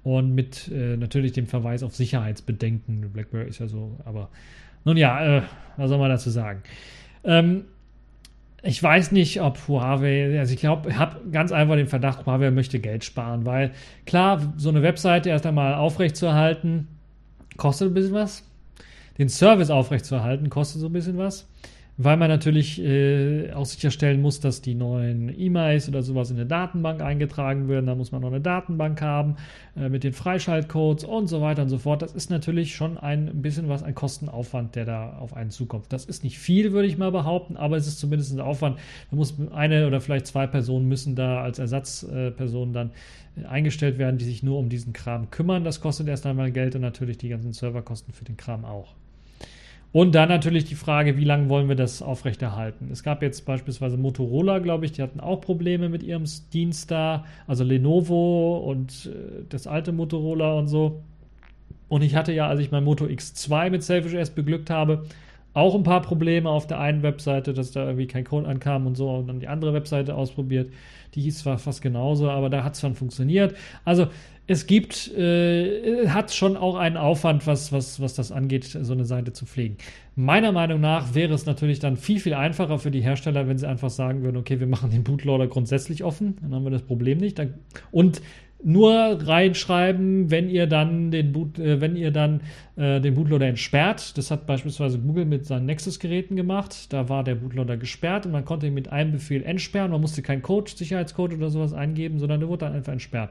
und 0.04 0.32
mit 0.32 0.70
äh, 0.72 0.96
natürlich 0.96 1.32
dem 1.32 1.48
Verweis 1.48 1.82
auf 1.82 1.96
Sicherheitsbedenken. 1.96 3.00
BlackBerry 3.12 3.48
ist 3.48 3.58
ja 3.58 3.66
so, 3.66 3.98
aber 4.04 4.28
nun 4.84 4.96
ja, 4.96 5.38
äh, 5.38 5.42
was 5.76 5.88
soll 5.88 5.98
man 5.98 6.10
dazu 6.10 6.30
sagen? 6.30 6.62
Ähm, 7.24 7.64
ich 8.62 8.82
weiß 8.82 9.12
nicht, 9.12 9.40
ob 9.40 9.58
Huawei, 9.66 10.38
also 10.38 10.54
ich 10.54 10.60
glaube, 10.60 10.90
ich 10.90 10.96
habe 10.96 11.20
ganz 11.30 11.50
einfach 11.52 11.74
den 11.74 11.88
Verdacht, 11.88 12.26
Huawei 12.26 12.50
möchte 12.50 12.78
Geld 12.78 13.04
sparen, 13.04 13.44
weil 13.44 13.72
klar, 14.06 14.52
so 14.56 14.68
eine 14.68 14.82
Webseite 14.82 15.30
erst 15.30 15.46
einmal 15.46 15.74
aufrechtzuerhalten, 15.74 16.88
kostet 17.56 17.90
ein 17.90 17.94
bisschen 17.94 18.14
was. 18.14 18.48
Den 19.18 19.28
Service 19.28 19.70
aufrechtzuerhalten, 19.70 20.48
kostet 20.48 20.80
so 20.80 20.86
ein 20.86 20.92
bisschen 20.92 21.18
was 21.18 21.46
weil 21.98 22.16
man 22.16 22.28
natürlich 22.28 22.82
äh, 22.82 23.52
auch 23.52 23.66
sicherstellen 23.66 24.22
muss, 24.22 24.40
dass 24.40 24.62
die 24.62 24.74
neuen 24.74 25.28
E-Mails 25.38 25.88
oder 25.88 26.02
sowas 26.02 26.30
in 26.30 26.36
eine 26.36 26.46
Datenbank 26.46 27.02
eingetragen 27.02 27.68
werden. 27.68 27.86
Da 27.86 27.94
muss 27.94 28.12
man 28.12 28.22
noch 28.22 28.28
eine 28.28 28.40
Datenbank 28.40 29.02
haben 29.02 29.36
äh, 29.76 29.88
mit 29.88 30.02
den 30.02 30.14
Freischaltcodes 30.14 31.04
und 31.04 31.26
so 31.26 31.42
weiter 31.42 31.62
und 31.62 31.68
so 31.68 31.78
fort. 31.78 32.00
Das 32.00 32.12
ist 32.14 32.30
natürlich 32.30 32.74
schon 32.74 32.96
ein 32.96 33.42
bisschen 33.42 33.68
was, 33.68 33.82
ein 33.82 33.94
Kostenaufwand, 33.94 34.74
der 34.74 34.86
da 34.86 35.18
auf 35.18 35.34
einen 35.34 35.50
zukommt. 35.50 35.86
Das 35.90 36.06
ist 36.06 36.24
nicht 36.24 36.38
viel, 36.38 36.72
würde 36.72 36.88
ich 36.88 36.96
mal 36.96 37.12
behaupten, 37.12 37.56
aber 37.56 37.76
es 37.76 37.86
ist 37.86 37.98
zumindest 37.98 38.32
ein 38.32 38.40
Aufwand. 38.40 38.78
Da 39.10 39.16
muss 39.16 39.34
eine 39.52 39.86
oder 39.86 40.00
vielleicht 40.00 40.26
zwei 40.26 40.46
Personen 40.46 40.88
müssen 40.88 41.14
da 41.14 41.42
als 41.42 41.58
Ersatzpersonen 41.58 42.72
dann 42.72 42.90
äh, 43.36 43.44
eingestellt 43.44 43.98
werden, 43.98 44.16
die 44.16 44.24
sich 44.24 44.42
nur 44.42 44.58
um 44.58 44.70
diesen 44.70 44.94
Kram 44.94 45.30
kümmern. 45.30 45.62
Das 45.62 45.82
kostet 45.82 46.08
erst 46.08 46.24
einmal 46.24 46.52
Geld 46.52 46.74
und 46.74 46.80
natürlich 46.80 47.18
die 47.18 47.28
ganzen 47.28 47.52
Serverkosten 47.52 48.14
für 48.14 48.24
den 48.24 48.38
Kram 48.38 48.64
auch. 48.64 48.94
Und 49.92 50.14
dann 50.14 50.30
natürlich 50.30 50.64
die 50.64 50.74
Frage, 50.74 51.18
wie 51.18 51.24
lange 51.24 51.50
wollen 51.50 51.68
wir 51.68 51.76
das 51.76 52.00
aufrechterhalten? 52.00 52.88
Es 52.90 53.02
gab 53.02 53.22
jetzt 53.22 53.44
beispielsweise 53.44 53.98
Motorola, 53.98 54.58
glaube 54.58 54.86
ich, 54.86 54.92
die 54.92 55.02
hatten 55.02 55.20
auch 55.20 55.42
Probleme 55.42 55.90
mit 55.90 56.02
ihrem 56.02 56.24
Dienst 56.52 56.90
da, 56.90 57.26
also 57.46 57.62
Lenovo 57.62 58.56
und 58.58 59.10
äh, 59.12 59.44
das 59.50 59.66
alte 59.66 59.92
Motorola 59.92 60.54
und 60.54 60.68
so. 60.68 61.02
Und 61.88 62.02
ich 62.02 62.16
hatte 62.16 62.32
ja, 62.32 62.48
als 62.48 62.60
ich 62.60 62.70
mein 62.70 62.84
Moto 62.84 63.04
X2 63.04 63.68
mit 63.68 63.82
Selfish 63.82 64.14
S 64.14 64.30
beglückt 64.30 64.70
habe, 64.70 65.04
auch 65.54 65.74
ein 65.74 65.82
paar 65.82 66.02
Probleme 66.02 66.48
auf 66.48 66.66
der 66.66 66.78
einen 66.80 67.02
Webseite, 67.02 67.52
dass 67.52 67.72
da 67.72 67.84
irgendwie 67.84 68.06
kein 68.06 68.24
Code 68.24 68.48
ankam 68.48 68.86
und 68.86 68.96
so 68.96 69.10
und 69.10 69.26
dann 69.26 69.40
die 69.40 69.48
andere 69.48 69.74
Webseite 69.74 70.14
ausprobiert. 70.14 70.72
Die 71.14 71.20
hieß 71.22 71.40
zwar 71.40 71.58
fast 71.58 71.82
genauso, 71.82 72.30
aber 72.30 72.48
da 72.48 72.64
hat 72.64 72.74
es 72.74 72.80
dann 72.80 72.94
funktioniert. 72.94 73.54
Also 73.84 74.08
es 74.46 74.66
gibt, 74.66 75.12
äh, 75.16 76.08
hat 76.08 76.32
schon 76.32 76.56
auch 76.56 76.76
einen 76.76 76.96
Aufwand, 76.96 77.46
was, 77.46 77.70
was, 77.70 78.00
was 78.00 78.14
das 78.14 78.32
angeht, 78.32 78.64
so 78.64 78.92
eine 78.92 79.04
Seite 79.04 79.32
zu 79.32 79.46
pflegen. 79.46 79.76
Meiner 80.16 80.52
Meinung 80.52 80.80
nach 80.80 81.14
wäre 81.14 81.32
es 81.32 81.46
natürlich 81.46 81.78
dann 81.78 81.96
viel, 81.96 82.18
viel 82.18 82.34
einfacher 82.34 82.78
für 82.78 82.90
die 82.90 83.02
Hersteller, 83.02 83.46
wenn 83.46 83.58
sie 83.58 83.68
einfach 83.68 83.90
sagen 83.90 84.22
würden, 84.22 84.36
okay, 84.36 84.58
wir 84.58 84.66
machen 84.66 84.90
den 84.90 85.04
Bootloader 85.04 85.46
grundsätzlich 85.46 86.02
offen, 86.02 86.36
dann 86.42 86.54
haben 86.54 86.64
wir 86.64 86.70
das 86.70 86.82
Problem 86.82 87.18
nicht. 87.18 87.40
Und 87.92 88.20
nur 88.64 89.18
reinschreiben, 89.26 90.30
wenn 90.30 90.48
ihr 90.48 90.66
dann 90.66 91.10
den 91.10 91.32
Boot, 91.32 91.58
äh, 91.58 91.80
wenn 91.80 91.96
ihr 91.96 92.10
dann 92.10 92.40
äh, 92.76 93.00
den 93.00 93.14
Bootloader 93.14 93.46
entsperrt. 93.46 94.16
Das 94.16 94.30
hat 94.30 94.46
beispielsweise 94.46 94.98
Google 94.98 95.24
mit 95.24 95.46
seinen 95.46 95.66
Nexus-Geräten 95.66 96.36
gemacht. 96.36 96.92
Da 96.92 97.08
war 97.08 97.24
der 97.24 97.34
Bootloader 97.34 97.76
gesperrt 97.76 98.26
und 98.26 98.32
man 98.32 98.44
konnte 98.44 98.66
ihn 98.66 98.74
mit 98.74 98.92
einem 98.92 99.12
Befehl 99.12 99.42
entsperren. 99.42 99.90
Man 99.90 100.00
musste 100.00 100.22
keinen 100.22 100.42
Code, 100.42 100.70
Sicherheitscode 100.70 101.34
oder 101.34 101.50
sowas 101.50 101.72
eingeben, 101.72 102.18
sondern 102.18 102.40
der 102.40 102.48
wurde 102.48 102.66
dann 102.66 102.74
einfach 102.74 102.92
entsperrt. 102.92 103.30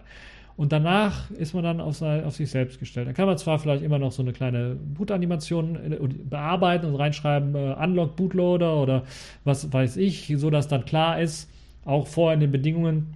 Und 0.57 0.71
danach 0.71 1.31
ist 1.31 1.53
man 1.53 1.63
dann 1.63 1.79
auf, 1.79 2.01
auf, 2.01 2.35
sich 2.35 2.49
selbst 2.49 2.79
gestellt. 2.79 3.07
Da 3.07 3.13
kann 3.13 3.25
man 3.25 3.37
zwar 3.37 3.57
vielleicht 3.57 3.83
immer 3.83 3.99
noch 3.99 4.11
so 4.11 4.21
eine 4.21 4.33
kleine 4.33 4.75
Boot-Animation 4.75 5.93
äh, 5.93 5.97
bearbeiten 6.29 6.87
und 6.87 6.95
reinschreiben, 6.95 7.55
äh, 7.55 7.75
Unlock 7.81 8.15
Bootloader 8.15 8.75
oder 8.75 9.03
was 9.43 9.71
weiß 9.71 9.97
ich, 9.97 10.33
so 10.35 10.49
dass 10.49 10.67
dann 10.67 10.85
klar 10.85 11.21
ist, 11.21 11.49
auch 11.85 12.05
vorher 12.05 12.35
in 12.35 12.41
den 12.41 12.51
Bedingungen, 12.51 13.13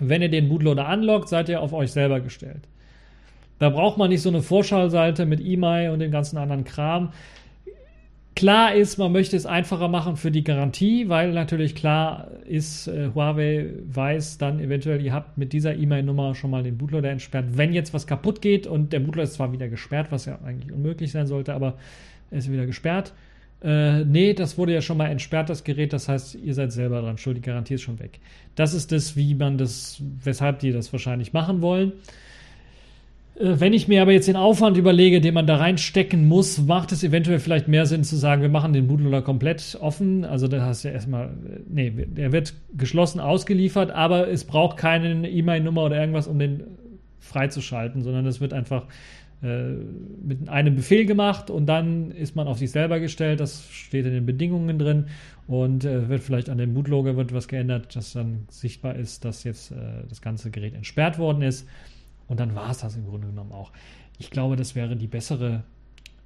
wenn 0.00 0.22
ihr 0.22 0.28
den 0.28 0.48
Bootloader 0.48 0.88
unlockt, 0.92 1.28
seid 1.28 1.48
ihr 1.48 1.60
auf 1.60 1.72
euch 1.72 1.92
selber 1.92 2.20
gestellt. 2.20 2.68
Da 3.58 3.68
braucht 3.68 3.98
man 3.98 4.08
nicht 4.08 4.22
so 4.22 4.30
eine 4.30 4.42
Vorschauseite 4.42 5.26
mit 5.26 5.40
E-Mail 5.40 5.90
und 5.90 5.98
dem 5.98 6.10
ganzen 6.10 6.38
anderen 6.38 6.64
Kram. 6.64 7.12
Klar 8.34 8.74
ist, 8.74 8.96
man 8.96 9.12
möchte 9.12 9.36
es 9.36 9.44
einfacher 9.44 9.88
machen 9.88 10.16
für 10.16 10.30
die 10.30 10.44
Garantie, 10.44 11.10
weil 11.10 11.32
natürlich 11.32 11.74
klar 11.74 12.28
ist, 12.46 12.86
äh, 12.86 13.10
Huawei 13.14 13.68
weiß 13.84 14.38
dann 14.38 14.60
eventuell, 14.60 15.04
ihr 15.04 15.12
habt 15.12 15.36
mit 15.36 15.52
dieser 15.52 15.76
E-Mail-Nummer 15.76 16.34
schon 16.34 16.50
mal 16.50 16.62
den 16.62 16.78
Bootloader 16.78 17.10
entsperrt. 17.10 17.46
Wenn 17.52 17.74
jetzt 17.74 17.92
was 17.92 18.06
kaputt 18.06 18.40
geht 18.40 18.66
und 18.66 18.94
der 18.94 19.00
Bootloader 19.00 19.24
ist 19.24 19.34
zwar 19.34 19.52
wieder 19.52 19.68
gesperrt, 19.68 20.06
was 20.08 20.24
ja 20.24 20.38
eigentlich 20.42 20.72
unmöglich 20.72 21.12
sein 21.12 21.26
sollte, 21.26 21.52
aber 21.52 21.74
er 22.30 22.38
ist 22.38 22.50
wieder 22.50 22.64
gesperrt, 22.64 23.12
äh, 23.62 24.04
nee, 24.04 24.32
das 24.32 24.56
wurde 24.56 24.72
ja 24.72 24.80
schon 24.80 24.96
mal 24.96 25.08
entsperrt, 25.08 25.50
das 25.50 25.64
Gerät, 25.64 25.92
das 25.92 26.08
heißt, 26.08 26.34
ihr 26.34 26.54
seid 26.54 26.72
selber 26.72 27.02
dran 27.02 27.18
schuld, 27.18 27.36
die 27.36 27.42
Garantie 27.42 27.74
ist 27.74 27.82
schon 27.82 27.98
weg. 27.98 28.20
Das 28.54 28.72
ist 28.72 28.90
das, 28.90 29.16
wie 29.16 29.34
man 29.34 29.58
das, 29.58 30.02
weshalb 30.24 30.60
die 30.60 30.72
das 30.72 30.92
wahrscheinlich 30.92 31.32
machen 31.32 31.60
wollen. 31.60 31.92
Äh, 33.40 33.60
wenn 33.60 33.72
ich 33.72 33.88
mir 33.88 34.02
aber 34.02 34.12
jetzt 34.12 34.28
den 34.28 34.36
Aufwand 34.36 34.76
überlege, 34.76 35.20
den 35.20 35.34
man 35.34 35.46
da 35.46 35.56
reinstecken 35.56 36.26
muss, 36.26 36.58
macht 36.58 36.92
es 36.92 37.02
eventuell 37.02 37.38
vielleicht 37.38 37.68
mehr 37.68 37.84
Sinn 37.84 38.04
zu 38.04 38.16
sagen, 38.16 38.42
wir 38.42 38.48
machen 38.48 38.72
den 38.72 38.86
Bootloader 38.86 39.22
komplett 39.22 39.76
offen. 39.80 40.24
Also 40.24 40.48
da 40.48 40.62
hast 40.62 40.84
du 40.84 40.88
ja 40.88 40.94
erstmal, 40.94 41.26
äh, 41.26 41.60
nee, 41.68 41.90
der 41.90 42.32
wird 42.32 42.54
geschlossen 42.76 43.20
ausgeliefert, 43.20 43.90
aber 43.90 44.28
es 44.28 44.44
braucht 44.44 44.76
keine 44.76 45.28
E-Mail-Nummer 45.28 45.84
oder 45.84 46.00
irgendwas, 46.00 46.28
um 46.28 46.38
den 46.38 46.62
freizuschalten, 47.18 48.02
sondern 48.02 48.26
es 48.26 48.40
wird 48.40 48.52
einfach 48.54 48.86
mit 49.42 50.48
einem 50.50 50.76
Befehl 50.76 51.06
gemacht 51.06 51.50
und 51.50 51.64
dann 51.66 52.10
ist 52.10 52.36
man 52.36 52.46
auf 52.46 52.58
sich 52.58 52.70
selber 52.70 53.00
gestellt. 53.00 53.40
Das 53.40 53.68
steht 53.70 54.04
in 54.04 54.12
den 54.12 54.26
Bedingungen 54.26 54.78
drin 54.78 55.06
und 55.46 55.84
äh, 55.84 56.08
wird 56.08 56.22
vielleicht 56.22 56.50
an 56.50 56.58
dem 56.58 56.74
Bootloader 56.74 57.16
wird 57.16 57.32
was 57.32 57.48
geändert, 57.48 57.96
dass 57.96 58.12
dann 58.12 58.46
sichtbar 58.50 58.96
ist, 58.96 59.24
dass 59.24 59.44
jetzt 59.44 59.72
äh, 59.72 60.04
das 60.08 60.20
ganze 60.20 60.50
Gerät 60.50 60.74
entsperrt 60.74 61.18
worden 61.18 61.42
ist. 61.42 61.66
Und 62.28 62.38
dann 62.38 62.54
war 62.54 62.70
es 62.70 62.78
das 62.78 62.96
im 62.96 63.06
Grunde 63.06 63.28
genommen 63.28 63.52
auch. 63.52 63.72
Ich 64.18 64.30
glaube, 64.30 64.56
das 64.56 64.74
wäre 64.74 64.94
die 64.94 65.06
bessere 65.06 65.64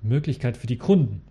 Möglichkeit 0.03 0.57
für 0.57 0.67
die 0.67 0.77
Kunden. 0.77 1.23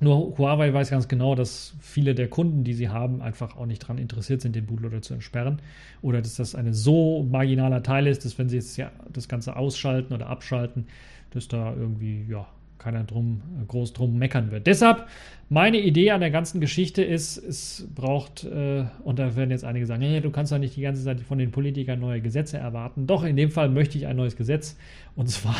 Nur 0.00 0.38
Huawei 0.38 0.72
weiß 0.72 0.90
ganz 0.90 1.08
genau, 1.08 1.34
dass 1.34 1.74
viele 1.80 2.14
der 2.14 2.28
Kunden, 2.28 2.64
die 2.64 2.72
sie 2.72 2.88
haben, 2.88 3.20
einfach 3.20 3.56
auch 3.56 3.66
nicht 3.66 3.82
daran 3.82 3.98
interessiert 3.98 4.40
sind, 4.40 4.56
den 4.56 4.64
Bootloader 4.66 5.02
zu 5.02 5.12
entsperren. 5.12 5.60
Oder 6.00 6.22
dass 6.22 6.36
das 6.36 6.54
ein 6.54 6.72
so 6.72 7.22
marginaler 7.22 7.82
Teil 7.82 8.06
ist, 8.06 8.24
dass 8.24 8.38
wenn 8.38 8.48
sie 8.48 8.56
jetzt 8.56 8.78
ja 8.78 8.90
das 9.12 9.28
Ganze 9.28 9.56
ausschalten 9.56 10.14
oder 10.14 10.28
abschalten, 10.28 10.86
dass 11.32 11.48
da 11.48 11.74
irgendwie 11.74 12.24
ja 12.28 12.46
keiner 12.80 13.04
drum, 13.04 13.42
groß 13.68 13.92
drum 13.92 14.18
meckern 14.18 14.50
wird. 14.50 14.66
Deshalb, 14.66 15.06
meine 15.48 15.78
Idee 15.78 16.10
an 16.12 16.20
der 16.20 16.30
ganzen 16.30 16.60
Geschichte 16.60 17.04
ist, 17.04 17.36
es 17.36 17.86
braucht, 17.94 18.44
äh, 18.44 18.84
und 19.04 19.18
da 19.18 19.36
werden 19.36 19.50
jetzt 19.50 19.64
einige 19.64 19.86
sagen, 19.86 20.02
hey, 20.02 20.20
du 20.20 20.30
kannst 20.30 20.50
doch 20.50 20.58
nicht 20.58 20.76
die 20.76 20.80
ganze 20.80 21.04
Zeit 21.04 21.20
von 21.20 21.38
den 21.38 21.50
Politikern 21.50 22.00
neue 22.00 22.22
Gesetze 22.22 22.56
erwarten. 22.56 23.06
Doch, 23.06 23.22
in 23.22 23.36
dem 23.36 23.50
Fall 23.50 23.68
möchte 23.68 23.98
ich 23.98 24.06
ein 24.06 24.16
neues 24.16 24.34
Gesetz. 24.34 24.76
Und 25.14 25.28
zwar 25.28 25.56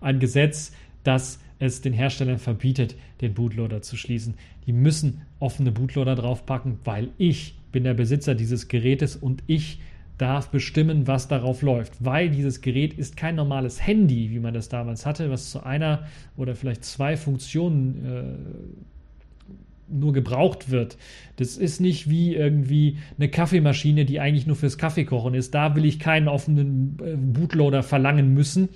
ein 0.00 0.20
Gesetz, 0.20 0.72
das 1.02 1.40
es 1.60 1.80
den 1.80 1.92
Herstellern 1.92 2.38
verbietet, 2.38 2.96
den 3.20 3.34
Bootloader 3.34 3.82
zu 3.82 3.96
schließen. 3.96 4.34
Die 4.66 4.72
müssen 4.72 5.22
offene 5.38 5.70
Bootloader 5.70 6.16
draufpacken, 6.16 6.78
weil 6.84 7.10
ich 7.18 7.54
bin 7.70 7.84
der 7.84 7.94
Besitzer 7.94 8.34
dieses 8.34 8.66
Gerätes 8.66 9.14
und 9.14 9.44
ich 9.46 9.78
darf 10.18 10.50
bestimmen, 10.50 11.06
was 11.06 11.28
darauf 11.28 11.62
läuft, 11.62 12.04
weil 12.04 12.28
dieses 12.30 12.60
Gerät 12.60 12.92
ist 12.94 13.16
kein 13.16 13.36
normales 13.36 13.86
Handy, 13.86 14.30
wie 14.30 14.38
man 14.38 14.52
das 14.52 14.68
damals 14.68 15.06
hatte, 15.06 15.30
was 15.30 15.50
zu 15.50 15.64
einer 15.64 16.06
oder 16.36 16.54
vielleicht 16.54 16.84
zwei 16.84 17.16
Funktionen 17.16 18.04
äh, 18.04 19.92
nur 19.92 20.12
gebraucht 20.12 20.70
wird. 20.70 20.98
Das 21.36 21.56
ist 21.56 21.80
nicht 21.80 22.10
wie 22.10 22.34
irgendwie 22.34 22.98
eine 23.18 23.28
Kaffeemaschine, 23.28 24.04
die 24.04 24.20
eigentlich 24.20 24.46
nur 24.46 24.56
fürs 24.56 24.78
Kaffeekochen 24.78 25.34
ist. 25.34 25.54
Da 25.54 25.74
will 25.74 25.84
ich 25.84 25.98
keinen 25.98 26.28
offenen 26.28 26.98
äh, 27.02 27.16
Bootloader 27.16 27.82
verlangen 27.82 28.34
müssen, 28.34 28.68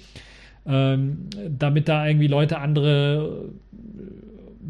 ähm, 0.67 1.29
damit 1.49 1.89
da 1.89 2.07
irgendwie 2.07 2.27
Leute 2.27 2.59
andere 2.59 3.51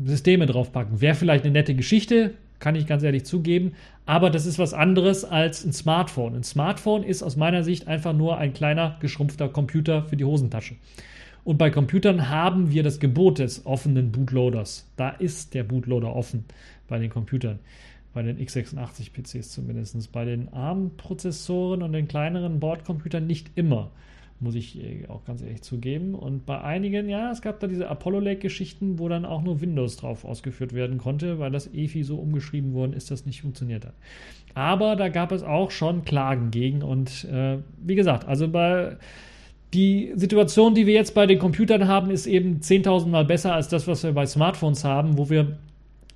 Systeme 0.05 0.47
draufpacken. 0.47 1.01
Wäre 1.01 1.15
vielleicht 1.15 1.45
eine 1.45 1.53
nette 1.53 1.75
Geschichte, 1.75 2.35
kann 2.59 2.75
ich 2.75 2.87
ganz 2.87 3.03
ehrlich 3.03 3.25
zugeben. 3.25 3.73
Aber 4.07 4.31
das 4.31 4.47
ist 4.47 4.59
was 4.59 4.75
anderes 4.75 5.25
als 5.25 5.65
ein 5.65 5.73
Smartphone. 5.73 6.35
Ein 6.35 6.45
Smartphone 6.45 7.03
ist 7.05 7.23
aus 7.23 7.37
meiner 7.37 7.63
Sicht 7.63 7.89
einfach 7.89 8.13
nur 8.13 8.39
ein 8.39 8.53
kleiner, 8.53 8.97
geschrumpfter 9.01 9.49
Computer 9.49 10.03
für 10.03 10.17
die 10.17 10.25
Hosentasche. 10.25 10.75
Und 11.45 11.59
bei 11.59 11.71
Computern 11.71 12.31
haben 12.31 12.71
wir 12.71 12.83
das 12.83 13.01
Gebot 13.01 13.39
des 13.39 13.67
offenen 13.67 14.13
Bootloaders. 14.13 14.91
Da 14.97 15.11
ist 15.11 15.55
der 15.55 15.63
Bootloader 15.63 16.15
offen 16.15 16.45
bei 16.89 16.99
den 16.99 17.11
Computern. 17.11 17.59
Bei 18.15 18.23
den 18.23 18.39
x86-PCs 18.39 19.51
zumindest. 19.51 20.11
Bei 20.13 20.25
den 20.25 20.53
ARM-Prozessoren 20.53 21.83
und 21.83 21.93
den 21.93 22.09
kleineren 22.09 22.61
Bordcomputern 22.61 23.27
nicht 23.27 23.51
immer 23.57 23.91
muss 24.41 24.55
ich 24.55 24.83
äh, 24.83 25.07
auch 25.09 25.25
ganz 25.25 25.43
ehrlich 25.43 25.63
zugeben. 25.63 26.15
Und 26.15 26.47
bei 26.47 26.61
einigen, 26.61 27.09
ja, 27.09 27.31
es 27.31 27.43
gab 27.43 27.61
da 27.61 27.67
diese 27.67 27.89
Apollo 27.89 28.21
Lake-Geschichten, 28.21 28.99
wo 28.99 29.09
dann 29.09 29.25
auch 29.25 29.43
nur 29.43 29.61
Windows 29.61 29.97
drauf 29.97 30.25
ausgeführt 30.25 30.73
werden 30.73 30.99
konnte, 30.99 31.39
weil 31.39 31.51
das 31.51 31.73
EFI 31.73 32.03
so 32.03 32.17
umgeschrieben 32.17 32.75
worden 32.75 32.93
ist, 32.93 33.11
dass 33.11 33.27
nicht 33.27 33.43
funktioniert 33.43 33.87
hat. 33.87 33.95
Aber 34.55 34.97
da 34.97 35.09
gab 35.09 35.33
es 35.33 35.43
auch 35.43 35.71
schon 35.71 36.05
Klagen 36.05 36.51
gegen. 36.51 36.83
Und 36.83 37.25
äh, 37.25 37.59
wie 37.79 37.95
gesagt, 37.95 38.27
also 38.27 38.49
bei 38.49 38.97
die 39.73 40.13
Situation, 40.15 40.75
die 40.75 40.87
wir 40.87 40.95
jetzt 40.95 41.15
bei 41.15 41.27
den 41.27 41.41
Computern 41.41 41.89
haben, 41.89 42.11
ist 42.11 42.27
eben 42.27 42.61
10.000 42.61 43.09
Mal 43.09 43.25
besser 43.25 43.55
als 43.55 43.69
das, 43.69 43.89
was 43.89 44.05
wir 44.05 44.13
bei 44.13 44.25
Smartphones 44.25 44.85
haben, 44.85 45.19
wo 45.19 45.29
wir 45.29 45.59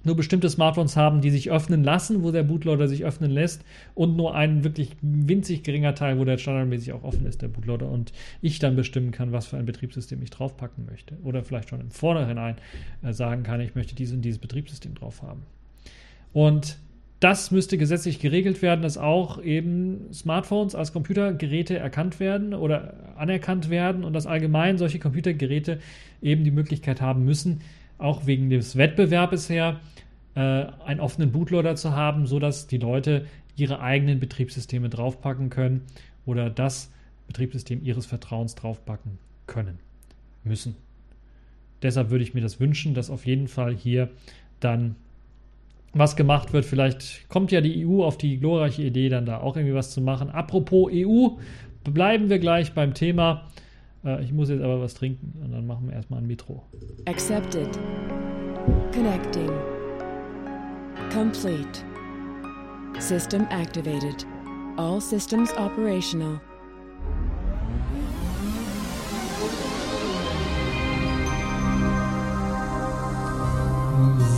nur 0.04 0.16
bestimmte 0.16 0.48
Smartphones 0.48 0.96
haben, 0.96 1.20
die 1.20 1.30
sich 1.30 1.50
öffnen 1.50 1.82
lassen, 1.82 2.22
wo 2.22 2.30
der 2.30 2.42
Bootloader 2.42 2.88
sich 2.88 3.04
öffnen 3.04 3.30
lässt 3.30 3.64
und 3.94 4.16
nur 4.16 4.34
ein 4.34 4.64
wirklich 4.64 4.92
winzig 5.02 5.62
geringer 5.62 5.94
Teil, 5.94 6.18
wo 6.18 6.24
der 6.24 6.38
standardmäßig 6.38 6.92
auch 6.92 7.04
offen 7.04 7.26
ist, 7.26 7.42
der 7.42 7.48
Bootloader 7.48 7.88
und 7.88 8.12
ich 8.40 8.58
dann 8.58 8.76
bestimmen 8.76 9.10
kann, 9.10 9.32
was 9.32 9.46
für 9.46 9.56
ein 9.56 9.66
Betriebssystem 9.66 10.22
ich 10.22 10.30
draufpacken 10.30 10.86
möchte 10.86 11.16
oder 11.24 11.42
vielleicht 11.42 11.68
schon 11.68 11.80
im 11.80 11.90
Vornherein 11.90 12.56
äh, 13.02 13.12
sagen 13.12 13.42
kann, 13.42 13.60
ich 13.60 13.74
möchte 13.74 13.94
dieses 13.94 14.14
und 14.14 14.22
dieses 14.22 14.38
Betriebssystem 14.38 14.94
drauf 14.94 15.22
haben. 15.22 15.42
Und 16.32 16.78
das 17.20 17.50
müsste 17.50 17.78
gesetzlich 17.78 18.20
geregelt 18.20 18.62
werden, 18.62 18.82
dass 18.82 18.96
auch 18.96 19.42
eben 19.42 20.12
Smartphones 20.12 20.76
als 20.76 20.92
Computergeräte 20.92 21.76
erkannt 21.76 22.20
werden 22.20 22.54
oder 22.54 22.94
anerkannt 23.16 23.70
werden 23.70 24.04
und 24.04 24.12
dass 24.12 24.26
allgemein 24.26 24.78
solche 24.78 25.00
Computergeräte 25.00 25.80
eben 26.22 26.44
die 26.44 26.52
Möglichkeit 26.52 27.00
haben 27.00 27.24
müssen, 27.24 27.60
auch 27.98 28.26
wegen 28.26 28.50
des 28.50 28.76
Wettbewerbes 28.76 29.50
her, 29.50 29.80
äh, 30.34 30.40
einen 30.40 31.00
offenen 31.00 31.32
Bootloader 31.32 31.76
zu 31.76 31.94
haben, 31.94 32.26
sodass 32.26 32.66
die 32.66 32.78
Leute 32.78 33.26
ihre 33.56 33.80
eigenen 33.80 34.20
Betriebssysteme 34.20 34.88
draufpacken 34.88 35.50
können 35.50 35.82
oder 36.24 36.48
das 36.48 36.92
Betriebssystem 37.26 37.84
ihres 37.84 38.06
Vertrauens 38.06 38.54
draufpacken 38.54 39.18
können, 39.46 39.78
müssen. 40.44 40.76
Deshalb 41.82 42.10
würde 42.10 42.24
ich 42.24 42.34
mir 42.34 42.40
das 42.40 42.60
wünschen, 42.60 42.94
dass 42.94 43.10
auf 43.10 43.26
jeden 43.26 43.48
Fall 43.48 43.74
hier 43.74 44.10
dann 44.60 44.96
was 45.92 46.16
gemacht 46.16 46.52
wird. 46.52 46.64
Vielleicht 46.64 47.28
kommt 47.28 47.52
ja 47.52 47.60
die 47.60 47.86
EU 47.86 48.04
auf 48.04 48.18
die 48.18 48.38
glorreiche 48.38 48.82
Idee, 48.82 49.08
dann 49.08 49.26
da 49.26 49.38
auch 49.40 49.56
irgendwie 49.56 49.74
was 49.74 49.90
zu 49.90 50.00
machen. 50.00 50.30
Apropos 50.30 50.90
EU, 50.92 51.28
bleiben 51.84 52.28
wir 52.28 52.38
gleich 52.38 52.72
beim 52.72 52.94
Thema. 52.94 53.48
Äh, 54.08 54.22
ich 54.22 54.32
muss 54.32 54.48
jetzt 54.48 54.62
aber 54.62 54.80
was 54.80 54.94
trinken 54.94 55.34
und 55.42 55.52
dann 55.52 55.66
machen 55.66 55.88
wir 55.88 55.94
erstmal 55.94 56.20
ein 56.20 56.26
Metro. 56.26 56.62
Accepted. 57.06 57.68
Connecting. 58.92 59.50
Complete. 61.12 61.84
System 62.98 63.46
activated. 63.50 64.26
All 64.76 65.00
systems 65.00 65.52
operational. 65.56 66.40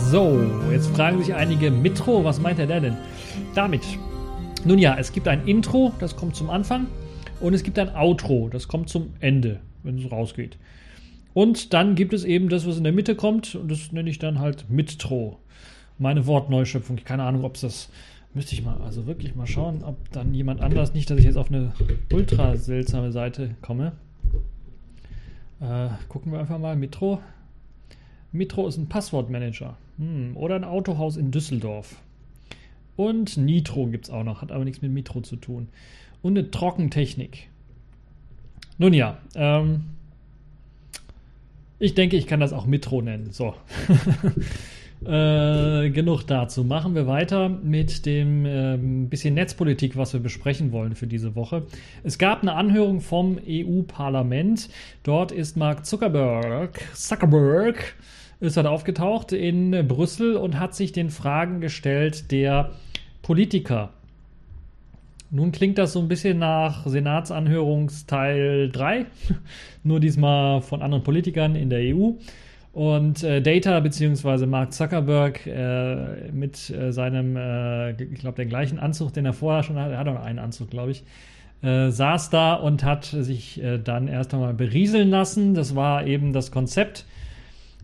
So, 0.09 0.37
jetzt 0.69 0.87
fragen 0.87 1.23
sich 1.23 1.33
einige, 1.33 1.71
Metro, 1.71 2.23
was 2.25 2.41
meint 2.41 2.59
er 2.59 2.67
denn 2.67 2.97
damit? 3.55 3.81
Nun 4.65 4.77
ja, 4.77 4.97
es 4.99 5.13
gibt 5.13 5.27
ein 5.27 5.47
Intro, 5.47 5.93
das 5.99 6.17
kommt 6.17 6.35
zum 6.35 6.49
Anfang, 6.49 6.87
und 7.41 7.53
es 7.53 7.63
gibt 7.63 7.79
ein 7.79 7.93
Outro, 7.95 8.49
das 8.49 8.67
kommt 8.67 8.89
zum 8.89 9.13
Ende, 9.19 9.59
wenn 9.83 9.97
es 9.97 10.11
rausgeht. 10.11 10.57
Und 11.33 11.73
dann 11.73 11.95
gibt 11.95 12.13
es 12.13 12.23
eben 12.23 12.49
das, 12.49 12.67
was 12.67 12.77
in 12.77 12.83
der 12.83 12.93
Mitte 12.93 13.15
kommt, 13.15 13.55
und 13.55 13.71
das 13.71 13.91
nenne 13.91 14.09
ich 14.09 14.19
dann 14.19 14.39
halt 14.39 14.69
Mitro. 14.69 15.39
Meine 15.97 16.25
Wortneuschöpfung. 16.25 16.97
Keine 16.97 17.23
Ahnung, 17.23 17.43
ob 17.43 17.55
es 17.55 17.61
das. 17.61 17.89
Müsste 18.33 18.53
ich 18.53 18.63
mal, 18.63 18.77
also 18.81 19.07
wirklich 19.07 19.35
mal 19.35 19.45
schauen, 19.45 19.83
ob 19.83 20.09
dann 20.11 20.33
jemand 20.33 20.61
anders, 20.61 20.93
nicht, 20.93 21.09
dass 21.09 21.19
ich 21.19 21.25
jetzt 21.25 21.35
auf 21.35 21.49
eine 21.49 21.73
ultra 22.13 22.55
seltsame 22.55 23.11
Seite 23.11 23.55
komme. 23.61 23.91
Äh, 25.59 25.89
gucken 26.07 26.31
wir 26.31 26.39
einfach 26.39 26.57
mal. 26.57 26.77
Mitro. 26.77 27.19
Mitro 28.31 28.67
ist 28.67 28.77
ein 28.77 28.87
Passwortmanager. 28.87 29.75
Hm, 29.97 30.37
oder 30.37 30.55
ein 30.55 30.63
Autohaus 30.63 31.17
in 31.17 31.31
Düsseldorf. 31.31 31.97
Und 32.95 33.35
Nitro 33.35 33.87
gibt 33.87 34.05
es 34.05 34.11
auch 34.11 34.23
noch, 34.23 34.41
hat 34.41 34.51
aber 34.51 34.63
nichts 34.63 34.81
mit 34.81 34.91
Mitro 34.91 35.21
zu 35.21 35.35
tun. 35.35 35.67
Und 36.21 36.37
eine 36.37 36.51
Trockentechnik. 36.51 37.49
Nun 38.77 38.93
ja, 38.93 39.17
ähm, 39.35 39.85
ich 41.79 41.95
denke, 41.95 42.15
ich 42.15 42.27
kann 42.27 42.39
das 42.39 42.53
auch 42.53 42.65
Mitro 42.65 43.01
nennen. 43.01 43.31
So. 43.31 43.55
äh, 45.05 45.89
genug 45.89 46.23
dazu. 46.27 46.63
Machen 46.63 46.93
wir 46.93 47.07
weiter 47.07 47.49
mit 47.49 48.05
dem 48.05 48.45
ähm, 48.45 49.09
bisschen 49.09 49.33
Netzpolitik, 49.33 49.97
was 49.97 50.13
wir 50.13 50.19
besprechen 50.19 50.71
wollen 50.71 50.95
für 50.95 51.07
diese 51.07 51.35
Woche. 51.35 51.65
Es 52.03 52.19
gab 52.19 52.43
eine 52.43 52.53
Anhörung 52.53 53.01
vom 53.01 53.39
EU-Parlament. 53.47 54.69
Dort 55.03 55.31
ist 55.31 55.57
Mark 55.57 55.85
Zuckerberg, 55.85 56.79
Zuckerberg 56.93 57.95
ist 58.39 58.57
halt 58.57 58.67
aufgetaucht 58.67 59.31
in 59.31 59.87
Brüssel 59.87 60.35
und 60.35 60.59
hat 60.59 60.75
sich 60.75 60.91
den 60.91 61.09
Fragen 61.09 61.61
gestellt 61.61 62.31
der 62.31 62.71
Politiker. 63.21 63.93
Nun 65.33 65.53
klingt 65.53 65.77
das 65.77 65.93
so 65.93 65.99
ein 65.99 66.09
bisschen 66.09 66.39
nach 66.39 66.85
Senatsanhörungsteil 66.85 68.69
3, 68.69 69.05
nur 69.83 70.01
diesmal 70.01 70.61
von 70.61 70.81
anderen 70.81 71.03
Politikern 71.03 71.55
in 71.55 71.69
der 71.69 71.95
EU. 71.95 72.11
Und 72.73 73.23
äh, 73.23 73.41
Data 73.41 73.79
bzw. 73.79 74.45
Mark 74.45 74.73
Zuckerberg 74.73 75.47
äh, 75.47 76.31
mit 76.31 76.69
äh, 76.69 76.91
seinem, 76.91 77.37
äh, 77.37 77.91
ich 77.91 78.19
glaube, 78.19 78.35
den 78.35 78.49
gleichen 78.49 78.77
Anzug, 78.77 79.13
den 79.13 79.25
er 79.25 79.33
vorher 79.33 79.63
schon 79.63 79.77
hatte, 79.77 79.93
er 79.93 79.99
hat 79.99 80.07
auch 80.09 80.21
einen 80.21 80.39
Anzug, 80.39 80.69
glaube 80.69 80.91
ich, 80.91 81.03
äh, 81.61 81.91
saß 81.91 82.29
da 82.29 82.53
und 82.53 82.83
hat 82.83 83.05
sich 83.05 83.61
äh, 83.63 83.77
dann 83.77 84.09
erst 84.09 84.33
einmal 84.33 84.53
berieseln 84.53 85.09
lassen. 85.09 85.53
Das 85.53 85.75
war 85.75 86.05
eben 86.05 86.33
das 86.33 86.51
Konzept 86.51 87.05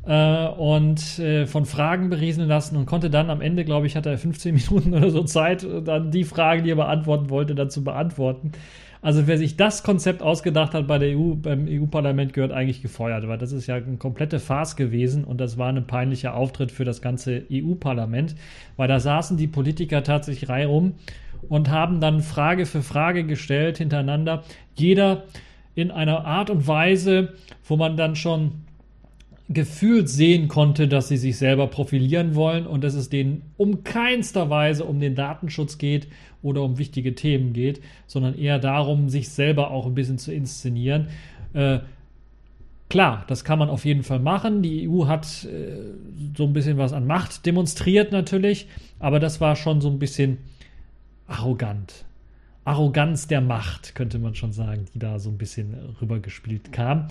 äh, 0.08 0.48
und 0.48 1.20
äh, 1.20 1.46
von 1.46 1.66
Fragen 1.66 2.10
berieseln 2.10 2.48
lassen 2.48 2.78
und 2.78 2.86
konnte 2.86 3.10
dann 3.10 3.30
am 3.30 3.42
Ende, 3.42 3.66
glaube 3.66 3.88
ich, 3.88 3.96
hatte 3.96 4.10
er 4.10 4.18
15 4.18 4.56
Minuten 4.70 4.94
oder 4.94 5.10
so 5.10 5.24
Zeit, 5.24 5.68
dann 5.86 6.12
die 6.12 6.24
Fragen, 6.24 6.64
die 6.64 6.72
er 6.72 6.76
beantworten 6.78 7.30
wollte, 7.30 7.56
dann 7.56 7.70
zu 7.70 7.84
beantworten. 7.84 8.54
Also 9.02 9.28
wer 9.28 9.38
sich 9.38 9.58
das 9.58 9.84
Konzept 9.84 10.24
ausgedacht 10.24 10.74
hat 10.74 10.88
bei 10.88 10.98
der 10.98 11.18
EU, 11.18 11.36
beim 11.36 11.68
EU-Parlament, 11.70 12.34
gehört 12.34 12.52
eigentlich 12.52 12.82
gefeuert, 12.82 13.28
weil 13.28 13.38
das 13.38 13.52
ist 13.52 13.68
ja 13.68 13.76
eine 13.76 13.98
komplette 13.98 14.40
Farce 14.40 14.76
gewesen 14.76 15.24
und 15.24 15.40
das 15.40 15.58
war 15.58 15.68
ein 15.70 15.86
peinlicher 15.86 16.34
Auftritt 16.34 16.72
für 16.72 16.84
das 16.84 17.02
ganze 17.02 17.44
EU-Parlament, 17.52 18.36
weil 18.76 18.88
da 18.88 19.00
saßen 19.00 19.38
die 19.38 19.48
Politiker 19.48 20.04
tatsächlich 20.04 20.50
reihum 20.50 20.96
und 21.48 21.70
haben 21.70 22.02
dann 22.02 22.22
Frage 22.22 22.66
für 22.66 22.82
Frage 22.82 23.24
gestellt 23.26 23.78
hintereinander. 23.78 24.44
Jeder 24.76 25.26
in 25.76 25.92
einer 25.92 26.26
Art 26.26 26.50
und 26.50 26.68
Weise, 26.68 27.34
wo 27.66 27.78
man 27.78 27.98
dann 27.98 28.16
schon 28.16 28.67
gefühlt 29.50 30.10
sehen 30.10 30.50
konnte, 30.50 30.88
dass 30.88 31.08
sie 31.08 31.18
sich 31.18 31.38
selber 31.38 31.68
profilieren 31.68 32.36
wollen 32.36 32.68
und 32.68 32.84
dass 32.84 32.96
es 32.96 33.10
denen 33.10 33.44
um 33.56 33.84
keinster 33.84 34.50
Weise 34.50 34.84
um 34.84 35.00
den 35.00 35.16
Datenschutz 35.16 35.78
geht 35.78 36.08
oder 36.42 36.64
um 36.64 36.78
wichtige 36.78 37.16
Themen 37.16 37.54
geht, 37.54 37.82
sondern 38.08 38.38
eher 38.38 38.60
darum, 38.60 39.10
sich 39.10 39.30
selber 39.30 39.72
auch 39.72 39.86
ein 39.86 39.96
bisschen 39.96 40.18
zu 40.18 40.34
inszenieren. 40.34 41.08
Äh, 41.54 41.80
klar, 42.90 43.24
das 43.28 43.46
kann 43.46 43.58
man 43.58 43.70
auf 43.70 43.86
jeden 43.86 44.04
Fall 44.04 44.20
machen. 44.20 44.62
Die 44.62 44.90
EU 44.90 45.08
hat 45.08 45.46
äh, 45.46 45.94
so 46.36 46.44
ein 46.44 46.54
bisschen 46.54 46.78
was 46.78 46.92
an 46.92 47.08
Macht 47.08 47.46
demonstriert 47.46 48.12
natürlich, 48.12 48.68
aber 49.00 49.22
das 49.22 49.40
war 49.40 49.56
schon 49.56 49.80
so 49.80 49.90
ein 49.90 50.00
bisschen 50.00 50.40
arrogant. 51.26 52.04
Arroganz 52.66 53.28
der 53.28 53.40
Macht, 53.40 53.96
könnte 53.96 54.20
man 54.20 54.36
schon 54.36 54.52
sagen, 54.52 54.86
die 54.94 55.00
da 55.00 55.20
so 55.20 55.30
ein 55.30 55.38
bisschen 55.38 55.74
rübergespielt 56.02 56.74
kam. 56.74 57.08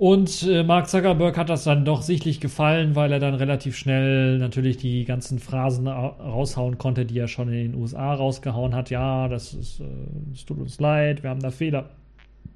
Und 0.00 0.44
äh, 0.44 0.62
Mark 0.62 0.88
Zuckerberg 0.88 1.36
hat 1.36 1.50
das 1.50 1.64
dann 1.64 1.84
doch 1.84 2.00
sichtlich 2.00 2.40
gefallen, 2.40 2.96
weil 2.96 3.12
er 3.12 3.18
dann 3.18 3.34
relativ 3.34 3.76
schnell 3.76 4.38
natürlich 4.38 4.78
die 4.78 5.04
ganzen 5.04 5.38
Phrasen 5.38 5.86
raushauen 5.88 6.78
konnte, 6.78 7.04
die 7.04 7.18
er 7.18 7.28
schon 7.28 7.48
in 7.52 7.72
den 7.72 7.74
USA 7.74 8.14
rausgehauen 8.14 8.74
hat. 8.74 8.88
Ja, 8.88 9.28
das 9.28 9.52
ist, 9.52 9.80
äh, 9.80 9.84
es 10.32 10.46
tut 10.46 10.58
uns 10.58 10.80
leid, 10.80 11.22
wir 11.22 11.28
haben 11.28 11.42
da 11.42 11.50
Fehler 11.50 11.90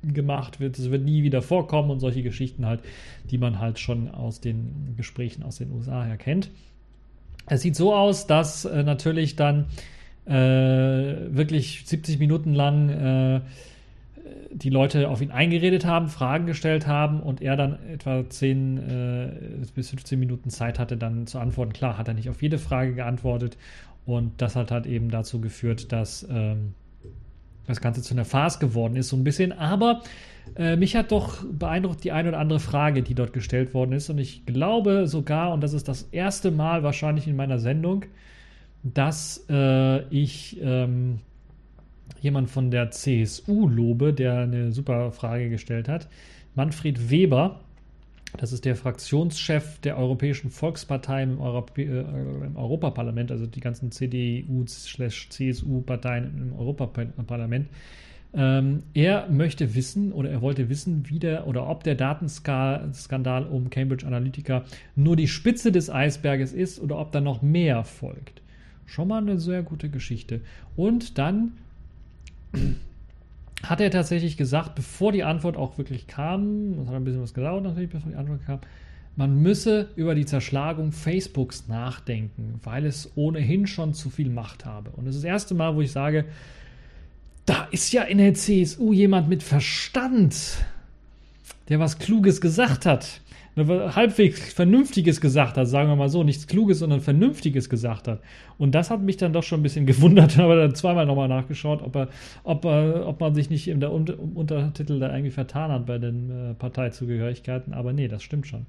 gemacht, 0.02 0.58
wird, 0.58 0.78
es 0.78 0.90
wird 0.90 1.04
nie 1.04 1.22
wieder 1.22 1.42
vorkommen 1.42 1.90
und 1.90 2.00
solche 2.00 2.22
Geschichten 2.22 2.64
halt, 2.64 2.80
die 3.30 3.36
man 3.36 3.58
halt 3.58 3.78
schon 3.78 4.08
aus 4.08 4.40
den 4.40 4.94
Gesprächen 4.96 5.42
aus 5.42 5.56
den 5.56 5.70
USA 5.70 6.02
her 6.02 6.16
kennt. 6.16 6.48
Es 7.44 7.60
sieht 7.60 7.76
so 7.76 7.94
aus, 7.94 8.26
dass 8.26 8.64
äh, 8.64 8.82
natürlich 8.84 9.36
dann 9.36 9.66
äh, 10.24 10.32
wirklich 10.32 11.82
70 11.84 12.18
Minuten 12.18 12.54
lang 12.54 12.88
äh, 12.88 13.40
die 14.54 14.70
Leute 14.70 15.08
auf 15.08 15.20
ihn 15.20 15.32
eingeredet 15.32 15.84
haben, 15.84 16.08
Fragen 16.08 16.46
gestellt 16.46 16.86
haben 16.86 17.20
und 17.20 17.42
er 17.42 17.56
dann 17.56 17.78
etwa 17.88 18.28
10 18.28 18.78
äh, 18.78 19.66
bis 19.74 19.90
15 19.90 20.18
Minuten 20.18 20.48
Zeit 20.48 20.78
hatte, 20.78 20.96
dann 20.96 21.26
zu 21.26 21.38
antworten. 21.38 21.72
Klar, 21.72 21.98
hat 21.98 22.06
er 22.06 22.14
nicht 22.14 22.30
auf 22.30 22.40
jede 22.40 22.58
Frage 22.58 22.94
geantwortet 22.94 23.56
und 24.06 24.40
das 24.40 24.54
hat 24.54 24.70
halt 24.70 24.86
eben 24.86 25.10
dazu 25.10 25.40
geführt, 25.40 25.90
dass 25.90 26.26
ähm, 26.30 26.74
das 27.66 27.80
Ganze 27.80 28.02
zu 28.02 28.14
einer 28.14 28.24
Farce 28.24 28.60
geworden 28.60 28.94
ist, 28.94 29.08
so 29.08 29.16
ein 29.16 29.24
bisschen. 29.24 29.52
Aber 29.52 30.02
äh, 30.56 30.76
mich 30.76 30.94
hat 30.94 31.10
doch 31.10 31.44
beeindruckt 31.44 32.04
die 32.04 32.12
eine 32.12 32.28
oder 32.28 32.38
andere 32.38 32.60
Frage, 32.60 33.02
die 33.02 33.14
dort 33.14 33.32
gestellt 33.32 33.74
worden 33.74 33.92
ist 33.92 34.08
und 34.08 34.18
ich 34.18 34.46
glaube 34.46 35.08
sogar, 35.08 35.52
und 35.52 35.62
das 35.62 35.72
ist 35.72 35.88
das 35.88 36.02
erste 36.12 36.52
Mal 36.52 36.84
wahrscheinlich 36.84 37.26
in 37.26 37.34
meiner 37.34 37.58
Sendung, 37.58 38.04
dass 38.84 39.44
äh, 39.50 40.02
ich. 40.10 40.58
Ähm, 40.62 41.18
jemand 42.20 42.50
von 42.50 42.70
der 42.70 42.90
CSU 42.90 43.66
lobe, 43.68 44.12
der 44.12 44.40
eine 44.40 44.72
super 44.72 45.12
Frage 45.12 45.48
gestellt 45.50 45.88
hat. 45.88 46.08
Manfred 46.54 47.10
Weber, 47.10 47.60
das 48.36 48.52
ist 48.52 48.64
der 48.64 48.74
Fraktionschef 48.76 49.78
der 49.80 49.98
Europäischen 49.98 50.50
Volkspartei 50.50 51.22
im, 51.22 51.40
Europ 51.40 51.78
äh, 51.78 51.84
im 51.84 52.56
Europaparlament, 52.56 53.30
also 53.30 53.46
die 53.46 53.60
ganzen 53.60 53.92
CDU-CSU-Parteien 53.92 56.36
im 56.36 56.52
Europaparlament. 56.58 57.68
Ähm, 58.36 58.82
er 58.94 59.28
möchte 59.28 59.76
wissen 59.76 60.12
oder 60.12 60.28
er 60.30 60.42
wollte 60.42 60.68
wissen, 60.68 61.08
wie 61.08 61.20
der 61.20 61.46
oder 61.46 61.68
ob 61.68 61.84
der 61.84 61.94
Datenskandal 61.94 63.46
um 63.46 63.70
Cambridge 63.70 64.04
Analytica 64.04 64.64
nur 64.96 65.14
die 65.14 65.28
Spitze 65.28 65.70
des 65.70 65.88
Eisberges 65.88 66.52
ist 66.52 66.80
oder 66.80 66.98
ob 66.98 67.12
da 67.12 67.20
noch 67.20 67.42
mehr 67.42 67.84
folgt. 67.84 68.42
Schon 68.86 69.06
mal 69.08 69.22
eine 69.22 69.38
sehr 69.38 69.62
gute 69.62 69.88
Geschichte. 69.88 70.40
Und 70.74 71.16
dann 71.18 71.52
hat 73.62 73.80
er 73.80 73.90
tatsächlich 73.90 74.36
gesagt, 74.36 74.74
bevor 74.74 75.12
die 75.12 75.24
Antwort 75.24 75.56
auch 75.56 75.78
wirklich 75.78 76.06
kam, 76.06 76.76
das 76.76 76.88
hat 76.88 76.94
ein 76.94 77.04
bisschen 77.04 77.22
was 77.22 77.34
gedauert 77.34 77.64
natürlich, 77.64 77.90
bevor 77.90 78.10
die 78.10 78.16
Antwort 78.16 78.44
kam, 78.44 78.60
man 79.16 79.40
müsse 79.40 79.90
über 79.94 80.14
die 80.14 80.26
Zerschlagung 80.26 80.90
Facebooks 80.90 81.68
nachdenken, 81.68 82.60
weil 82.64 82.84
es 82.84 83.12
ohnehin 83.14 83.66
schon 83.66 83.94
zu 83.94 84.10
viel 84.10 84.28
Macht 84.28 84.64
habe. 84.64 84.90
Und 84.90 85.06
das 85.06 85.14
ist 85.14 85.22
das 85.22 85.28
erste 85.28 85.54
Mal, 85.54 85.76
wo 85.76 85.80
ich 85.80 85.92
sage, 85.92 86.24
da 87.46 87.68
ist 87.70 87.92
ja 87.92 88.02
in 88.02 88.18
der 88.18 88.34
CSU 88.34 88.92
jemand 88.92 89.28
mit 89.28 89.42
Verstand, 89.42 90.64
der 91.68 91.78
was 91.78 91.98
Kluges 91.98 92.40
gesagt 92.40 92.86
hat. 92.86 93.20
Halbwegs 93.56 94.52
Vernünftiges 94.52 95.20
gesagt 95.20 95.56
hat, 95.56 95.68
sagen 95.68 95.88
wir 95.88 95.96
mal 95.96 96.08
so, 96.08 96.24
nichts 96.24 96.46
Kluges, 96.46 96.80
sondern 96.80 97.00
Vernünftiges 97.00 97.68
gesagt 97.68 98.08
hat. 98.08 98.20
Und 98.58 98.74
das 98.74 98.90
hat 98.90 99.00
mich 99.00 99.16
dann 99.16 99.32
doch 99.32 99.44
schon 99.44 99.60
ein 99.60 99.62
bisschen 99.62 99.86
gewundert, 99.86 100.38
aber 100.38 100.56
dann 100.56 100.74
zweimal 100.74 101.06
nochmal 101.06 101.28
nachgeschaut, 101.28 101.82
ob, 101.82 101.94
er, 101.94 102.08
ob, 102.42 102.64
er, 102.64 103.06
ob 103.06 103.20
man 103.20 103.34
sich 103.34 103.50
nicht 103.50 103.68
Unter 103.68 104.18
Untertitel 104.18 104.98
da 104.98 105.10
irgendwie 105.10 105.30
vertan 105.30 105.70
hat 105.70 105.86
bei 105.86 105.98
den 105.98 106.30
äh, 106.30 106.54
Parteizugehörigkeiten. 106.54 107.74
Aber 107.74 107.92
nee, 107.92 108.08
das 108.08 108.22
stimmt 108.22 108.46
schon. 108.46 108.66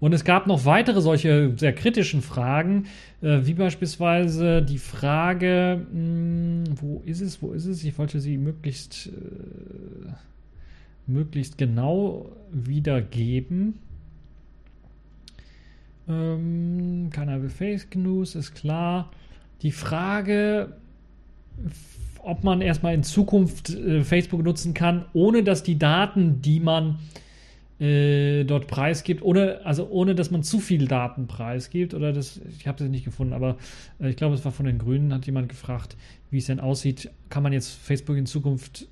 Und 0.00 0.12
es 0.12 0.24
gab 0.24 0.46
noch 0.46 0.66
weitere 0.66 1.00
solche 1.00 1.54
sehr 1.56 1.72
kritischen 1.72 2.20
Fragen, 2.20 2.86
äh, 3.22 3.40
wie 3.44 3.54
beispielsweise 3.54 4.60
die 4.60 4.76
Frage, 4.76 5.86
mh, 5.90 6.74
wo 6.76 7.02
ist 7.06 7.22
es, 7.22 7.40
wo 7.40 7.52
ist 7.52 7.64
es? 7.64 7.82
Ich 7.84 7.96
wollte 7.96 8.20
sie 8.20 8.36
möglichst, 8.36 9.06
äh, 9.06 10.10
möglichst 11.06 11.56
genau 11.56 12.30
wiedergeben. 12.52 13.78
Ähm, 16.08 17.08
keiner 17.10 17.42
will 17.42 17.50
Fake 17.50 17.96
News, 17.96 18.34
ist 18.34 18.54
klar. 18.54 19.10
Die 19.62 19.72
Frage, 19.72 20.76
ob 22.22 22.44
man 22.44 22.60
erstmal 22.60 22.94
in 22.94 23.02
Zukunft 23.02 23.70
äh, 23.70 24.02
Facebook 24.02 24.42
nutzen 24.42 24.74
kann, 24.74 25.04
ohne 25.12 25.42
dass 25.42 25.62
die 25.62 25.78
Daten, 25.78 26.42
die 26.42 26.60
man 26.60 26.98
äh, 27.80 28.44
dort 28.44 28.66
preisgibt, 28.66 29.22
ohne, 29.22 29.60
also 29.64 29.88
ohne 29.88 30.14
dass 30.14 30.30
man 30.30 30.42
zu 30.42 30.60
viel 30.60 30.86
Daten 30.86 31.26
preisgibt. 31.26 31.94
Oder 31.94 32.12
das, 32.12 32.40
ich 32.58 32.66
habe 32.66 32.82
es 32.82 32.90
nicht 32.90 33.04
gefunden, 33.04 33.32
aber 33.32 33.56
äh, 34.00 34.10
ich 34.10 34.16
glaube, 34.16 34.34
es 34.34 34.44
war 34.44 34.52
von 34.52 34.66
den 34.66 34.78
Grünen, 34.78 35.12
hat 35.12 35.26
jemand 35.26 35.48
gefragt, 35.48 35.96
wie 36.30 36.38
es 36.38 36.46
denn 36.46 36.60
aussieht. 36.60 37.10
Kann 37.30 37.42
man 37.42 37.52
jetzt 37.52 37.70
Facebook 37.70 38.16
in 38.16 38.26
Zukunft 38.26 38.88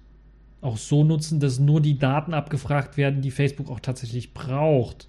auch 0.60 0.76
so 0.76 1.04
nutzen, 1.04 1.40
dass 1.40 1.58
nur 1.58 1.80
die 1.80 1.98
Daten 1.98 2.34
abgefragt 2.34 2.96
werden, 2.96 3.20
die 3.20 3.30
Facebook 3.30 3.70
auch 3.70 3.80
tatsächlich 3.80 4.32
braucht? 4.32 5.08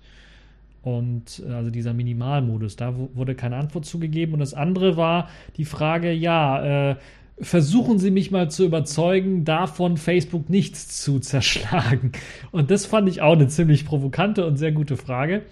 Und 0.83 1.41
äh, 1.47 1.51
also 1.51 1.71
dieser 1.71 1.93
Minimalmodus, 1.93 2.75
da 2.75 2.93
wurde 3.13 3.35
keine 3.35 3.55
Antwort 3.55 3.85
zugegeben. 3.85 4.33
Und 4.33 4.39
das 4.39 4.53
andere 4.53 4.97
war 4.97 5.29
die 5.57 5.65
Frage, 5.65 6.11
ja, 6.11 6.91
äh, 6.91 6.95
versuchen 7.39 7.97
Sie 7.97 8.11
mich 8.11 8.29
mal 8.29 8.51
zu 8.51 8.65
überzeugen, 8.65 9.45
davon 9.45 9.97
Facebook 9.97 10.49
nichts 10.49 11.01
zu 11.01 11.19
zerschlagen. 11.19 12.11
Und 12.51 12.69
das 12.69 12.85
fand 12.85 13.09
ich 13.09 13.21
auch 13.21 13.33
eine 13.33 13.47
ziemlich 13.47 13.85
provokante 13.85 14.45
und 14.45 14.57
sehr 14.57 14.71
gute 14.71 14.97
Frage. 14.97 15.43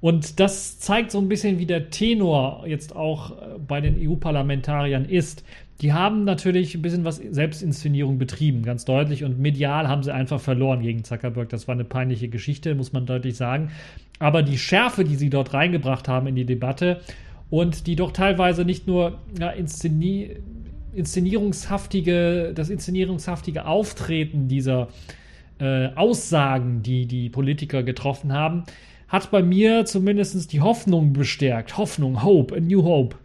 Und 0.00 0.40
das 0.40 0.78
zeigt 0.78 1.10
so 1.10 1.18
ein 1.18 1.28
bisschen, 1.28 1.58
wie 1.58 1.66
der 1.66 1.90
Tenor 1.90 2.64
jetzt 2.66 2.96
auch 2.96 3.32
äh, 3.32 3.58
bei 3.58 3.80
den 3.82 3.96
EU-Parlamentariern 3.98 5.04
ist. 5.04 5.44
Die 5.80 5.94
haben 5.94 6.24
natürlich 6.24 6.74
ein 6.74 6.82
bisschen 6.82 7.04
was 7.04 7.16
Selbstinszenierung 7.16 8.18
betrieben, 8.18 8.62
ganz 8.62 8.84
deutlich. 8.84 9.24
Und 9.24 9.38
medial 9.38 9.88
haben 9.88 10.02
sie 10.02 10.12
einfach 10.12 10.40
verloren 10.40 10.82
gegen 10.82 11.04
Zuckerberg. 11.04 11.48
Das 11.48 11.68
war 11.68 11.74
eine 11.74 11.84
peinliche 11.84 12.28
Geschichte, 12.28 12.74
muss 12.74 12.92
man 12.92 13.06
deutlich 13.06 13.36
sagen. 13.36 13.70
Aber 14.18 14.42
die 14.42 14.58
Schärfe, 14.58 15.04
die 15.04 15.16
sie 15.16 15.30
dort 15.30 15.54
reingebracht 15.54 16.06
haben 16.06 16.26
in 16.26 16.34
die 16.34 16.44
Debatte 16.44 17.00
und 17.48 17.86
die 17.86 17.96
doch 17.96 18.12
teilweise 18.12 18.64
nicht 18.64 18.86
nur 18.86 19.18
ja, 19.38 19.50
inszeniert 19.50 20.40
inszenierungshaftige, 20.92 22.52
das 22.52 22.68
inszenierungshaftige 22.68 23.64
Auftreten 23.64 24.48
dieser 24.48 24.88
äh, 25.60 25.88
Aussagen, 25.94 26.82
die 26.82 27.06
die 27.06 27.28
Politiker 27.28 27.84
getroffen 27.84 28.32
haben, 28.32 28.64
hat 29.06 29.30
bei 29.30 29.40
mir 29.40 29.84
zumindest 29.84 30.52
die 30.52 30.60
Hoffnung 30.60 31.12
bestärkt. 31.12 31.76
Hoffnung, 31.78 32.24
Hope, 32.24 32.56
a 32.56 32.60
new 32.60 32.82
Hope. 32.82 33.16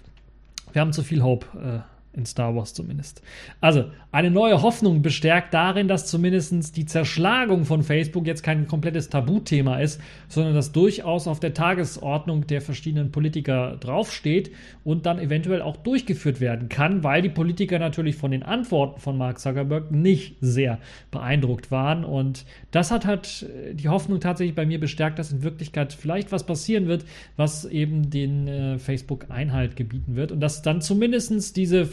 Wir 0.74 0.82
haben 0.82 0.94
zu 0.94 1.04
viel 1.04 1.24
Hope. 1.24 1.48
Äh, 1.58 1.95
in 2.16 2.26
Star 2.26 2.56
Wars 2.56 2.74
zumindest. 2.74 3.22
Also, 3.62 3.86
eine 4.12 4.32
neue 4.32 4.62
Hoffnung 4.62 5.02
bestärkt 5.02 5.54
darin, 5.54 5.88
dass 5.88 6.08
zumindest 6.08 6.78
die 6.78 6.86
Zerschlagung 6.86 7.66
von 7.66 7.84
Facebook 7.84 8.26
jetzt 8.26 8.44
kein 8.44 8.68
komplettes 8.68 9.10
Tabuthema 9.10 9.80
ist, 9.80 10.00
sondern 10.30 10.54
das 10.54 10.72
durchaus 10.72 11.28
auf 11.28 11.40
der 11.40 11.54
Tagesordnung 11.54 12.48
der 12.48 12.62
verschiedenen 12.62 13.12
Politiker 13.12 13.78
draufsteht 13.80 14.52
und 14.84 15.06
dann 15.06 15.20
eventuell 15.20 15.62
auch 15.62 15.78
durchgeführt 15.78 16.40
werden 16.40 16.70
kann, 16.70 17.04
weil 17.04 17.22
die 17.22 17.30
Politiker 17.30 17.78
natürlich 17.78 18.16
von 18.16 18.32
den 18.32 18.44
Antworten 18.44 19.02
von 19.02 19.18
Mark 19.18 19.40
Zuckerberg 19.40 19.92
nicht 19.92 20.38
sehr 20.40 20.80
beeindruckt 21.12 21.70
waren. 21.72 22.06
Und 22.06 22.46
das 22.72 22.92
hat 22.92 23.06
halt 23.06 23.46
die 23.74 23.90
Hoffnung 23.90 24.20
tatsächlich 24.20 24.56
bei 24.56 24.66
mir 24.66 24.80
bestärkt, 24.80 25.20
dass 25.20 25.32
in 25.32 25.44
Wirklichkeit 25.44 25.94
vielleicht 25.94 26.32
was 26.32 26.46
passieren 26.46 26.88
wird, 26.88 27.06
was 27.36 27.66
eben 27.66 28.10
den 28.10 28.48
äh, 28.48 28.78
Facebook 28.80 29.26
Einhalt 29.30 29.76
gebieten 29.76 30.16
wird 30.16 30.32
und 30.32 30.40
dass 30.40 30.62
dann 30.62 30.82
zumindest 30.82 31.58
diese 31.58 31.86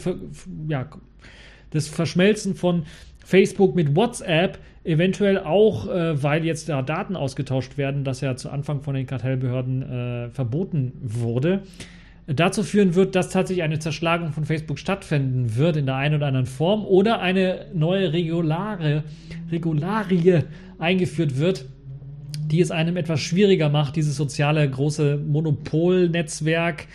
ja, 0.67 0.87
das 1.71 1.87
Verschmelzen 1.87 2.55
von 2.55 2.83
Facebook 3.25 3.75
mit 3.75 3.95
WhatsApp 3.95 4.59
eventuell 4.83 5.39
auch, 5.39 5.87
äh, 5.87 6.21
weil 6.21 6.45
jetzt 6.45 6.69
da 6.69 6.81
Daten 6.81 7.15
ausgetauscht 7.15 7.77
werden, 7.77 8.03
das 8.03 8.21
ja 8.21 8.35
zu 8.35 8.49
Anfang 8.49 8.81
von 8.81 8.95
den 8.95 9.05
Kartellbehörden 9.05 9.81
äh, 9.81 10.29
verboten 10.29 10.93
wurde, 11.01 11.63
dazu 12.27 12.63
führen 12.63 12.95
wird, 12.95 13.15
dass 13.15 13.29
tatsächlich 13.29 13.63
eine 13.63 13.79
Zerschlagung 13.79 14.31
von 14.31 14.45
Facebook 14.45 14.79
stattfinden 14.79 15.55
wird 15.55 15.77
in 15.77 15.85
der 15.85 15.95
einen 15.95 16.15
oder 16.15 16.27
anderen 16.27 16.45
Form 16.45 16.85
oder 16.85 17.19
eine 17.19 17.67
neue 17.73 18.13
Regulare, 18.13 19.03
Regularie 19.51 20.41
eingeführt 20.79 21.37
wird, 21.37 21.65
die 22.45 22.61
es 22.61 22.71
einem 22.71 22.97
etwas 22.97 23.19
schwieriger 23.19 23.69
macht, 23.69 23.95
dieses 23.95 24.15
soziale 24.15 24.69
große 24.69 25.17
Monopolnetzwerk 25.17 26.87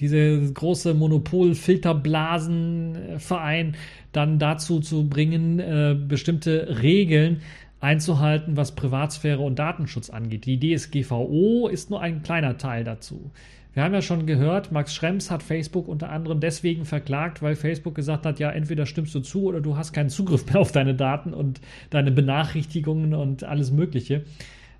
diese 0.00 0.52
große 0.52 0.94
Monopol-Filterblasenverein 0.94 3.76
dann 4.12 4.38
dazu 4.38 4.80
zu 4.80 5.08
bringen, 5.08 5.58
äh, 5.58 5.96
bestimmte 5.98 6.82
Regeln 6.82 7.40
einzuhalten, 7.80 8.56
was 8.56 8.74
Privatsphäre 8.74 9.42
und 9.42 9.58
Datenschutz 9.58 10.10
angeht. 10.10 10.46
Die 10.46 10.58
DSGVO 10.58 11.68
ist 11.68 11.90
nur 11.90 12.00
ein 12.00 12.22
kleiner 12.22 12.56
Teil 12.56 12.84
dazu. 12.84 13.30
Wir 13.74 13.84
haben 13.84 13.92
ja 13.92 14.00
schon 14.00 14.24
gehört, 14.24 14.72
Max 14.72 14.94
Schrems 14.94 15.30
hat 15.30 15.42
Facebook 15.42 15.86
unter 15.86 16.08
anderem 16.08 16.40
deswegen 16.40 16.86
verklagt, 16.86 17.42
weil 17.42 17.56
Facebook 17.56 17.94
gesagt 17.94 18.24
hat, 18.24 18.38
ja, 18.38 18.50
entweder 18.50 18.86
stimmst 18.86 19.14
du 19.14 19.20
zu 19.20 19.44
oder 19.44 19.60
du 19.60 19.76
hast 19.76 19.92
keinen 19.92 20.08
Zugriff 20.08 20.46
mehr 20.46 20.60
auf 20.60 20.72
deine 20.72 20.94
Daten 20.94 21.34
und 21.34 21.60
deine 21.90 22.10
Benachrichtigungen 22.10 23.12
und 23.12 23.44
alles 23.44 23.72
Mögliche. 23.72 24.24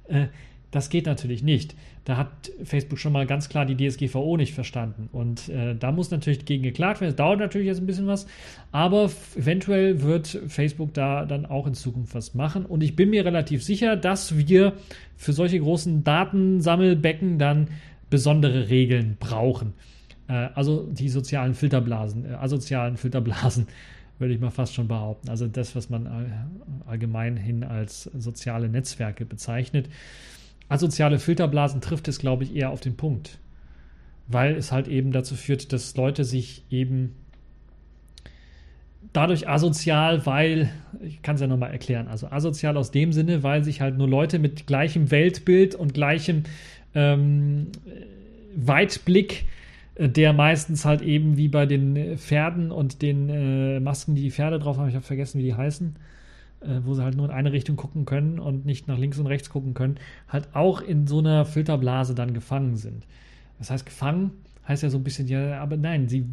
Äh, 0.09 0.29
das 0.71 0.91
geht 0.91 1.07
natürlich 1.07 1.43
nicht. 1.43 1.75
Da 2.05 2.17
hat 2.17 2.51
Facebook 2.63 2.99
schon 2.99 3.13
mal 3.13 3.27
ganz 3.27 3.49
klar 3.49 3.67
die 3.67 3.77
DSGVO 3.77 4.37
nicht 4.37 4.55
verstanden. 4.55 5.09
Und 5.13 5.49
äh, 5.49 5.75
da 5.75 5.93
muss 5.93 6.11
natürlich 6.11 6.45
gegen 6.45 6.63
geklagt 6.63 7.01
werden. 7.01 7.11
Es 7.11 7.17
dauert 7.17 7.41
natürlich 7.41 7.67
jetzt 7.67 7.81
ein 7.81 7.87
bisschen 7.87 8.07
was, 8.07 8.27
aber 8.73 9.11
eventuell 9.37 10.03
wird 10.03 10.41
Facebook 10.49 10.93
da 10.95 11.25
dann 11.25 11.47
auch 11.47 11.67
in 11.67 11.75
Zukunft 11.75 12.15
was 12.15 12.35
machen. 12.35 12.67
Und 12.67 12.83
ich 12.83 12.95
bin 12.95 13.11
mir 13.11 13.25
relativ 13.25 13.65
sicher, 13.65 13.97
dass 13.97 14.37
wir 14.37 14.75
für 15.17 15.33
solche 15.33 15.59
großen 15.59 16.05
Datensammelbecken 16.05 17.39
dann 17.39 17.69
besondere 18.11 18.69
Regeln 18.69 19.17
brauchen. 19.19 19.73
Äh, 20.29 20.49
also 20.55 20.87
die 20.91 21.09
sozialen 21.09 21.55
Filterblasen, 21.55 22.25
äh, 22.25 22.35
asozialen 22.35 22.97
Filterblasen 22.97 23.67
würde 24.19 24.33
ich 24.33 24.41
mal 24.41 24.51
fast 24.51 24.75
schon 24.75 24.89
behaupten. 24.89 25.29
Also 25.29 25.47
das, 25.47 25.77
was 25.77 25.91
man 25.91 26.09
allgemein 26.87 27.37
hin 27.37 27.65
als 27.65 28.05
soziale 28.05 28.69
Netzwerke 28.69 29.27
bezeichnet 29.27 29.91
asoziale 30.69 31.19
Filterblasen 31.19 31.81
trifft 31.81 32.09
es, 32.09 32.19
glaube 32.19 32.45
ich, 32.45 32.55
eher 32.55 32.71
auf 32.71 32.81
den 32.81 32.97
Punkt. 32.97 33.39
Weil 34.29 34.57
es 34.57 34.73
halt 34.73 34.89
eben 34.89 35.13
dazu 35.13 35.35
führt, 35.37 35.73
dass 35.73 35.97
Leute 35.97 36.25
sich 36.25 36.65
eben 36.71 37.15
dadurch 39.13 39.49
asozial, 39.49 40.27
weil, 40.27 40.71
ich 41.01 41.23
kann 41.23 41.37
es 41.37 41.41
ja 41.41 41.47
nochmal 41.47 41.71
erklären, 41.71 42.09
also 42.09 42.27
asozial 42.29 42.77
aus 42.77 42.91
dem 42.91 43.13
Sinne, 43.13 43.43
weil 43.43 43.65
sich 43.65 43.81
halt 43.81 43.97
nur 43.97 44.09
Leute 44.09 44.39
mit 44.39 44.67
gleichem 44.67 45.11
Weltbild 45.11 45.75
und 45.75 45.95
gleichem 45.95 46.43
ähm, 46.95 47.69
Weitblick, 48.55 49.45
äh, 49.95 50.09
der 50.09 50.33
meistens 50.33 50.85
halt 50.85 51.03
eben 51.03 51.37
wie 51.37 51.49
bei 51.49 51.67
den 51.67 52.19
Pferden 52.19 52.71
und 52.71 53.01
den 53.01 53.29
äh, 53.29 53.81
Masken, 53.81 54.15
die 54.15 54.23
die 54.23 54.31
Pferde 54.31 54.59
drauf 54.59 54.77
haben, 54.77 54.89
ich 54.89 54.95
habe 54.95 55.07
vergessen, 55.07 55.39
wie 55.39 55.45
die 55.45 55.55
heißen, 55.55 55.97
äh, 56.61 56.81
wo 56.85 56.95
sie 56.95 57.03
halt 57.03 57.17
nur 57.17 57.27
in 57.27 57.33
eine 57.33 57.53
Richtung 57.53 57.77
gucken 57.77 58.05
können 58.05 58.39
und 58.39 58.67
nicht 58.67 58.89
nach 58.89 58.99
links 58.99 59.19
und 59.19 59.27
rechts 59.27 59.51
gucken 59.51 59.75
können, 59.75 59.97
halt 60.29 60.49
auch 60.55 60.81
in 60.81 61.07
so 61.07 61.19
einer 61.19 61.45
Filterblase 61.45 62.15
dann 62.15 62.35
gefangen 62.35 62.77
sind. 62.77 63.07
Das 63.59 63.71
heißt, 63.71 63.87
gefangen 63.87 64.33
heißt 64.69 64.83
ja 64.83 64.91
so 64.91 64.99
ein 64.99 65.05
bisschen, 65.05 65.29
ja, 65.29 65.61
aber 65.61 65.77
nein, 65.77 66.09
sie 66.09 66.27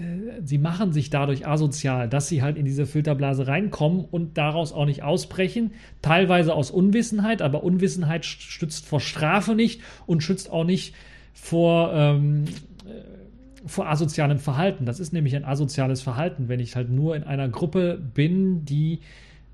äh, 0.00 0.42
sie 0.44 0.58
machen 0.58 0.92
sich 0.92 1.10
dadurch 1.10 1.46
asozial, 1.46 2.08
dass 2.08 2.28
sie 2.28 2.42
halt 2.42 2.56
in 2.56 2.64
diese 2.64 2.86
Filterblase 2.86 3.46
reinkommen 3.46 4.04
und 4.04 4.38
daraus 4.38 4.72
auch 4.72 4.86
nicht 4.86 5.02
ausbrechen. 5.02 5.72
Teilweise 6.02 6.54
aus 6.54 6.70
Unwissenheit, 6.70 7.42
aber 7.42 7.62
Unwissenheit 7.62 8.24
stützt 8.24 8.86
vor 8.86 9.00
Strafe 9.00 9.54
nicht 9.54 9.80
und 10.06 10.22
schützt 10.22 10.50
auch 10.50 10.64
nicht 10.64 10.94
vor, 11.32 11.92
ähm, 11.94 12.44
äh, 12.44 12.50
vor 13.66 13.88
asozialem 13.88 14.38
Verhalten. 14.38 14.86
Das 14.86 15.00
ist 15.00 15.12
nämlich 15.12 15.36
ein 15.36 15.44
asoziales 15.44 16.02
Verhalten, 16.02 16.48
wenn 16.48 16.60
ich 16.60 16.76
halt 16.76 16.90
nur 16.90 17.16
in 17.16 17.24
einer 17.24 17.48
Gruppe 17.48 18.00
bin, 18.14 18.64
die 18.64 19.00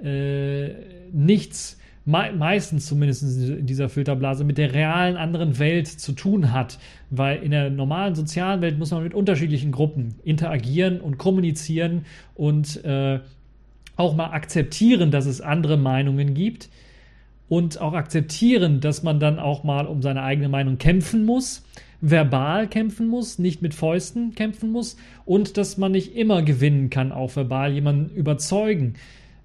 äh, 0.03 0.71
nichts 1.13 1.79
me 2.07 2.33
meistens 2.33 2.87
zumindest 2.87 3.23
in 3.23 3.67
dieser 3.67 3.89
Filterblase 3.89 4.45
mit 4.45 4.59
der 4.59 4.73
realen 4.73 5.17
anderen 5.17 5.59
Welt 5.59 5.89
zu 5.89 6.13
tun 6.13 6.53
hat. 6.53 6.79
Weil 7.11 7.43
in 7.43 7.51
der 7.51 7.69
normalen 7.69 8.15
sozialen 8.15 8.63
Welt 8.63 8.79
muss 8.79 8.93
man 8.93 9.03
mit 9.03 9.13
unterschiedlichen 9.13 9.73
Gruppen 9.73 10.15
interagieren 10.25 11.01
und 11.01 11.19
kommunizieren 11.19 12.07
und 12.35 12.85
äh, 12.85 13.21
auch 13.97 14.15
mal 14.15 14.31
akzeptieren, 14.31 15.11
dass 15.11 15.27
es 15.27 15.41
andere 15.41 15.77
Meinungen 15.77 16.35
gibt 16.35 16.69
und 17.49 17.81
auch 17.81 17.95
akzeptieren, 17.95 18.81
dass 18.81 19.03
man 19.03 19.21
dann 19.21 19.39
auch 19.39 19.65
mal 19.65 19.87
um 19.87 20.03
seine 20.03 20.23
eigene 20.23 20.49
Meinung 20.49 20.79
kämpfen 20.79 21.25
muss, 21.25 21.65
verbal 22.01 22.69
kämpfen 22.69 23.09
muss, 23.09 23.39
nicht 23.39 23.63
mit 23.63 23.75
Fäusten 23.75 24.35
kämpfen 24.35 24.71
muss 24.71 24.97
und 25.25 25.57
dass 25.57 25.79
man 25.79 25.93
nicht 25.93 26.15
immer 26.15 26.43
gewinnen 26.43 26.91
kann, 26.91 27.13
auch 27.13 27.35
verbal 27.35 27.73
jemanden 27.73 28.15
überzeugen, 28.15 28.95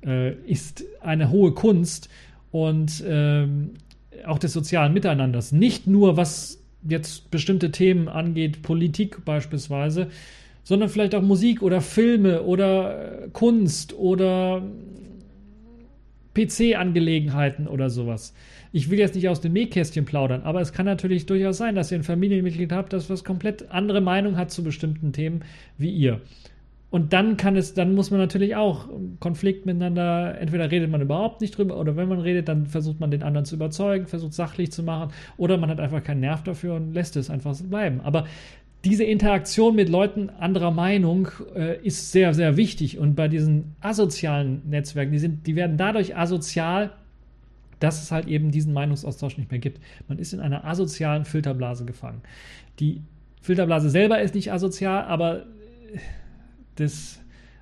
äh, 0.05 0.33
ist 0.45 0.83
eine 1.01 1.29
hohe 1.29 1.53
Kunst 1.53 2.09
und 2.51 3.03
ähm, 3.07 3.71
auch 4.25 4.39
des 4.39 4.53
sozialen 4.53 4.93
Miteinanders. 4.93 5.51
Nicht 5.51 5.87
nur 5.87 6.17
was 6.17 6.61
jetzt 6.87 7.31
bestimmte 7.31 7.71
Themen 7.71 8.07
angeht, 8.07 8.61
Politik 8.61 9.23
beispielsweise, 9.25 10.07
sondern 10.63 10.89
vielleicht 10.89 11.15
auch 11.15 11.21
Musik 11.21 11.61
oder 11.61 11.81
Filme 11.81 12.43
oder 12.43 13.23
äh, 13.23 13.29
Kunst 13.31 13.93
oder 13.93 14.61
PC-Angelegenheiten 16.35 17.67
oder 17.67 17.89
sowas. 17.89 18.33
Ich 18.71 18.89
will 18.89 18.99
jetzt 18.99 19.15
nicht 19.15 19.27
aus 19.27 19.41
dem 19.41 19.53
Nähkästchen 19.53 20.05
plaudern, 20.05 20.43
aber 20.43 20.61
es 20.61 20.71
kann 20.71 20.85
natürlich 20.85 21.25
durchaus 21.25 21.57
sein, 21.57 21.75
dass 21.75 21.91
ihr 21.91 21.99
ein 21.99 22.03
Familienmitglied 22.03 22.71
habt, 22.71 22.93
das 22.93 23.09
was 23.09 23.23
komplett 23.23 23.69
andere 23.71 24.01
Meinung 24.01 24.37
hat 24.37 24.51
zu 24.51 24.63
bestimmten 24.63 25.11
Themen 25.11 25.41
wie 25.77 25.91
ihr. 25.91 26.21
Und 26.91 27.13
dann 27.13 27.37
kann 27.37 27.55
es, 27.55 27.73
dann 27.73 27.95
muss 27.95 28.11
man 28.11 28.19
natürlich 28.19 28.57
auch 28.57 28.89
Konflikt 29.21 29.65
miteinander, 29.65 30.37
entweder 30.37 30.69
redet 30.69 30.91
man 30.91 31.01
überhaupt 31.01 31.39
nicht 31.39 31.57
drüber 31.57 31.77
oder 31.77 31.95
wenn 31.95 32.09
man 32.09 32.19
redet, 32.19 32.49
dann 32.49 32.65
versucht 32.65 32.99
man 32.99 33.11
den 33.11 33.23
anderen 33.23 33.45
zu 33.45 33.55
überzeugen, 33.55 34.07
versucht 34.07 34.33
sachlich 34.33 34.73
zu 34.73 34.83
machen 34.83 35.13
oder 35.37 35.57
man 35.57 35.69
hat 35.69 35.79
einfach 35.79 36.03
keinen 36.03 36.19
Nerv 36.19 36.43
dafür 36.43 36.75
und 36.75 36.93
lässt 36.93 37.15
es 37.15 37.29
einfach 37.29 37.53
so 37.53 37.63
bleiben. 37.63 38.01
Aber 38.01 38.25
diese 38.83 39.03
Interaktion 39.03 39.75
mit 39.75 39.89
Leuten 39.89 40.29
anderer 40.29 40.71
Meinung 40.71 41.29
äh, 41.55 41.79
ist 41.85 42.11
sehr, 42.11 42.33
sehr 42.33 42.57
wichtig. 42.57 42.97
Und 42.97 43.15
bei 43.15 43.27
diesen 43.27 43.75
asozialen 43.79 44.67
Netzwerken, 44.67 45.11
die, 45.11 45.19
sind, 45.19 45.45
die 45.45 45.55
werden 45.55 45.77
dadurch 45.77 46.15
asozial, 46.17 46.91
dass 47.79 48.01
es 48.01 48.11
halt 48.11 48.27
eben 48.27 48.51
diesen 48.51 48.73
Meinungsaustausch 48.73 49.37
nicht 49.37 49.51
mehr 49.51 49.59
gibt. 49.59 49.79
Man 50.07 50.17
ist 50.17 50.33
in 50.33 50.39
einer 50.39 50.65
asozialen 50.65 51.25
Filterblase 51.25 51.85
gefangen. 51.85 52.21
Die 52.79 53.01
Filterblase 53.41 53.89
selber 53.89 54.21
ist 54.21 54.33
nicht 54.33 54.51
asozial, 54.51 55.05
aber 55.05 55.45
das, 56.75 57.19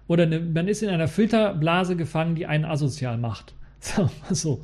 oder 0.08 0.24
eine, 0.24 0.40
man 0.40 0.68
ist 0.68 0.84
in 0.84 0.90
einer 0.90 1.08
Filterblase 1.08 1.96
gefangen, 1.96 2.36
die 2.36 2.46
einen 2.46 2.66
asozial 2.66 3.18
macht. 3.18 3.54
So. 4.30 4.62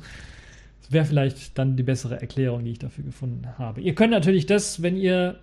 Das 0.82 0.92
wäre 0.92 1.04
vielleicht 1.04 1.58
dann 1.58 1.76
die 1.76 1.82
bessere 1.82 2.20
Erklärung, 2.20 2.64
die 2.64 2.70
ich 2.72 2.78
dafür 2.78 3.02
gefunden 3.02 3.58
habe. 3.58 3.80
Ihr 3.80 3.96
könnt 3.96 4.12
natürlich 4.12 4.46
das, 4.46 4.82
wenn 4.82 4.96
ihr 4.96 5.40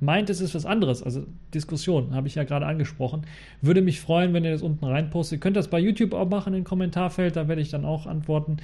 meint, 0.00 0.30
es 0.30 0.40
ist 0.40 0.54
was 0.54 0.66
anderes, 0.66 1.02
also 1.02 1.24
Diskussion, 1.54 2.14
habe 2.14 2.28
ich 2.28 2.34
ja 2.34 2.44
gerade 2.44 2.66
angesprochen, 2.66 3.22
würde 3.60 3.80
mich 3.80 4.00
freuen, 4.00 4.32
wenn 4.32 4.44
ihr 4.44 4.52
das 4.52 4.62
unten 4.62 4.84
reinpostet. 4.84 5.38
Ihr 5.38 5.40
könnt 5.40 5.56
das 5.56 5.68
bei 5.68 5.78
YouTube 5.78 6.12
auch 6.12 6.28
machen 6.28 6.54
im 6.54 6.64
Kommentarfeld, 6.64 7.36
da 7.36 7.48
werde 7.48 7.62
ich 7.62 7.70
dann 7.70 7.84
auch 7.84 8.06
antworten 8.06 8.58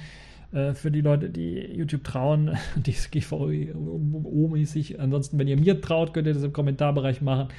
äh, 0.53 0.73
für 0.73 0.91
die 0.91 1.01
Leute, 1.01 1.29
die 1.29 1.59
YouTube 1.59 2.03
trauen, 2.03 2.57
die 2.75 2.93
GVO-mäßig. 2.93 4.99
Ansonsten, 4.99 5.37
wenn 5.37 5.47
ihr 5.47 5.57
mir 5.57 5.81
traut, 5.81 6.13
könnt 6.13 6.27
ihr 6.27 6.33
das 6.33 6.43
im 6.43 6.53
Kommentarbereich 6.53 7.21
machen. 7.21 7.49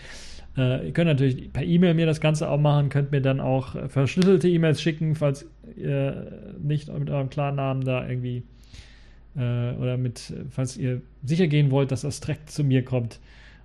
Äh, 0.57 0.87
ihr 0.87 0.93
könnt 0.93 1.09
natürlich 1.09 1.53
per 1.53 1.63
E-Mail 1.63 1.95
mir 1.95 2.07
das 2.07 2.21
Ganze 2.21 2.49
auch 2.49 2.59
machen, 2.59 2.89
könnt 2.89 3.13
mir 3.13 3.21
dann 3.21 3.41
auch 3.41 3.91
verschlüsselte 3.91 4.49
E-Mails 4.49 4.81
schicken, 4.81 5.15
falls 5.15 5.47
ihr 5.77 6.55
nicht 6.63 6.93
mit 6.93 7.11
eurem 7.11 7.29
Klarnamen 7.29 7.85
da 7.85 8.09
irgendwie 8.09 8.43
äh, 9.37 9.73
oder 9.75 9.97
mit, 9.97 10.33
falls 10.51 10.77
ihr 10.77 11.03
sicher 11.25 11.47
gehen 11.47 11.71
wollt, 11.71 11.93
dass 11.93 12.03
das 12.03 12.21
direkt 12.21 12.51
zu 12.51 12.65
mir 12.65 12.85
kommt, 12.85 13.21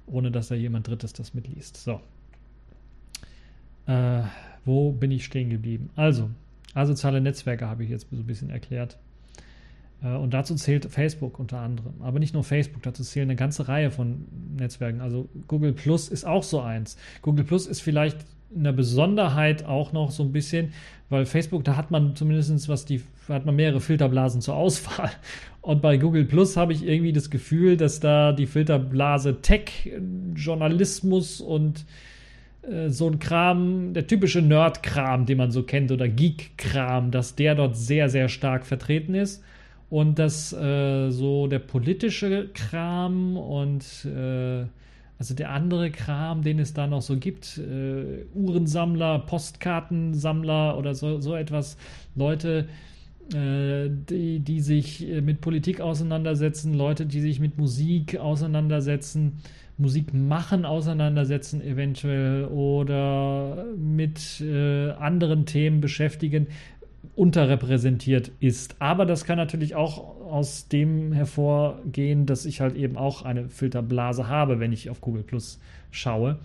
ohne 0.05 0.31
dass 0.31 0.47
da 0.47 0.55
jemand 0.55 0.87
Drittes 0.87 1.13
das 1.13 1.33
mitliest. 1.33 1.77
So. 1.77 2.01
Äh, 3.87 4.23
wo 4.65 4.91
bin 4.91 5.11
ich 5.11 5.25
stehen 5.25 5.49
geblieben? 5.49 5.89
Also, 5.95 6.29
asoziale 6.73 7.21
Netzwerke 7.21 7.67
habe 7.67 7.83
ich 7.83 7.89
jetzt 7.89 8.07
so 8.11 8.17
ein 8.17 8.27
bisschen 8.27 8.49
erklärt. 8.49 8.97
Äh, 10.03 10.15
und 10.15 10.33
dazu 10.33 10.55
zählt 10.55 10.85
Facebook 10.85 11.39
unter 11.39 11.59
anderem. 11.59 11.93
Aber 12.01 12.19
nicht 12.19 12.33
nur 12.33 12.43
Facebook, 12.43 12.83
dazu 12.83 13.03
zählen 13.03 13.29
eine 13.29 13.35
ganze 13.35 13.67
Reihe 13.67 13.91
von 13.91 14.25
Netzwerken. 14.57 15.01
Also 15.01 15.29
Google 15.47 15.73
Plus 15.73 16.09
ist 16.09 16.25
auch 16.25 16.43
so 16.43 16.61
eins. 16.61 16.97
Google 17.21 17.45
Plus 17.45 17.67
ist 17.67 17.81
vielleicht 17.81 18.25
eine 18.55 18.73
Besonderheit 18.73 19.65
auch 19.65 19.93
noch 19.93 20.11
so 20.11 20.23
ein 20.23 20.31
bisschen, 20.31 20.73
weil 21.09 21.25
Facebook, 21.25 21.63
da 21.63 21.75
hat 21.75 21.91
man 21.91 22.15
zumindest 22.15 22.69
was 22.69 22.85
die, 22.85 23.01
hat 23.27 23.45
man 23.45 23.55
mehrere 23.55 23.79
Filterblasen 23.79 24.41
zur 24.41 24.55
Auswahl. 24.55 25.11
Und 25.61 25.81
bei 25.81 25.97
Google 25.97 26.25
Plus 26.25 26.57
habe 26.57 26.73
ich 26.73 26.85
irgendwie 26.85 27.13
das 27.13 27.29
Gefühl, 27.29 27.77
dass 27.77 27.99
da 27.99 28.31
die 28.31 28.47
Filterblase 28.47 29.41
Tech, 29.41 29.91
Journalismus 30.33 31.39
und 31.39 31.85
äh, 32.63 32.89
so 32.89 33.07
ein 33.07 33.19
Kram, 33.19 33.93
der 33.93 34.07
typische 34.07 34.41
Nerd-Kram, 34.41 35.27
den 35.27 35.37
man 35.37 35.51
so 35.51 35.61
kennt, 35.61 35.91
oder 35.91 36.07
Geek-Kram, 36.07 37.11
dass 37.11 37.35
der 37.35 37.53
dort 37.53 37.77
sehr, 37.77 38.09
sehr 38.09 38.27
stark 38.27 38.65
vertreten 38.65 39.13
ist 39.13 39.43
und 39.91 40.17
dass 40.17 40.53
äh, 40.53 41.11
so 41.11 41.45
der 41.47 41.59
politische 41.59 42.49
Kram 42.53 43.37
und 43.37 43.83
äh, 44.05 44.65
also 45.21 45.35
der 45.35 45.51
andere 45.51 45.91
Kram, 45.91 46.41
den 46.41 46.57
es 46.57 46.73
da 46.73 46.87
noch 46.87 47.03
so 47.03 47.15
gibt, 47.15 47.59
äh, 47.59 48.25
Uhrensammler, 48.33 49.19
Postkartensammler 49.19 50.75
oder 50.79 50.95
so, 50.95 51.21
so 51.21 51.35
etwas, 51.35 51.77
Leute, 52.15 52.67
äh, 53.31 53.87
die, 54.09 54.39
die 54.39 54.61
sich 54.61 55.07
äh, 55.07 55.21
mit 55.21 55.39
Politik 55.39 55.79
auseinandersetzen, 55.79 56.73
Leute, 56.73 57.05
die 57.05 57.21
sich 57.21 57.39
mit 57.39 57.59
Musik 57.59 58.17
auseinandersetzen, 58.17 59.33
Musik 59.77 60.11
machen 60.11 60.65
auseinandersetzen 60.65 61.61
eventuell 61.61 62.45
oder 62.45 63.65
mit 63.77 64.41
äh, 64.41 64.89
anderen 64.89 65.45
Themen 65.45 65.81
beschäftigen, 65.81 66.47
unterrepräsentiert 67.15 68.31
ist. 68.39 68.75
Aber 68.79 69.05
das 69.05 69.25
kann 69.25 69.37
natürlich 69.37 69.75
auch 69.75 70.15
aus 70.31 70.67
dem 70.67 71.11
hervorgehen, 71.11 72.25
dass 72.25 72.45
ich 72.45 72.61
halt 72.61 72.75
eben 72.75 72.97
auch 72.97 73.23
eine 73.23 73.49
Filterblase 73.49 74.27
habe, 74.27 74.59
wenn 74.59 74.71
ich 74.71 74.89
auf 74.89 75.01
Google 75.01 75.23
Plus 75.23 75.59
schaue. 75.91 76.39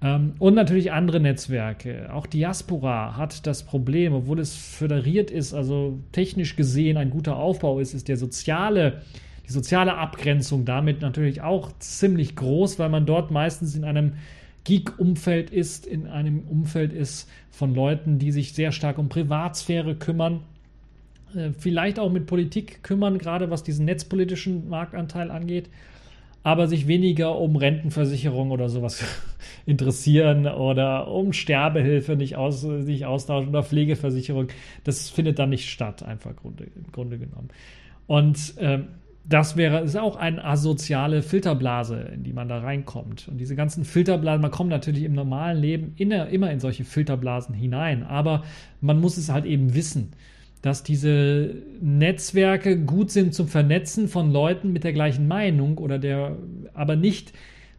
Ähm, 0.00 0.34
und 0.38 0.54
natürlich 0.54 0.92
andere 0.92 1.20
Netzwerke. 1.20 2.12
Auch 2.12 2.26
Diaspora 2.26 3.16
hat 3.16 3.46
das 3.46 3.64
Problem, 3.64 4.12
obwohl 4.14 4.38
es 4.38 4.54
föderiert 4.54 5.30
ist, 5.30 5.54
also 5.54 5.98
technisch 6.12 6.56
gesehen 6.56 6.96
ein 6.96 7.10
guter 7.10 7.36
Aufbau 7.36 7.80
ist, 7.80 7.94
ist 7.94 8.08
der 8.08 8.16
soziale, 8.16 9.02
die 9.46 9.52
soziale 9.52 9.96
Abgrenzung 9.96 10.64
damit 10.64 11.00
natürlich 11.00 11.40
auch 11.42 11.72
ziemlich 11.80 12.36
groß, 12.36 12.78
weil 12.78 12.90
man 12.90 13.06
dort 13.06 13.30
meistens 13.30 13.74
in 13.74 13.84
einem 13.84 14.12
Geek-Umfeld 14.64 15.50
ist, 15.50 15.86
in 15.86 16.06
einem 16.06 16.40
Umfeld 16.40 16.92
ist 16.92 17.28
von 17.50 17.74
Leuten, 17.74 18.18
die 18.18 18.32
sich 18.32 18.52
sehr 18.52 18.70
stark 18.70 18.98
um 18.98 19.08
Privatsphäre 19.08 19.96
kümmern, 19.96 20.40
vielleicht 21.58 21.98
auch 21.98 22.10
mit 22.10 22.26
Politik 22.26 22.82
kümmern, 22.82 23.18
gerade 23.18 23.50
was 23.50 23.62
diesen 23.62 23.84
netzpolitischen 23.84 24.68
Marktanteil 24.68 25.30
angeht, 25.30 25.70
aber 26.42 26.66
sich 26.68 26.86
weniger 26.86 27.38
um 27.38 27.56
Rentenversicherung 27.56 28.50
oder 28.50 28.68
sowas 28.68 29.04
interessieren 29.66 30.46
oder 30.46 31.08
um 31.08 31.32
Sterbehilfe 31.32 32.16
nicht, 32.16 32.36
aus, 32.36 32.62
nicht 32.62 33.06
austauschen 33.06 33.50
oder 33.50 33.62
Pflegeversicherung. 33.62 34.48
Das 34.84 35.10
findet 35.10 35.38
dann 35.38 35.50
nicht 35.50 35.68
statt, 35.68 36.02
einfach 36.02 36.34
Grunde, 36.36 36.64
im 36.64 36.90
Grunde 36.92 37.18
genommen. 37.18 37.48
Und 38.06 38.54
ähm, 38.58 38.88
das 39.28 39.58
wäre, 39.58 39.80
ist 39.80 39.96
auch 39.96 40.16
eine 40.16 40.42
asoziale 40.42 41.20
Filterblase, 41.20 41.96
in 42.14 42.24
die 42.24 42.32
man 42.32 42.48
da 42.48 42.60
reinkommt. 42.60 43.28
Und 43.28 43.36
diese 43.38 43.56
ganzen 43.56 43.84
Filterblasen, 43.84 44.40
man 44.40 44.50
kommt 44.50 44.70
natürlich 44.70 45.02
im 45.02 45.12
normalen 45.12 45.58
Leben 45.58 45.92
immer 45.96 46.50
in 46.50 46.60
solche 46.60 46.84
Filterblasen 46.84 47.54
hinein, 47.54 48.04
aber 48.04 48.42
man 48.80 49.00
muss 49.00 49.18
es 49.18 49.28
halt 49.30 49.44
eben 49.44 49.74
wissen, 49.74 50.12
dass 50.62 50.82
diese 50.82 51.54
Netzwerke 51.80 52.78
gut 52.78 53.10
sind 53.10 53.34
zum 53.34 53.48
Vernetzen 53.48 54.08
von 54.08 54.32
Leuten 54.32 54.72
mit 54.72 54.84
der 54.84 54.92
gleichen 54.92 55.28
Meinung 55.28 55.78
oder 55.78 55.98
der, 55.98 56.36
aber 56.74 56.96
nicht 56.96 57.32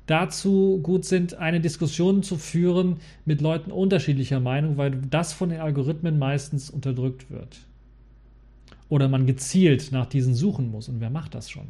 dazu 0.05 0.79
gut 0.81 1.05
sind, 1.05 1.35
eine 1.35 1.59
Diskussion 1.59 2.23
zu 2.23 2.37
führen 2.37 2.97
mit 3.25 3.41
Leuten 3.41 3.71
unterschiedlicher 3.71 4.39
Meinung, 4.39 4.77
weil 4.77 4.91
das 5.09 5.33
von 5.33 5.49
den 5.49 5.59
Algorithmen 5.59 6.17
meistens 6.17 6.69
unterdrückt 6.69 7.29
wird 7.29 7.59
oder 8.87 9.07
man 9.07 9.27
gezielt 9.27 9.91
nach 9.91 10.07
diesen 10.07 10.33
suchen 10.33 10.71
muss. 10.71 10.89
Und 10.89 10.99
wer 10.99 11.11
macht 11.11 11.35
das 11.35 11.49
schon? 11.49 11.67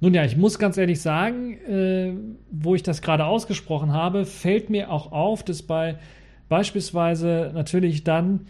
Nun 0.00 0.14
ja, 0.14 0.24
ich 0.24 0.38
muss 0.38 0.58
ganz 0.58 0.78
ehrlich 0.78 1.02
sagen, 1.02 1.52
äh, 1.58 2.14
wo 2.50 2.74
ich 2.74 2.82
das 2.82 3.02
gerade 3.02 3.26
ausgesprochen 3.26 3.92
habe, 3.92 4.24
fällt 4.24 4.70
mir 4.70 4.90
auch 4.90 5.12
auf, 5.12 5.44
dass 5.44 5.62
bei 5.62 5.98
beispielsweise 6.50 7.52
natürlich 7.54 8.04
dann 8.04 8.40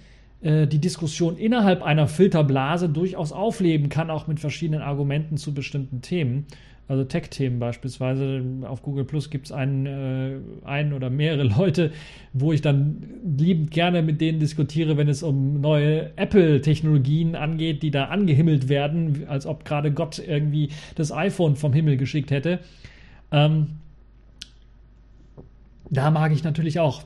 äh, 0.41 0.67
die 0.67 0.81
Diskussion 0.81 1.37
innerhalb 1.37 1.83
einer 1.83 2.09
Filterblase 2.09 2.89
durchaus 2.89 3.31
aufleben 3.31 3.89
kann, 3.89 4.11
auch 4.11 4.27
mit 4.27 4.41
verschiedenen 4.41 4.83
Argumenten 4.83 5.37
zu 5.37 5.55
bestimmten 5.55 6.01
Themen. 6.01 6.47
Also 6.89 7.05
Tech-Themen 7.05 7.61
beispielsweise. 7.61 8.43
Auf 8.63 8.83
Google 8.83 9.05
Plus 9.05 9.31
gibt 9.31 9.47
es 9.47 9.53
einen, 9.53 9.87
äh, 9.87 10.39
einen 10.65 10.93
oder 10.93 11.09
mehrere 11.11 11.45
Leute, 11.59 11.93
wo 12.33 12.53
ich 12.53 12.63
dann 12.63 13.05
liebend 13.39 13.71
gerne 13.71 14.03
mit 14.03 14.21
denen 14.21 14.41
diskutiere, 14.41 14.97
wenn 14.97 15.09
es 15.09 15.23
um 15.23 15.61
neue 15.61 16.17
Apple-Technologien 16.17 17.37
angeht, 17.37 17.83
die 17.85 17.93
da 17.93 18.07
angehimmelt 18.07 18.69
werden, 18.69 19.27
als 19.29 19.47
ob 19.47 19.65
gerade 19.65 19.93
Gott 19.93 20.19
irgendwie 20.19 20.71
das 20.97 21.13
iPhone 21.13 21.55
vom 21.55 21.73
Himmel 21.73 21.97
geschickt 21.97 22.33
hätte. 22.33 22.59
Ähm, 23.31 23.67
da 25.91 26.11
mag 26.11 26.33
ich 26.33 26.43
natürlich 26.43 26.81
auch 26.81 27.05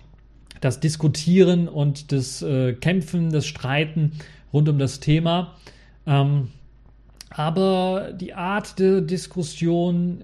das 0.60 0.80
Diskutieren 0.80 1.68
und 1.68 2.12
das 2.12 2.42
äh, 2.42 2.74
Kämpfen, 2.74 3.30
das 3.30 3.46
Streiten 3.46 4.12
rund 4.52 4.68
um 4.68 4.78
das 4.78 5.00
Thema. 5.00 5.54
Ähm, 6.06 6.48
aber 7.30 8.12
die 8.12 8.34
Art 8.34 8.78
der 8.78 9.00
Diskussion 9.00 10.20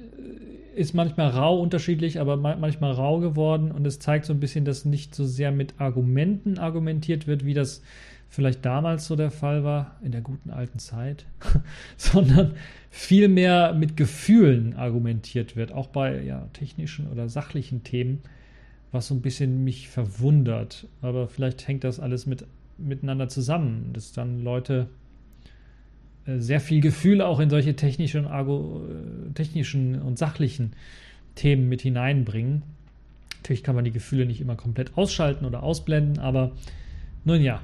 äh, 0.76 0.80
ist 0.80 0.94
manchmal 0.94 1.28
rau 1.28 1.60
unterschiedlich, 1.60 2.20
aber 2.20 2.36
manchmal 2.36 2.92
rau 2.92 3.18
geworden 3.18 3.72
und 3.72 3.86
es 3.86 3.98
zeigt 3.98 4.24
so 4.24 4.32
ein 4.32 4.40
bisschen, 4.40 4.64
dass 4.64 4.84
nicht 4.84 5.14
so 5.14 5.24
sehr 5.24 5.50
mit 5.50 5.74
Argumenten 5.78 6.58
argumentiert 6.58 7.26
wird, 7.26 7.44
wie 7.44 7.54
das 7.54 7.82
vielleicht 8.28 8.64
damals 8.64 9.06
so 9.06 9.16
der 9.16 9.32
Fall 9.32 9.64
war, 9.64 9.98
in 10.02 10.12
der 10.12 10.20
guten 10.20 10.50
alten 10.50 10.78
Zeit, 10.78 11.26
sondern 11.96 12.52
vielmehr 12.88 13.74
mit 13.74 13.96
Gefühlen 13.96 14.74
argumentiert 14.74 15.56
wird, 15.56 15.72
auch 15.72 15.88
bei 15.88 16.22
ja, 16.22 16.46
technischen 16.52 17.08
oder 17.08 17.28
sachlichen 17.28 17.82
Themen, 17.82 18.22
was 18.92 19.08
so 19.08 19.14
ein 19.14 19.22
bisschen 19.22 19.64
mich 19.64 19.88
verwundert. 19.88 20.86
Aber 21.02 21.28
vielleicht 21.28 21.66
hängt 21.68 21.84
das 21.84 22.00
alles 22.00 22.26
mit, 22.26 22.44
miteinander 22.78 23.28
zusammen, 23.28 23.90
dass 23.92 24.12
dann 24.12 24.42
Leute 24.42 24.88
äh, 26.26 26.38
sehr 26.38 26.60
viel 26.60 26.80
Gefühl 26.80 27.22
auch 27.22 27.40
in 27.40 27.50
solche 27.50 27.76
technischen, 27.76 28.26
äh, 28.26 29.32
technischen 29.34 30.00
und 30.00 30.18
sachlichen 30.18 30.72
Themen 31.34 31.68
mit 31.68 31.82
hineinbringen. 31.82 32.62
Natürlich 33.42 33.62
kann 33.62 33.74
man 33.74 33.84
die 33.84 33.90
Gefühle 33.90 34.26
nicht 34.26 34.40
immer 34.40 34.56
komplett 34.56 34.96
ausschalten 34.98 35.44
oder 35.44 35.62
ausblenden, 35.62 36.18
aber 36.18 36.52
nun 37.24 37.40
ja. 37.40 37.62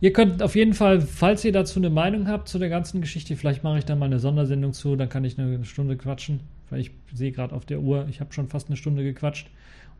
Ihr 0.00 0.12
könnt 0.12 0.42
auf 0.42 0.54
jeden 0.54 0.74
Fall, 0.74 1.00
falls 1.00 1.44
ihr 1.44 1.52
dazu 1.52 1.80
eine 1.80 1.90
Meinung 1.90 2.28
habt 2.28 2.48
zu 2.48 2.58
der 2.58 2.68
ganzen 2.68 3.00
Geschichte, 3.00 3.34
vielleicht 3.34 3.64
mache 3.64 3.78
ich 3.78 3.84
da 3.84 3.96
mal 3.96 4.06
eine 4.06 4.20
Sondersendung 4.20 4.72
zu, 4.72 4.94
dann 4.94 5.08
kann 5.08 5.24
ich 5.24 5.38
eine 5.38 5.64
Stunde 5.64 5.96
quatschen, 5.96 6.40
weil 6.70 6.80
ich 6.80 6.90
sehe 7.14 7.32
gerade 7.32 7.54
auf 7.54 7.64
der 7.64 7.80
Uhr, 7.80 8.06
ich 8.08 8.20
habe 8.20 8.32
schon 8.32 8.48
fast 8.48 8.68
eine 8.68 8.76
Stunde 8.76 9.02
gequatscht 9.02 9.48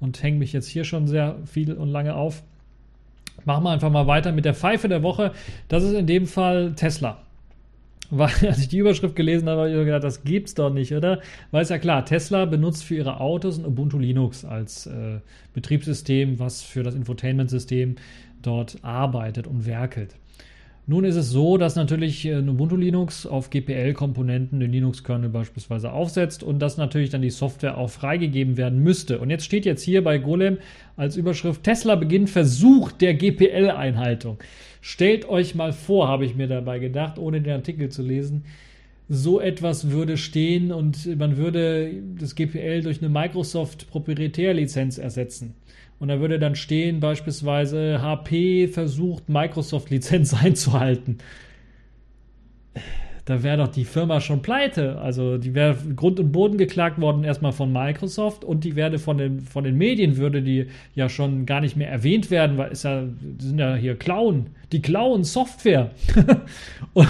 und 0.00 0.22
hänge 0.22 0.38
mich 0.38 0.52
jetzt 0.52 0.68
hier 0.68 0.84
schon 0.84 1.06
sehr 1.06 1.36
viel 1.44 1.72
und 1.72 1.88
lange 1.88 2.14
auf. 2.14 2.42
Machen 3.44 3.64
wir 3.64 3.70
einfach 3.70 3.90
mal 3.90 4.06
weiter 4.06 4.32
mit 4.32 4.44
der 4.44 4.54
Pfeife 4.54 4.88
der 4.88 5.02
Woche. 5.02 5.32
Das 5.68 5.82
ist 5.82 5.94
in 5.94 6.06
dem 6.06 6.26
Fall 6.26 6.74
Tesla. 6.74 7.22
Weil, 8.10 8.30
als 8.48 8.60
ich 8.60 8.68
die 8.68 8.78
Überschrift 8.78 9.16
gelesen 9.16 9.48
habe, 9.48 9.60
habe 9.60 9.70
ich 9.70 9.76
mir 9.76 9.84
gedacht, 9.84 10.04
das 10.04 10.24
gibt's 10.24 10.54
doch 10.54 10.70
nicht, 10.70 10.92
oder? 10.92 11.20
Weil 11.50 11.62
es 11.62 11.68
ja 11.68 11.78
klar, 11.78 12.04
Tesla 12.04 12.44
benutzt 12.46 12.84
für 12.84 12.96
ihre 12.96 13.20
Autos 13.20 13.58
ein 13.58 13.66
Ubuntu 13.66 13.98
Linux 13.98 14.44
als 14.44 14.86
äh, 14.86 15.20
Betriebssystem, 15.54 16.38
was 16.38 16.62
für 16.62 16.82
das 16.82 16.94
Infotainment-System 16.94 17.96
dort 18.42 18.78
arbeitet 18.82 19.46
und 19.46 19.66
werkelt. 19.66 20.14
Nun 20.90 21.04
ist 21.04 21.16
es 21.16 21.28
so, 21.28 21.58
dass 21.58 21.76
natürlich 21.76 22.24
äh, 22.24 22.38
Ubuntu 22.38 22.74
Linux 22.74 23.26
auf 23.26 23.50
GPL-Komponenten 23.50 24.58
den 24.58 24.72
Linux-Kernel 24.72 25.28
beispielsweise 25.28 25.92
aufsetzt 25.92 26.42
und 26.42 26.60
dass 26.60 26.78
natürlich 26.78 27.10
dann 27.10 27.20
die 27.20 27.28
Software 27.28 27.76
auch 27.76 27.90
freigegeben 27.90 28.56
werden 28.56 28.82
müsste. 28.82 29.18
Und 29.18 29.28
jetzt 29.28 29.44
steht 29.44 29.66
jetzt 29.66 29.82
hier 29.82 30.02
bei 30.02 30.16
Golem 30.16 30.56
als 30.96 31.16
Überschrift 31.16 31.62
Tesla 31.62 31.94
beginnt 31.94 32.30
Versuch 32.30 32.90
der 32.90 33.12
GPL-Einhaltung. 33.12 34.38
Stellt 34.80 35.28
euch 35.28 35.54
mal 35.54 35.74
vor, 35.74 36.08
habe 36.08 36.24
ich 36.24 36.36
mir 36.36 36.48
dabei 36.48 36.78
gedacht, 36.78 37.18
ohne 37.18 37.42
den 37.42 37.52
Artikel 37.52 37.90
zu 37.90 38.00
lesen, 38.00 38.44
so 39.10 39.40
etwas 39.40 39.90
würde 39.90 40.16
stehen 40.16 40.72
und 40.72 41.18
man 41.18 41.36
würde 41.36 42.02
das 42.18 42.34
GPL 42.34 42.80
durch 42.80 43.02
eine 43.02 43.10
Microsoft 43.10 43.90
Proprietärlizenz 43.90 44.96
ersetzen. 44.96 45.54
Und 45.98 46.08
da 46.08 46.20
würde 46.20 46.38
dann 46.38 46.54
stehen 46.54 47.00
beispielsweise, 47.00 48.00
HP 48.00 48.68
versucht 48.68 49.28
Microsoft-Lizenz 49.28 50.34
einzuhalten. 50.42 51.18
Da 53.28 53.42
wäre 53.42 53.58
doch 53.58 53.68
die 53.68 53.84
Firma 53.84 54.22
schon 54.22 54.40
pleite. 54.40 54.98
Also 55.00 55.36
die 55.36 55.54
wäre 55.54 55.76
Grund 55.94 56.18
und 56.18 56.32
Boden 56.32 56.56
geklagt 56.56 56.98
worden 56.98 57.24
erstmal 57.24 57.52
von 57.52 57.70
Microsoft 57.70 58.42
und 58.42 58.64
die 58.64 58.74
werde 58.74 58.98
von 58.98 59.18
den, 59.18 59.40
von 59.40 59.64
den 59.64 59.76
Medien 59.76 60.16
würde 60.16 60.40
die 60.40 60.68
ja 60.94 61.10
schon 61.10 61.44
gar 61.44 61.60
nicht 61.60 61.76
mehr 61.76 61.90
erwähnt 61.90 62.30
werden, 62.30 62.56
weil 62.56 62.72
es 62.72 62.84
ja, 62.84 63.02
sind 63.38 63.58
ja 63.58 63.74
hier 63.74 63.96
Klauen. 63.96 64.46
Die 64.72 64.80
klauen 64.80 65.24
Software. 65.24 65.90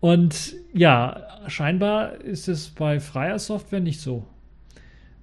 und 0.00 0.54
ja, 0.72 1.26
scheinbar 1.48 2.20
ist 2.20 2.46
es 2.46 2.68
bei 2.68 3.00
freier 3.00 3.40
Software 3.40 3.80
nicht 3.80 4.00
so. 4.00 4.26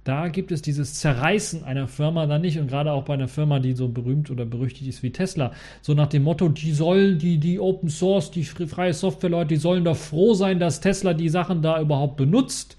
Da 0.04 0.28
gibt 0.28 0.52
es 0.52 0.60
dieses 0.60 0.94
Zerreißen 0.94 1.64
einer 1.64 1.88
Firma 1.88 2.26
dann 2.26 2.42
nicht 2.42 2.58
und 2.58 2.68
gerade 2.68 2.92
auch 2.92 3.04
bei 3.04 3.14
einer 3.14 3.26
Firma, 3.26 3.58
die 3.58 3.72
so 3.72 3.88
berühmt 3.88 4.30
oder 4.30 4.44
berüchtigt 4.44 4.86
ist 4.86 5.02
wie 5.02 5.10
Tesla, 5.10 5.52
so 5.80 5.94
nach 5.94 6.08
dem 6.08 6.24
Motto, 6.24 6.50
die 6.50 6.72
sollen, 6.72 7.18
die, 7.18 7.38
die 7.38 7.58
Open 7.58 7.88
Source, 7.88 8.30
die 8.30 8.44
freie 8.44 8.92
Software-Leute, 8.92 9.48
die 9.48 9.56
sollen 9.56 9.84
doch 9.84 9.96
froh 9.96 10.34
sein, 10.34 10.60
dass 10.60 10.80
Tesla 10.80 11.14
die 11.14 11.30
Sachen 11.30 11.62
da 11.62 11.80
überhaupt 11.80 12.18
benutzt. 12.18 12.76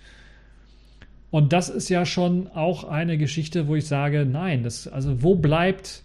Und 1.32 1.52
das 1.52 1.68
ist 1.68 1.90
ja 1.90 2.06
schon 2.06 2.48
auch 2.54 2.84
eine 2.84 3.18
Geschichte, 3.18 3.68
wo 3.68 3.76
ich 3.76 3.88
sage, 3.88 4.28
nein, 4.32 4.62
das, 4.62 4.88
also 4.88 5.24
wo 5.24 5.34
bleibt 5.34 6.04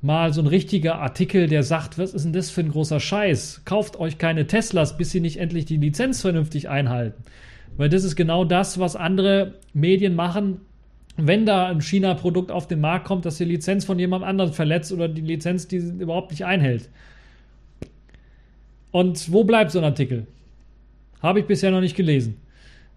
mal 0.00 0.32
so 0.32 0.40
ein 0.40 0.46
richtiger 0.46 1.00
Artikel, 1.00 1.48
der 1.48 1.64
sagt, 1.64 1.98
was 1.98 2.14
ist 2.14 2.24
denn 2.24 2.32
das 2.32 2.50
für 2.50 2.60
ein 2.60 2.70
großer 2.70 3.00
Scheiß? 3.00 3.62
Kauft 3.64 3.98
euch 3.98 4.18
keine 4.18 4.46
Teslas, 4.46 4.96
bis 4.96 5.10
sie 5.10 5.20
nicht 5.20 5.38
endlich 5.38 5.64
die 5.64 5.76
Lizenz 5.78 6.20
vernünftig 6.20 6.68
einhalten. 6.68 7.24
Weil 7.76 7.88
das 7.88 8.04
ist 8.04 8.16
genau 8.16 8.44
das, 8.44 8.78
was 8.78 8.96
andere 8.96 9.54
Medien 9.72 10.14
machen, 10.14 10.60
wenn 11.16 11.46
da 11.46 11.66
ein 11.68 11.80
China-Produkt 11.80 12.50
auf 12.50 12.68
den 12.68 12.80
Markt 12.80 13.06
kommt, 13.06 13.24
das 13.24 13.38
die 13.38 13.44
Lizenz 13.44 13.84
von 13.84 13.98
jemand 13.98 14.24
anderem 14.24 14.52
verletzt 14.52 14.92
oder 14.92 15.08
die 15.08 15.20
Lizenz 15.20 15.66
die 15.66 15.76
überhaupt 15.76 16.30
nicht 16.30 16.44
einhält. 16.44 16.88
Und 18.92 19.32
wo 19.32 19.44
bleibt 19.44 19.72
so 19.72 19.78
ein 19.78 19.84
Artikel? 19.84 20.26
Habe 21.20 21.40
ich 21.40 21.46
bisher 21.46 21.70
noch 21.70 21.80
nicht 21.80 21.96
gelesen. 21.96 22.40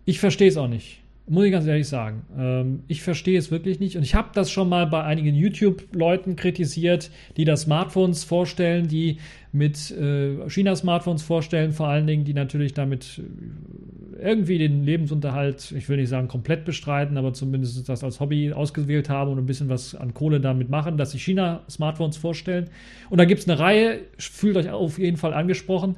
Ich 0.05 0.19
verstehe 0.19 0.47
es 0.47 0.57
auch 0.57 0.67
nicht. 0.67 1.00
Muss 1.27 1.45
ich 1.45 1.51
ganz 1.51 1.67
ehrlich 1.67 1.87
sagen. 1.87 2.23
Ähm, 2.37 2.83
ich 2.87 3.03
verstehe 3.03 3.37
es 3.37 3.51
wirklich 3.51 3.79
nicht. 3.79 3.95
Und 3.95 4.03
ich 4.03 4.15
habe 4.15 4.29
das 4.33 4.51
schon 4.51 4.67
mal 4.67 4.87
bei 4.87 5.03
einigen 5.03 5.35
YouTube-Leuten 5.35 6.35
kritisiert, 6.35 7.11
die 7.37 7.45
da 7.45 7.55
Smartphones 7.55 8.23
vorstellen, 8.23 8.87
die 8.87 9.17
mit 9.51 9.91
äh, 9.91 10.49
China-Smartphones 10.49 11.21
vorstellen, 11.21 11.73
vor 11.73 11.87
allen 11.87 12.07
Dingen, 12.07 12.25
die 12.25 12.33
natürlich 12.33 12.73
damit 12.73 13.21
äh, 14.19 14.29
irgendwie 14.29 14.57
den 14.57 14.83
Lebensunterhalt, 14.83 15.71
ich 15.71 15.87
will 15.89 15.97
nicht 15.97 16.09
sagen 16.09 16.27
komplett 16.27 16.65
bestreiten, 16.65 17.17
aber 17.17 17.33
zumindest 17.33 17.87
das 17.87 18.03
als 18.03 18.19
Hobby 18.19 18.51
ausgewählt 18.51 19.09
haben 19.09 19.31
und 19.31 19.37
ein 19.37 19.45
bisschen 19.45 19.69
was 19.69 19.95
an 19.95 20.13
Kohle 20.13 20.41
damit 20.41 20.69
machen, 20.69 20.97
dass 20.97 21.11
sie 21.11 21.19
China-Smartphones 21.19 22.17
vorstellen. 22.17 22.69
Und 23.09 23.19
da 23.19 23.25
gibt 23.25 23.41
es 23.41 23.47
eine 23.47 23.59
Reihe, 23.59 23.99
fühlt 24.17 24.57
euch 24.57 24.69
auf 24.69 24.97
jeden 24.97 25.17
Fall 25.17 25.33
angesprochen. 25.33 25.95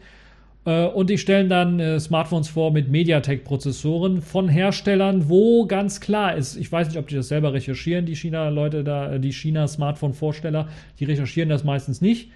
Äh, 0.65 0.85
und 0.85 1.09
die 1.09 1.17
stellen 1.17 1.49
dann 1.49 1.79
äh, 1.79 1.99
Smartphones 1.99 2.49
vor 2.49 2.71
mit 2.71 2.89
MediaTek-Prozessoren 2.89 4.21
von 4.21 4.47
Herstellern, 4.47 5.29
wo 5.29 5.65
ganz 5.65 5.99
klar 5.99 6.35
ist, 6.35 6.55
ich 6.55 6.71
weiß 6.71 6.87
nicht, 6.87 6.97
ob 6.97 7.07
die 7.07 7.15
das 7.15 7.27
selber 7.27 7.53
recherchieren, 7.53 8.05
die 8.05 8.15
China-Leute 8.15 8.83
da, 8.83 9.13
äh, 9.13 9.19
die 9.19 9.33
China-Smartphone-Vorsteller, 9.33 10.67
die 10.99 11.05
recherchieren 11.05 11.49
das 11.49 11.63
meistens 11.63 12.01
nicht. 12.01 12.29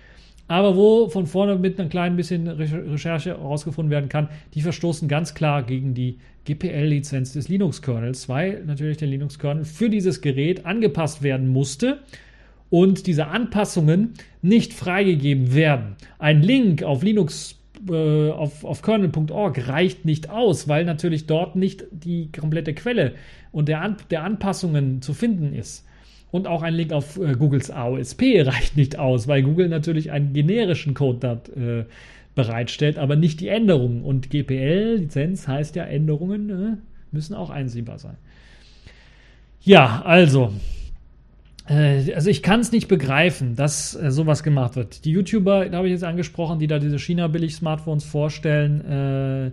Aber 0.50 0.78
wo 0.78 1.10
von 1.10 1.28
vorne 1.28 1.58
mit 1.58 1.78
einem 1.78 1.90
kleinen 1.90 2.16
bisschen 2.16 2.48
Recherche 2.48 3.32
herausgefunden 3.32 3.92
werden 3.92 4.08
kann, 4.08 4.30
die 4.54 4.62
verstoßen 4.62 5.10
ganz 5.10 5.34
klar 5.34 5.62
gegen 5.64 5.94
die 5.94 6.20
GPL-Lizenz 6.46 7.34
des 7.34 7.50
Linux-Kernels, 7.50 8.30
weil 8.30 8.64
natürlich 8.66 8.96
der 8.96 9.10
Linux-Kernel 9.10 9.66
für 9.66 9.90
dieses 9.90 10.22
Gerät 10.22 10.66
angepasst 10.66 11.22
werden 11.22 11.50
musste 11.50 12.00
und 12.70 13.08
diese 13.08 13.28
Anpassungen 13.28 14.14
nicht 14.42 14.74
freigegeben 14.74 15.54
werden. 15.54 15.98
Ein 16.18 16.42
Link 16.42 16.82
auf 16.82 17.04
Linux 17.04 17.57
äh, 17.90 18.32
auf, 18.32 18.64
auf 18.64 18.82
kernel.org 18.82 19.68
reicht 19.68 20.06
nicht 20.06 20.30
aus, 20.30 20.68
weil 20.68 20.86
natürlich 20.86 21.26
dort 21.26 21.56
nicht 21.56 21.86
die 21.92 22.32
komplette 22.32 22.74
Quelle 22.74 23.14
und 23.52 23.68
der, 23.68 23.82
An 23.82 23.98
der 24.10 24.24
Anpassungen 24.24 25.02
zu 25.02 25.14
finden 25.14 25.54
ist. 25.54 25.86
Und 26.30 26.46
auch 26.46 26.62
ein 26.62 26.74
Link 26.74 26.92
auf 26.92 27.18
äh, 27.18 27.34
Googles 27.34 27.72
AOSP 27.72 28.22
reicht 28.46 28.78
nicht 28.78 29.00
aus, 29.00 29.28
weil 29.28 29.44
Google 29.44 29.70
natürlich 29.70 30.12
einen 30.12 30.34
generischen 30.34 30.94
Code 30.94 31.20
dort 31.22 31.50
äh, 31.56 31.86
bereitstellt, 32.36 32.98
aber 32.98 33.16
nicht 33.16 33.40
die 33.40 33.48
Änderungen. 33.48 34.04
Und 34.04 34.30
GPL-Lizenz 34.30 35.48
heißt 35.48 35.76
ja, 35.76 35.84
Änderungen 35.84 36.50
äh, 36.50 36.78
müssen 37.12 37.34
auch 37.34 37.50
einsehbar 37.50 38.00
sein. 38.00 38.18
Ja, 39.62 40.02
also, 40.06 40.54
also 41.68 42.30
ich 42.30 42.44
kann 42.44 42.62
es 42.62 42.72
nicht 42.72 42.88
begreifen, 42.88 43.56
dass 43.56 43.94
äh, 43.96 44.10
sowas 44.12 44.44
gemacht 44.44 44.76
wird. 44.76 45.04
Die 45.06 45.12
YouTuber, 45.12 45.68
da 45.70 45.78
habe 45.78 45.88
ich 45.88 45.94
jetzt 45.94 46.04
angesprochen, 46.04 46.60
die 46.60 46.68
da 46.68 46.80
diese 46.80 46.98
China-Billig-Smartphones 46.98 48.06
vorstellen, 48.06 48.82
äh, 48.86 49.48
äh, 49.48 49.52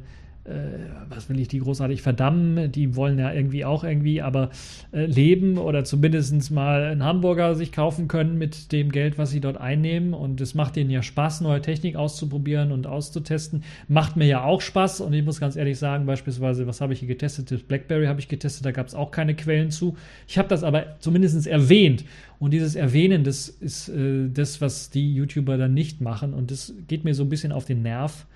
was 1.08 1.30
will 1.30 1.40
ich 1.40 1.48
die 1.48 1.60
großartig 1.60 2.02
verdammen? 2.02 2.70
Die 2.70 2.96
wollen 2.96 3.18
ja 3.18 3.32
irgendwie 3.32 3.64
auch 3.64 3.82
irgendwie 3.82 4.20
aber 4.20 4.50
äh, 4.92 5.06
leben 5.06 5.56
oder 5.56 5.84
zumindest 5.84 6.50
mal 6.50 6.84
einen 6.84 7.02
Hamburger 7.02 7.54
sich 7.54 7.72
kaufen 7.72 8.08
können 8.08 8.36
mit 8.36 8.70
dem 8.72 8.92
Geld, 8.92 9.16
was 9.16 9.30
sie 9.30 9.40
dort 9.40 9.56
einnehmen. 9.56 10.12
Und 10.12 10.40
es 10.42 10.54
macht 10.54 10.76
denen 10.76 10.90
ja 10.90 11.02
Spaß, 11.02 11.40
neue 11.40 11.62
Technik 11.62 11.96
auszuprobieren 11.96 12.72
und 12.72 12.86
auszutesten. 12.86 13.64
Macht 13.88 14.16
mir 14.16 14.26
ja 14.26 14.44
auch 14.44 14.60
Spaß. 14.60 15.00
Und 15.00 15.14
ich 15.14 15.24
muss 15.24 15.40
ganz 15.40 15.56
ehrlich 15.56 15.78
sagen, 15.78 16.04
beispielsweise, 16.04 16.66
was 16.66 16.82
habe 16.82 16.92
ich 16.92 16.98
hier 16.98 17.08
getestet? 17.08 17.50
Das 17.50 17.62
Blackberry 17.62 18.06
habe 18.06 18.20
ich 18.20 18.28
getestet, 18.28 18.66
da 18.66 18.72
gab 18.72 18.86
es 18.86 18.94
auch 18.94 19.10
keine 19.10 19.34
Quellen 19.34 19.70
zu. 19.70 19.96
Ich 20.28 20.36
habe 20.36 20.48
das 20.48 20.62
aber 20.62 20.98
zumindest 20.98 21.46
erwähnt. 21.46 22.04
Und 22.38 22.50
dieses 22.50 22.74
Erwähnen, 22.74 23.24
das 23.24 23.48
ist 23.48 23.88
äh, 23.88 24.28
das, 24.28 24.60
was 24.60 24.90
die 24.90 25.14
YouTuber 25.14 25.56
dann 25.56 25.72
nicht 25.72 26.02
machen. 26.02 26.34
Und 26.34 26.50
das 26.50 26.74
geht 26.86 27.04
mir 27.04 27.14
so 27.14 27.22
ein 27.22 27.30
bisschen 27.30 27.52
auf 27.52 27.64
den 27.64 27.80
Nerv 27.80 28.26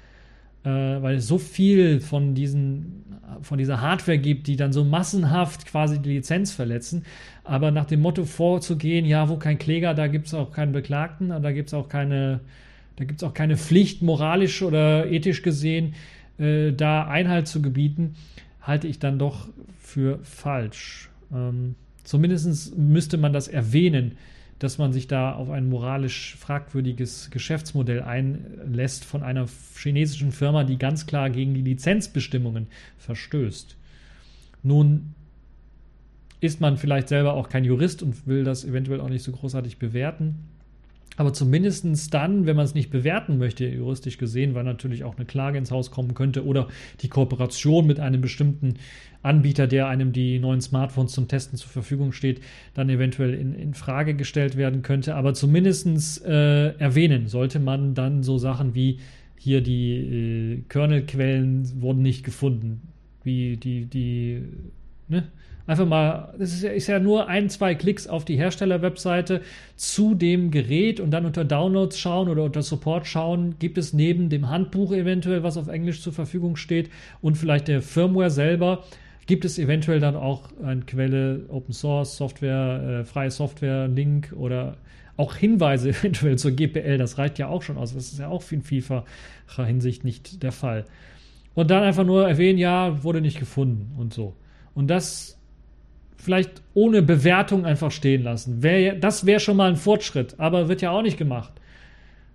äh, 0.68 1.02
weil 1.02 1.16
es 1.16 1.26
so 1.26 1.38
viel 1.38 2.00
von, 2.00 2.34
diesen, 2.34 3.04
von 3.42 3.58
dieser 3.58 3.80
Hardware 3.80 4.18
gibt, 4.18 4.46
die 4.46 4.56
dann 4.56 4.72
so 4.72 4.84
massenhaft 4.84 5.66
quasi 5.66 5.98
die 6.00 6.10
Lizenz 6.10 6.52
verletzen. 6.52 7.04
Aber 7.44 7.70
nach 7.70 7.86
dem 7.86 8.00
Motto 8.00 8.24
vorzugehen, 8.24 9.06
ja, 9.06 9.28
wo 9.28 9.36
kein 9.36 9.58
Kläger, 9.58 9.94
da 9.94 10.06
gibt 10.06 10.26
es 10.26 10.34
auch 10.34 10.52
keinen 10.52 10.72
Beklagten, 10.72 11.28
da 11.28 11.52
gibt 11.52 11.68
es 11.68 11.74
auch 11.74 11.88
keine, 11.88 12.40
da 12.96 13.04
gibt 13.04 13.22
es 13.22 13.28
auch 13.28 13.34
keine 13.34 13.56
Pflicht, 13.56 14.02
moralisch 14.02 14.62
oder 14.62 15.10
ethisch 15.10 15.42
gesehen, 15.42 15.94
äh, 16.38 16.72
da 16.72 17.06
Einhalt 17.06 17.48
zu 17.48 17.62
gebieten, 17.62 18.16
halte 18.60 18.88
ich 18.88 18.98
dann 18.98 19.18
doch 19.18 19.48
für 19.80 20.18
falsch. 20.22 21.08
Ähm, 21.32 21.74
Zumindest 22.08 22.74
müsste 22.74 23.18
man 23.18 23.34
das 23.34 23.48
erwähnen, 23.48 24.12
dass 24.58 24.78
man 24.78 24.92
sich 24.92 25.06
da 25.06 25.32
auf 25.32 25.50
ein 25.50 25.68
moralisch 25.68 26.36
fragwürdiges 26.36 27.30
Geschäftsmodell 27.30 28.02
einlässt 28.02 29.04
von 29.04 29.22
einer 29.22 29.46
chinesischen 29.76 30.32
Firma, 30.32 30.64
die 30.64 30.78
ganz 30.78 31.06
klar 31.06 31.30
gegen 31.30 31.54
die 31.54 31.62
Lizenzbestimmungen 31.62 32.66
verstößt. 32.98 33.76
Nun 34.62 35.14
ist 36.40 36.60
man 36.60 36.76
vielleicht 36.76 37.08
selber 37.08 37.34
auch 37.34 37.48
kein 37.48 37.64
Jurist 37.64 38.02
und 38.02 38.26
will 38.26 38.44
das 38.44 38.64
eventuell 38.64 39.00
auch 39.00 39.08
nicht 39.08 39.22
so 39.22 39.32
großartig 39.32 39.78
bewerten. 39.78 40.36
Aber 41.18 41.32
zumindest 41.32 42.14
dann, 42.14 42.46
wenn 42.46 42.54
man 42.54 42.64
es 42.64 42.74
nicht 42.74 42.90
bewerten 42.90 43.38
möchte, 43.38 43.66
juristisch 43.66 44.18
gesehen, 44.18 44.54
weil 44.54 44.62
natürlich 44.62 45.02
auch 45.02 45.16
eine 45.16 45.26
Klage 45.26 45.58
ins 45.58 45.72
Haus 45.72 45.90
kommen 45.90 46.14
könnte 46.14 46.46
oder 46.46 46.68
die 47.00 47.08
Kooperation 47.08 47.88
mit 47.88 47.98
einem 47.98 48.20
bestimmten 48.20 48.74
Anbieter, 49.20 49.66
der 49.66 49.88
einem 49.88 50.12
die 50.12 50.38
neuen 50.38 50.60
Smartphones 50.60 51.10
zum 51.10 51.26
Testen 51.26 51.58
zur 51.58 51.70
Verfügung 51.70 52.12
steht, 52.12 52.40
dann 52.74 52.88
eventuell 52.88 53.34
in, 53.34 53.52
in 53.52 53.74
Frage 53.74 54.14
gestellt 54.14 54.56
werden 54.56 54.82
könnte. 54.82 55.16
Aber 55.16 55.34
zumindest 55.34 56.24
äh, 56.24 56.68
erwähnen 56.76 57.26
sollte 57.26 57.58
man 57.58 57.94
dann 57.94 58.22
so 58.22 58.38
Sachen 58.38 58.76
wie 58.76 59.00
hier 59.36 59.60
die 59.60 59.96
äh, 59.96 60.62
Kernelquellen 60.68 61.82
wurden 61.82 62.02
nicht 62.02 62.22
gefunden, 62.22 62.80
wie 63.24 63.56
die, 63.56 63.86
die, 63.86 64.44
ne? 65.08 65.24
Einfach 65.68 65.84
mal, 65.84 66.32
das 66.38 66.62
ist 66.62 66.86
ja, 66.86 66.98
nur 66.98 67.28
ein, 67.28 67.50
zwei 67.50 67.74
Klicks 67.74 68.06
auf 68.06 68.24
die 68.24 68.38
Herstellerwebseite 68.38 69.42
zu 69.76 70.14
dem 70.14 70.50
Gerät 70.50 70.98
und 70.98 71.10
dann 71.10 71.26
unter 71.26 71.44
Downloads 71.44 71.98
schauen 71.98 72.30
oder 72.30 72.44
unter 72.44 72.62
Support 72.62 73.06
schauen, 73.06 73.56
gibt 73.58 73.76
es 73.76 73.92
neben 73.92 74.30
dem 74.30 74.48
Handbuch 74.48 74.92
eventuell, 74.92 75.42
was 75.42 75.58
auf 75.58 75.68
Englisch 75.68 76.00
zur 76.00 76.14
Verfügung 76.14 76.56
steht 76.56 76.88
und 77.20 77.36
vielleicht 77.36 77.68
der 77.68 77.82
Firmware 77.82 78.30
selber, 78.30 78.84
gibt 79.26 79.44
es 79.44 79.58
eventuell 79.58 80.00
dann 80.00 80.16
auch 80.16 80.48
eine 80.64 80.80
Quelle, 80.86 81.44
Open 81.50 81.74
Source, 81.74 82.16
Software, 82.16 83.00
äh, 83.00 83.04
freie 83.04 83.30
Software, 83.30 83.88
Link 83.88 84.32
oder 84.34 84.78
auch 85.18 85.36
Hinweise 85.36 85.90
eventuell 85.90 86.38
zur 86.38 86.52
GPL. 86.52 86.96
Das 86.96 87.18
reicht 87.18 87.38
ja 87.38 87.48
auch 87.48 87.60
schon 87.60 87.76
aus. 87.76 87.92
Das 87.92 88.10
ist 88.10 88.18
ja 88.18 88.28
auch 88.28 88.42
in 88.52 88.62
vielfacher 88.62 89.04
Hinsicht 89.66 90.02
nicht 90.02 90.42
der 90.42 90.52
Fall. 90.52 90.86
Und 91.54 91.70
dann 91.70 91.82
einfach 91.82 92.06
nur 92.06 92.26
erwähnen, 92.26 92.58
ja, 92.58 93.04
wurde 93.04 93.20
nicht 93.20 93.38
gefunden 93.38 93.92
und 93.98 94.14
so. 94.14 94.34
Und 94.72 94.88
das 94.88 95.37
vielleicht 96.18 96.62
ohne 96.74 97.00
Bewertung 97.00 97.64
einfach 97.64 97.90
stehen 97.90 98.22
lassen. 98.22 98.62
Wär, 98.62 98.96
das 98.96 99.24
wäre 99.24 99.40
schon 99.40 99.56
mal 99.56 99.70
ein 99.70 99.76
Fortschritt, 99.76 100.34
aber 100.38 100.68
wird 100.68 100.82
ja 100.82 100.90
auch 100.90 101.02
nicht 101.02 101.16
gemacht. 101.16 101.52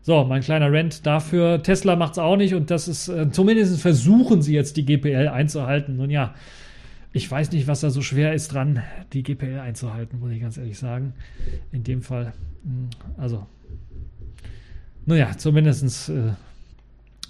So, 0.02 0.24
mein 0.26 0.42
kleiner 0.42 0.72
Rent 0.72 1.06
dafür. 1.06 1.64
Tesla 1.64 1.96
macht 1.96 2.14
es 2.14 2.20
auch 2.20 2.36
nicht 2.36 2.54
und 2.54 2.72
das 2.72 2.88
ist, 2.88 3.08
äh, 3.08 3.30
zumindest 3.32 3.80
versuchen 3.80 4.42
sie 4.42 4.54
jetzt 4.54 4.76
die 4.76 4.86
GPL 4.86 5.30
einzuhalten. 5.30 5.96
Nun 5.96 6.10
ja, 6.10 6.34
ich 7.14 7.30
weiß 7.30 7.52
nicht, 7.52 7.68
was 7.68 7.82
da 7.82 7.90
so 7.90 8.02
schwer 8.02 8.34
ist 8.34 8.54
dran, 8.54 8.82
die 9.14 9.24
GPL 9.24 9.60
einzuhalten, 9.60 10.20
muss 10.20 10.32
ich 10.32 10.42
ganz 10.42 10.58
ehrlich 10.58 10.78
sagen. 10.78 11.14
In 11.72 11.84
dem 11.84 12.02
Fall, 12.02 12.34
hm, 12.64 12.90
also, 13.18 13.46
naja, 15.06 15.38
zumindest 15.38 16.10
äh, 16.10 16.32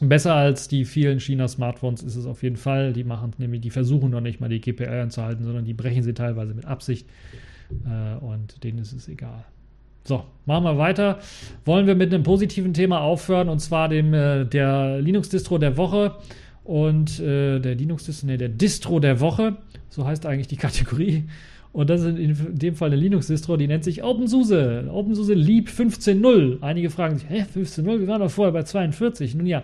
Besser 0.09 0.33
als 0.33 0.67
die 0.67 0.85
vielen 0.85 1.19
China-Smartphones 1.19 2.03
ist 2.03 2.15
es 2.15 2.25
auf 2.25 2.43
jeden 2.43 2.57
Fall. 2.57 2.93
Die 2.93 3.03
machen 3.03 3.31
nämlich, 3.37 3.61
die 3.61 3.69
versuchen 3.69 4.11
noch 4.11 4.21
nicht 4.21 4.39
mal 4.39 4.49
die 4.49 4.61
GPL 4.61 5.01
anzuhalten, 5.01 5.43
sondern 5.45 5.65
die 5.65 5.73
brechen 5.73 6.03
sie 6.03 6.13
teilweise 6.13 6.53
mit 6.53 6.65
Absicht. 6.65 7.07
Äh, 7.85 8.23
und 8.23 8.63
denen 8.63 8.79
ist 8.79 8.93
es 8.93 9.07
egal. 9.07 9.45
So, 10.05 10.25
machen 10.45 10.65
wir 10.65 10.77
weiter. 10.77 11.19
Wollen 11.65 11.87
wir 11.87 11.95
mit 11.95 12.13
einem 12.13 12.23
positiven 12.23 12.73
Thema 12.73 12.99
aufhören 12.99 13.47
und 13.47 13.59
zwar 13.59 13.87
dem 13.87 14.13
äh, 14.13 14.45
der 14.45 14.99
Linux-Distro 14.99 15.57
der 15.57 15.77
Woche 15.77 16.15
und 16.63 17.19
äh, 17.19 17.59
der 17.59 17.75
Linux-Distro, 17.75 18.27
nee, 18.27 18.37
der 18.37 18.49
Distro 18.49 18.99
der 18.99 19.21
Woche. 19.21 19.57
So 19.89 20.05
heißt 20.05 20.25
eigentlich 20.25 20.47
die 20.47 20.57
Kategorie. 20.57 21.23
Und 21.71 21.89
das 21.89 22.01
ist 22.01 22.17
in 22.19 22.57
dem 22.59 22.75
Fall 22.75 22.89
eine 22.89 22.97
Linux-Distro, 22.97 23.57
die 23.57 23.67
nennt 23.67 23.83
sich 23.83 24.03
OpenSUSE. 24.03 24.89
OpenSUSE 24.91 25.33
Leap 25.33 25.69
15.0 25.69 26.61
Einige 26.61 26.91
fragen 26.91 27.17
sich, 27.17 27.27
hä, 27.27 27.45
15.0? 27.55 27.99
Wir 27.99 28.07
waren 28.07 28.21
doch 28.21 28.29
vorher 28.29 28.51
bei 28.51 28.61
42. 28.61 29.33
Nun 29.33 29.47
ja, 29.47 29.63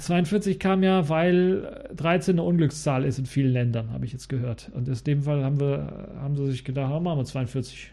42 0.00 0.56
äh, 0.56 0.58
kam 0.58 0.82
ja, 0.82 1.08
weil 1.08 1.88
13 1.96 2.34
eine 2.34 2.42
Unglückszahl 2.42 3.04
ist 3.04 3.18
in 3.18 3.26
vielen 3.26 3.52
Ländern, 3.52 3.90
habe 3.92 4.04
ich 4.04 4.12
jetzt 4.12 4.28
gehört. 4.28 4.70
Und 4.74 4.88
in 4.88 4.94
dem 5.06 5.22
Fall 5.22 5.42
haben, 5.44 5.60
wir, 5.60 6.08
haben 6.20 6.36
sie 6.36 6.50
sich 6.50 6.64
gedacht, 6.64 6.92
oh, 6.94 7.00
machen 7.00 7.18
wir 7.18 7.24
42. 7.24 7.90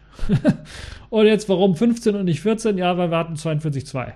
und 1.10 1.26
jetzt 1.26 1.48
warum 1.48 1.76
15 1.76 2.16
und 2.16 2.26
nicht 2.26 2.42
14? 2.42 2.78
Ja, 2.78 2.98
weil 2.98 3.12
wir 3.12 3.18
hatten 3.18 3.36
42,2. 3.36 4.14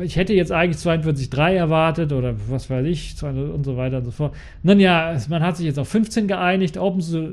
Ich 0.00 0.16
hätte 0.16 0.34
jetzt 0.34 0.50
eigentlich 0.50 0.82
42,3 0.82 1.52
erwartet 1.52 2.12
oder 2.12 2.34
was 2.48 2.68
weiß 2.68 2.84
ich 2.86 3.14
und 3.22 3.62
so 3.62 3.76
weiter 3.76 3.98
und 3.98 4.06
so 4.06 4.10
fort. 4.10 4.34
Nun 4.64 4.80
ja, 4.80 5.16
man 5.28 5.40
hat 5.40 5.56
sich 5.56 5.66
jetzt 5.66 5.78
auf 5.78 5.88
15 5.88 6.26
geeinigt. 6.26 6.76
OpenSUSE 6.76 7.32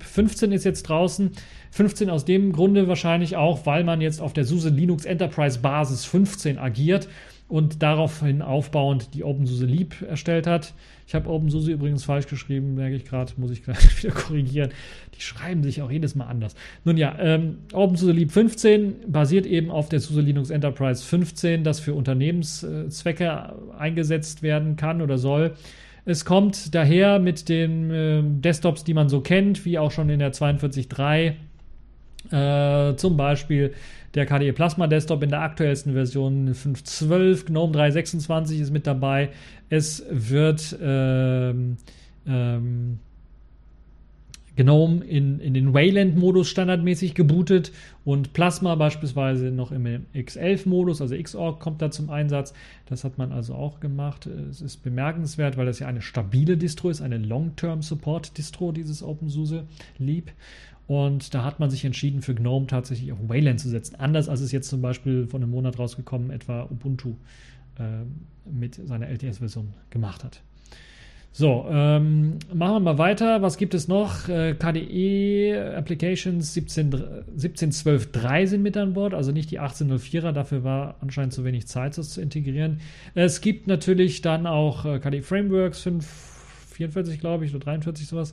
15 0.00 0.52
ist 0.52 0.64
jetzt 0.64 0.82
draußen. 0.82 1.30
15 1.70 2.10
aus 2.10 2.26
dem 2.26 2.52
Grunde 2.52 2.86
wahrscheinlich 2.86 3.36
auch, 3.36 3.64
weil 3.64 3.82
man 3.82 4.02
jetzt 4.02 4.20
auf 4.20 4.34
der 4.34 4.44
SUSE 4.44 4.68
Linux 4.68 5.06
Enterprise 5.06 5.60
Basis 5.60 6.04
15 6.04 6.58
agiert 6.58 7.08
und 7.48 7.82
daraufhin 7.82 8.42
aufbauend 8.42 9.14
die 9.14 9.22
OpenSUSE 9.22 9.66
Leap 9.66 10.02
erstellt 10.02 10.46
hat. 10.46 10.74
Ich 11.06 11.14
habe 11.14 11.30
OpenSUSE 11.30 11.70
übrigens 11.70 12.04
falsch 12.04 12.26
geschrieben, 12.26 12.74
merke 12.74 12.96
ich 12.96 13.04
gerade, 13.04 13.32
muss 13.36 13.52
ich 13.52 13.62
gleich 13.62 14.02
wieder 14.02 14.12
korrigieren. 14.12 14.70
Die 15.16 15.20
schreiben 15.20 15.62
sich 15.62 15.80
auch 15.82 15.90
jedes 15.90 16.16
Mal 16.16 16.26
anders. 16.26 16.56
Nun 16.84 16.96
ja, 16.96 17.16
ähm, 17.20 17.58
OpenSUSE 17.72 18.12
Leap 18.12 18.32
15 18.32 18.94
basiert 19.06 19.46
eben 19.46 19.70
auf 19.70 19.88
der 19.88 20.00
SUSE 20.00 20.20
Linux 20.20 20.50
Enterprise 20.50 21.04
15, 21.04 21.62
das 21.62 21.78
für 21.78 21.94
Unternehmenszwecke 21.94 23.54
eingesetzt 23.78 24.42
werden 24.42 24.76
kann 24.76 25.00
oder 25.00 25.18
soll. 25.18 25.54
Es 26.04 26.24
kommt 26.24 26.74
daher 26.74 27.18
mit 27.20 27.48
den 27.48 27.90
äh, 27.90 28.22
Desktops, 28.24 28.82
die 28.82 28.94
man 28.94 29.08
so 29.08 29.20
kennt, 29.20 29.64
wie 29.64 29.78
auch 29.78 29.90
schon 29.90 30.08
in 30.08 30.18
der 30.18 30.32
42.3. 30.32 31.34
Äh, 32.30 32.96
zum 32.96 33.16
Beispiel 33.16 33.72
der 34.16 34.26
KDE 34.26 34.52
Plasma 34.52 34.86
Desktop 34.86 35.22
in 35.22 35.30
der 35.30 35.42
aktuellsten 35.42 35.92
Version 35.92 36.52
5.12, 36.52 37.46
GNOME 37.46 37.72
3.26 37.74 38.60
ist 38.60 38.72
mit 38.72 38.86
dabei. 38.86 39.28
Es 39.68 40.04
wird 40.10 40.76
ähm, 40.82 41.76
ähm, 42.26 42.98
GNOME 44.56 45.04
in, 45.04 45.38
in 45.38 45.52
den 45.52 45.74
Wayland-Modus 45.74 46.48
standardmäßig 46.48 47.14
gebootet 47.14 47.72
und 48.06 48.32
Plasma 48.32 48.74
beispielsweise 48.74 49.50
noch 49.50 49.70
im 49.70 49.84
X11-Modus, 50.14 51.02
also 51.02 51.14
Xorg 51.14 51.60
kommt 51.60 51.82
da 51.82 51.90
zum 51.90 52.08
Einsatz. 52.08 52.54
Das 52.86 53.04
hat 53.04 53.18
man 53.18 53.32
also 53.32 53.54
auch 53.54 53.80
gemacht. 53.80 54.26
Es 54.26 54.62
ist 54.62 54.78
bemerkenswert, 54.78 55.58
weil 55.58 55.66
das 55.66 55.78
ja 55.78 55.88
eine 55.88 56.00
stabile 56.00 56.56
Distro 56.56 56.88
ist, 56.88 57.02
eine 57.02 57.18
Long-Term-Support-Distro, 57.18 58.72
dieses 58.72 59.02
OpenSUSE 59.02 59.64
Leap. 59.98 60.32
Und 60.86 61.34
da 61.34 61.42
hat 61.44 61.58
man 61.58 61.70
sich 61.70 61.84
entschieden, 61.84 62.22
für 62.22 62.34
GNOME 62.34 62.66
tatsächlich 62.68 63.12
auf 63.12 63.18
Wayland 63.28 63.58
zu 63.60 63.68
setzen. 63.68 63.96
Anders 63.96 64.28
als 64.28 64.40
es 64.40 64.52
jetzt 64.52 64.68
zum 64.68 64.82
Beispiel 64.82 65.26
von 65.26 65.42
einem 65.42 65.50
Monat 65.50 65.78
rausgekommen 65.78 66.30
etwa 66.30 66.64
Ubuntu 66.64 67.16
äh, 67.78 68.04
mit 68.48 68.74
seiner 68.76 69.08
LTS-Version 69.08 69.74
gemacht 69.90 70.22
hat. 70.22 70.42
So, 71.38 71.66
ähm, 71.68 72.38
machen 72.54 72.76
wir 72.76 72.80
mal 72.80 72.96
weiter. 72.96 73.42
Was 73.42 73.58
gibt 73.58 73.74
es 73.74 73.88
noch? 73.88 74.26
Äh, 74.30 74.54
KDE 74.54 75.74
Applications 75.76 76.56
17.12.3 76.56 78.46
sind 78.46 78.62
mit 78.62 78.74
an 78.78 78.94
Bord, 78.94 79.12
also 79.12 79.32
nicht 79.32 79.50
die 79.50 79.60
18.04er. 79.60 80.32
Dafür 80.32 80.64
war 80.64 80.94
anscheinend 81.02 81.34
zu 81.34 81.44
wenig 81.44 81.66
Zeit, 81.66 81.98
das 81.98 82.08
zu 82.08 82.22
integrieren. 82.22 82.80
Es 83.14 83.42
gibt 83.42 83.66
natürlich 83.66 84.22
dann 84.22 84.46
auch 84.46 84.86
äh, 84.86 84.98
KDE 84.98 85.20
Frameworks 85.20 85.86
5.44, 85.86 87.18
glaube 87.18 87.44
ich, 87.44 87.54
oder 87.54 87.64
43 87.64 88.06
sowas. 88.06 88.32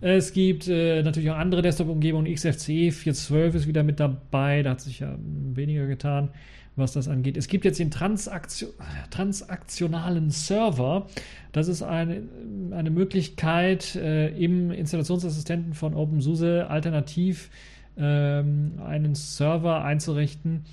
Es 0.00 0.32
gibt 0.32 0.68
äh, 0.68 1.02
natürlich 1.02 1.30
auch 1.30 1.36
andere 1.36 1.62
Desktop-Umgebungen. 1.62 2.32
XFCE 2.32 2.90
4.12 2.90 3.54
ist 3.54 3.66
wieder 3.66 3.82
mit 3.82 3.98
dabei. 3.98 4.62
Da 4.62 4.70
hat 4.70 4.80
sich 4.80 5.00
ja 5.00 5.16
weniger 5.18 5.86
getan. 5.86 6.30
was 6.76 6.92
das 6.92 7.08
angeht. 7.08 7.36
Es 7.36 7.48
gibt 7.48 7.64
jetzt 7.64 7.80
den 7.80 7.90
Transaktion, 7.90 8.70
transaktionalen 9.10 10.30
Server. 10.30 11.08
Das 11.50 11.66
ist 11.66 11.82
eine, 11.82 12.22
eine 12.70 12.90
Möglichkeit, 12.90 13.96
äh, 13.96 14.28
im 14.28 14.70
Installationsassistenten 14.70 15.74
von 15.74 15.94
OpenSUSE 15.94 16.68
alternativ 16.68 17.50
ähm, 17.96 18.74
einen 18.84 19.16
Server 19.16 19.82
einzurichten, 19.82 20.64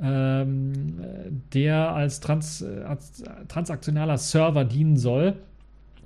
ähm, 0.00 0.98
der 1.54 1.94
als, 1.94 2.20
trans, 2.20 2.62
als 2.62 3.24
transaktionaler 3.48 4.18
Server 4.18 4.64
dienen 4.66 4.98
soll. 4.98 5.34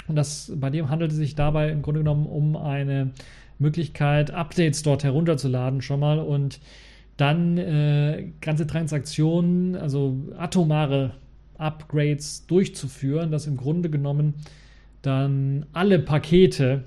Und 0.09 0.17
das, 0.17 0.53
bei 0.57 0.71
dem 0.71 0.91
handelt 0.91 1.13
es 1.13 1.19
sich 1.19 1.35
dabei 1.35 1.71
im 1.71 1.83
Grunde 1.83 2.01
genommen 2.01 2.27
um 2.27 2.57
eine 2.57 3.11
Möglichkeit, 3.59 4.31
Updates 4.31 4.83
dort 4.83 5.05
herunterzuladen 5.05 5.83
schon 5.83 6.01
mal 6.01 6.19
und 6.19 6.61
dann 7.17 7.59
äh, 7.59 8.31
ganze 8.41 8.67
Transaktionen, 8.67 9.75
also 9.75 10.17
atomare 10.39 11.15
Upgrades 11.59 12.47
durchzuführen, 12.47 13.33
dass 13.33 13.47
im 13.47 13.57
Grunde 13.57 13.91
genommen 13.91 14.35
dann 15.03 15.67
alle 15.73 15.99
Pakete 15.99 16.85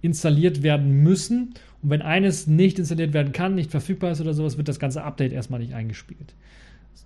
installiert 0.00 0.62
werden 0.62 1.02
müssen. 1.02 1.54
Und 1.82 1.90
wenn 1.90 2.02
eines 2.02 2.46
nicht 2.46 2.78
installiert 2.78 3.12
werden 3.12 3.32
kann, 3.32 3.54
nicht 3.54 3.70
verfügbar 3.70 4.12
ist 4.12 4.20
oder 4.20 4.34
sowas, 4.34 4.56
wird 4.56 4.68
das 4.68 4.78
ganze 4.78 5.02
Update 5.02 5.32
erstmal 5.32 5.60
nicht 5.60 5.74
eingespielt. 5.74 6.34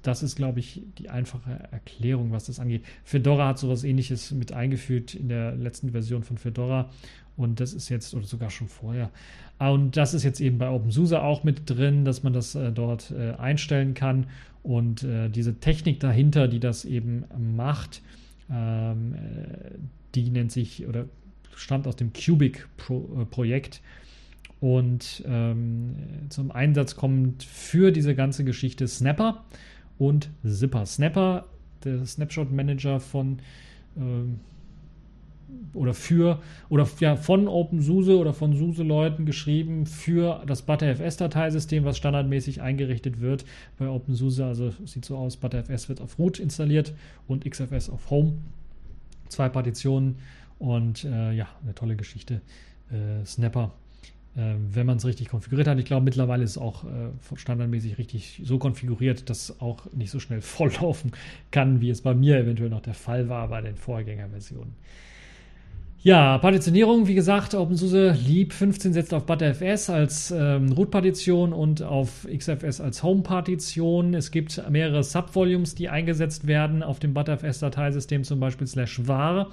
Das 0.02 0.22
ist, 0.22 0.36
glaube 0.36 0.60
ich, 0.60 0.82
die 0.98 1.08
einfache 1.08 1.68
Erklärung, 1.70 2.30
was 2.30 2.46
das 2.46 2.60
angeht. 2.60 2.84
Fedora 3.04 3.48
hat 3.48 3.58
sowas 3.58 3.84
ähnliches 3.84 4.32
mit 4.32 4.52
eingeführt 4.52 5.14
in 5.14 5.28
der 5.28 5.54
letzten 5.54 5.90
Version 5.90 6.22
von 6.22 6.36
Fedora. 6.36 6.90
Und 7.36 7.60
das 7.60 7.72
ist 7.72 7.88
jetzt, 7.88 8.14
oder 8.14 8.26
sogar 8.26 8.50
schon 8.50 8.68
vorher. 8.68 9.10
Ah, 9.58 9.70
und 9.70 9.96
das 9.96 10.14
ist 10.14 10.22
jetzt 10.22 10.40
eben 10.40 10.58
bei 10.58 10.68
OpenSUSE 10.68 11.22
auch 11.22 11.42
mit 11.42 11.68
drin, 11.70 12.04
dass 12.04 12.22
man 12.22 12.32
das 12.32 12.54
äh, 12.54 12.70
dort 12.70 13.10
äh, 13.12 13.32
einstellen 13.32 13.94
kann. 13.94 14.26
Und 14.62 15.02
äh, 15.04 15.28
diese 15.28 15.58
Technik 15.60 16.00
dahinter, 16.00 16.48
die 16.48 16.60
das 16.60 16.84
eben 16.84 17.24
macht, 17.56 18.02
ähm, 18.50 19.14
äh, 19.14 19.78
die 20.14 20.30
nennt 20.30 20.52
sich 20.52 20.86
oder 20.86 21.06
stammt 21.56 21.86
aus 21.86 21.96
dem 21.96 22.12
Cubic-Projekt. 22.12 23.76
Äh, 23.76 23.80
und 24.60 25.22
ähm, 25.26 25.96
zum 26.30 26.50
Einsatz 26.50 26.96
kommt 26.96 27.42
für 27.42 27.92
diese 27.92 28.14
ganze 28.14 28.44
Geschichte 28.44 28.88
Snapper 28.88 29.44
und 29.98 30.30
Zipper. 30.44 30.86
Snapper, 30.86 31.44
der 31.84 32.04
Snapshot 32.06 32.50
Manager 32.52 33.00
von 33.00 33.38
ähm, 33.96 34.40
oder 35.72 35.94
für 35.94 36.40
oder 36.68 36.88
ja 37.00 37.16
von 37.16 37.48
OpenSUSE 37.48 38.18
oder 38.18 38.32
von 38.32 38.54
SUSE-Leuten 38.54 39.26
geschrieben 39.26 39.86
für 39.86 40.42
das 40.46 40.62
ButterFS-Dateisystem, 40.62 41.84
was 41.84 41.96
standardmäßig 41.96 42.62
eingerichtet 42.62 43.20
wird 43.20 43.44
bei 43.78 43.88
OpenSUSE. 43.88 44.44
Also 44.44 44.72
sieht 44.84 45.04
so 45.04 45.16
aus, 45.16 45.36
ButterFS 45.36 45.88
wird 45.88 46.00
auf 46.00 46.18
Root 46.18 46.38
installiert 46.38 46.94
und 47.28 47.48
XFS 47.48 47.90
auf 47.90 48.10
Home. 48.10 48.34
Zwei 49.28 49.48
Partitionen 49.48 50.16
und 50.58 51.04
äh, 51.04 51.32
ja, 51.32 51.48
eine 51.62 51.74
tolle 51.74 51.96
Geschichte. 51.96 52.40
Äh, 52.90 53.24
Snapper 53.24 53.64
äh, 53.64 53.83
wenn 54.34 54.86
man 54.86 54.96
es 54.96 55.04
richtig 55.04 55.28
konfiguriert 55.28 55.68
hat. 55.68 55.78
Ich 55.78 55.84
glaube, 55.84 56.04
mittlerweile 56.04 56.42
ist 56.42 56.52
es 56.52 56.58
auch 56.58 56.84
äh, 56.84 57.36
standardmäßig 57.36 57.98
richtig 57.98 58.42
so 58.44 58.58
konfiguriert, 58.58 59.30
dass 59.30 59.60
auch 59.60 59.86
nicht 59.92 60.10
so 60.10 60.18
schnell 60.18 60.40
volllaufen 60.42 61.12
kann, 61.50 61.80
wie 61.80 61.90
es 61.90 62.00
bei 62.00 62.14
mir 62.14 62.38
eventuell 62.38 62.70
noch 62.70 62.82
der 62.82 62.94
Fall 62.94 63.28
war 63.28 63.48
bei 63.48 63.60
den 63.60 63.76
Vorgängerversionen. 63.76 64.74
Ja, 66.04 66.36
Partitionierung, 66.36 67.06
wie 67.06 67.14
gesagt, 67.14 67.54
OpenSUSE 67.54 68.10
Leap 68.26 68.52
15 68.52 68.92
setzt 68.92 69.14
auf 69.14 69.24
ButterFS 69.24 69.88
als 69.88 70.30
ähm, 70.32 70.70
Root-Partition 70.72 71.54
und 71.54 71.80
auf 71.80 72.28
XFS 72.30 72.82
als 72.82 73.02
Home-Partition. 73.02 74.12
Es 74.12 74.30
gibt 74.30 74.62
mehrere 74.68 75.02
Subvolumes, 75.02 75.74
die 75.74 75.88
eingesetzt 75.88 76.46
werden 76.46 76.82
auf 76.82 76.98
dem 76.98 77.14
ButterFS-Dateisystem, 77.14 78.22
zum 78.22 78.38
Beispiel 78.38 78.66
slash 78.66 79.06
var. 79.06 79.50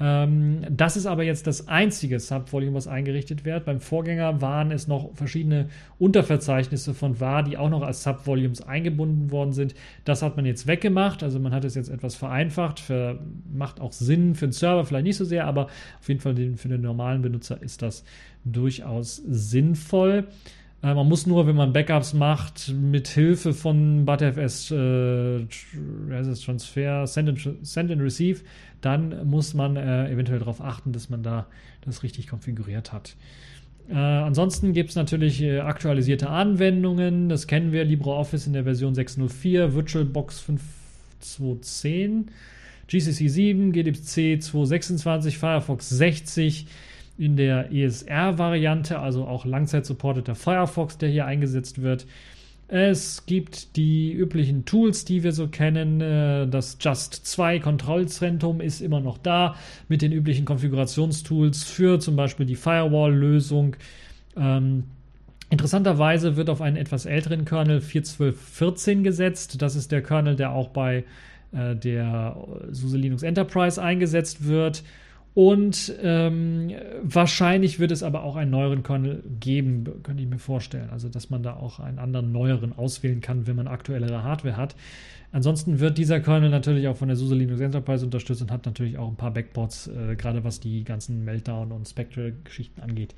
Ähm, 0.00 0.64
das 0.70 0.96
ist 0.96 1.06
aber 1.06 1.22
jetzt 1.24 1.46
das 1.46 1.68
einzige 1.68 2.18
Subvolume, 2.18 2.74
was 2.74 2.88
eingerichtet 2.88 3.44
wird. 3.44 3.66
Beim 3.66 3.80
Vorgänger 3.80 4.40
waren 4.40 4.72
es 4.72 4.88
noch 4.88 5.14
verschiedene 5.14 5.68
Unterverzeichnisse 5.98 6.94
von 6.94 7.20
var, 7.20 7.42
die 7.42 7.58
auch 7.58 7.68
noch 7.68 7.82
als 7.82 8.02
Subvolumes 8.02 8.62
eingebunden 8.62 9.30
worden 9.30 9.52
sind. 9.52 9.74
Das 10.04 10.22
hat 10.22 10.36
man 10.36 10.46
jetzt 10.46 10.66
weggemacht. 10.66 11.22
Also 11.22 11.38
man 11.38 11.52
hat 11.52 11.64
es 11.64 11.74
jetzt 11.74 11.90
etwas 11.90 12.14
vereinfacht. 12.16 12.80
Für, 12.80 13.18
macht 13.52 13.80
auch 13.80 13.92
Sinn 13.92 14.34
für 14.34 14.46
den 14.46 14.52
Server, 14.52 14.84
vielleicht 14.84 15.04
nicht 15.04 15.16
so 15.16 15.24
sehr, 15.24 15.46
aber 15.46 15.66
auf 16.00 16.08
jeden 16.08 16.20
Fall 16.20 16.34
für 16.56 16.68
den 16.68 16.80
normalen 16.80 17.20
Benutzer 17.20 17.62
ist 17.62 17.82
das 17.82 18.04
durchaus 18.44 19.16
sinnvoll. 19.16 20.26
Äh, 20.82 20.94
man 20.94 21.08
muss 21.08 21.26
nur, 21.26 21.46
wenn 21.46 21.56
man 21.56 21.72
Backups 21.72 22.14
macht, 22.14 22.72
mit 22.74 23.08
Hilfe 23.08 23.52
von 23.52 24.04
ButterFS 24.04 24.70
äh, 24.70 25.44
Transfer, 26.44 27.06
Send 27.06 27.28
and, 27.28 27.48
Send 27.62 27.90
and 27.90 28.00
Receive, 28.00 28.42
dann 28.80 29.28
muss 29.28 29.54
man 29.54 29.76
äh, 29.76 30.10
eventuell 30.10 30.38
darauf 30.38 30.60
achten, 30.60 30.92
dass 30.92 31.10
man 31.10 31.22
da 31.22 31.46
das 31.82 32.02
richtig 32.02 32.28
konfiguriert 32.28 32.92
hat. 32.92 33.16
Äh, 33.90 33.94
ansonsten 33.94 34.72
gibt 34.72 34.90
es 34.90 34.96
natürlich 34.96 35.42
äh, 35.42 35.60
aktualisierte 35.60 36.30
Anwendungen. 36.30 37.28
Das 37.28 37.46
kennen 37.46 37.72
wir 37.72 37.84
LibreOffice 37.84 38.46
in 38.46 38.52
der 38.52 38.64
Version 38.64 38.94
6.04, 38.94 39.74
VirtualBox 39.74 40.44
5.2.10, 41.20 42.26
GCC 42.86 43.28
7, 43.28 43.72
GDC 43.72 44.40
2.26, 44.40 45.36
Firefox 45.36 45.88
60 45.90 46.66
in 47.20 47.36
der 47.36 47.70
ESR-Variante, 47.70 48.98
also 48.98 49.26
auch 49.26 49.44
langzeit-supporteter 49.44 50.34
Firefox, 50.34 50.96
der 50.96 51.10
hier 51.10 51.26
eingesetzt 51.26 51.82
wird. 51.82 52.06
Es 52.66 53.26
gibt 53.26 53.76
die 53.76 54.10
üblichen 54.12 54.64
Tools, 54.64 55.04
die 55.04 55.22
wir 55.22 55.32
so 55.32 55.48
kennen. 55.48 56.00
Äh, 56.00 56.48
das 56.48 56.78
Just 56.80 57.26
2 57.26 57.58
Kontrollzentrum 57.58 58.62
ist 58.62 58.80
immer 58.80 59.00
noch 59.00 59.18
da 59.18 59.56
mit 59.88 60.00
den 60.00 60.12
üblichen 60.12 60.46
Konfigurationstools 60.46 61.64
für 61.64 61.98
zum 62.00 62.16
Beispiel 62.16 62.46
die 62.46 62.54
Firewall-Lösung. 62.54 63.76
Ähm, 64.34 64.84
interessanterweise 65.50 66.36
wird 66.36 66.48
auf 66.48 66.62
einen 66.62 66.76
etwas 66.76 67.04
älteren 67.04 67.44
Kernel 67.44 67.80
4.12.14 67.80 69.02
gesetzt. 69.02 69.60
Das 69.60 69.76
ist 69.76 69.92
der 69.92 70.02
Kernel, 70.02 70.36
der 70.36 70.52
auch 70.52 70.68
bei 70.68 71.04
äh, 71.52 71.76
der 71.76 72.34
SUSE 72.70 72.96
Linux 72.96 73.22
Enterprise 73.24 73.82
eingesetzt 73.82 74.46
wird. 74.46 74.84
Und 75.40 75.94
ähm, 76.02 76.70
wahrscheinlich 77.00 77.78
wird 77.78 77.92
es 77.92 78.02
aber 78.02 78.24
auch 78.24 78.36
einen 78.36 78.50
neueren 78.50 78.82
Kernel 78.82 79.22
geben, 79.40 79.84
könnte 80.02 80.22
ich 80.22 80.28
mir 80.28 80.38
vorstellen. 80.38 80.90
Also, 80.90 81.08
dass 81.08 81.30
man 81.30 81.42
da 81.42 81.54
auch 81.54 81.80
einen 81.80 81.98
anderen 81.98 82.30
neueren 82.30 82.76
auswählen 82.76 83.22
kann, 83.22 83.46
wenn 83.46 83.56
man 83.56 83.66
aktuellere 83.66 84.22
Hardware 84.22 84.58
hat. 84.58 84.76
Ansonsten 85.32 85.80
wird 85.80 85.96
dieser 85.96 86.20
Kernel 86.20 86.50
natürlich 86.50 86.88
auch 86.88 86.96
von 86.98 87.08
der 87.08 87.16
SUSE 87.16 87.36
Linux 87.36 87.58
Enterprise 87.62 88.04
unterstützt 88.04 88.42
und 88.42 88.52
hat 88.52 88.66
natürlich 88.66 88.98
auch 88.98 89.08
ein 89.08 89.16
paar 89.16 89.30
Backports, 89.30 89.86
äh, 89.86 90.14
gerade 90.14 90.44
was 90.44 90.60
die 90.60 90.84
ganzen 90.84 91.24
Meltdown- 91.24 91.72
und 91.72 91.88
Spectral-Geschichten 91.88 92.82
angeht 92.82 93.14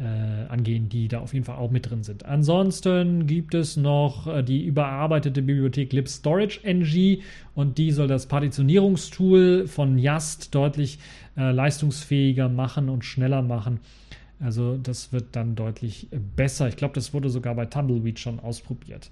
äh, 0.00 0.48
angehen, 0.48 0.88
die 0.88 1.08
da 1.08 1.20
auf 1.20 1.34
jeden 1.34 1.44
Fall 1.44 1.56
auch 1.56 1.70
mit 1.70 1.90
drin 1.90 2.02
sind. 2.02 2.24
Ansonsten 2.24 3.26
gibt 3.26 3.54
es 3.54 3.76
noch 3.76 4.26
äh, 4.26 4.42
die 4.42 4.64
überarbeitete 4.64 5.42
Bibliothek 5.42 5.92
Lib 5.92 6.08
Storage 6.08 6.60
NG 6.62 7.20
und 7.54 7.76
die 7.76 7.90
soll 7.90 8.08
das 8.08 8.26
Partitionierungstool 8.26 9.68
von 9.68 9.98
Yast 9.98 10.54
deutlich 10.54 10.98
äh, 11.36 11.50
leistungsfähiger 11.52 12.48
machen 12.48 12.88
und 12.88 13.04
schneller 13.04 13.42
machen. 13.42 13.80
Also 14.40 14.78
das 14.78 15.12
wird 15.12 15.36
dann 15.36 15.54
deutlich 15.54 16.08
besser. 16.34 16.68
Ich 16.68 16.76
glaube, 16.76 16.94
das 16.94 17.12
wurde 17.12 17.28
sogar 17.28 17.54
bei 17.54 17.66
Tumbleweed 17.66 18.18
schon 18.18 18.40
ausprobiert. 18.40 19.10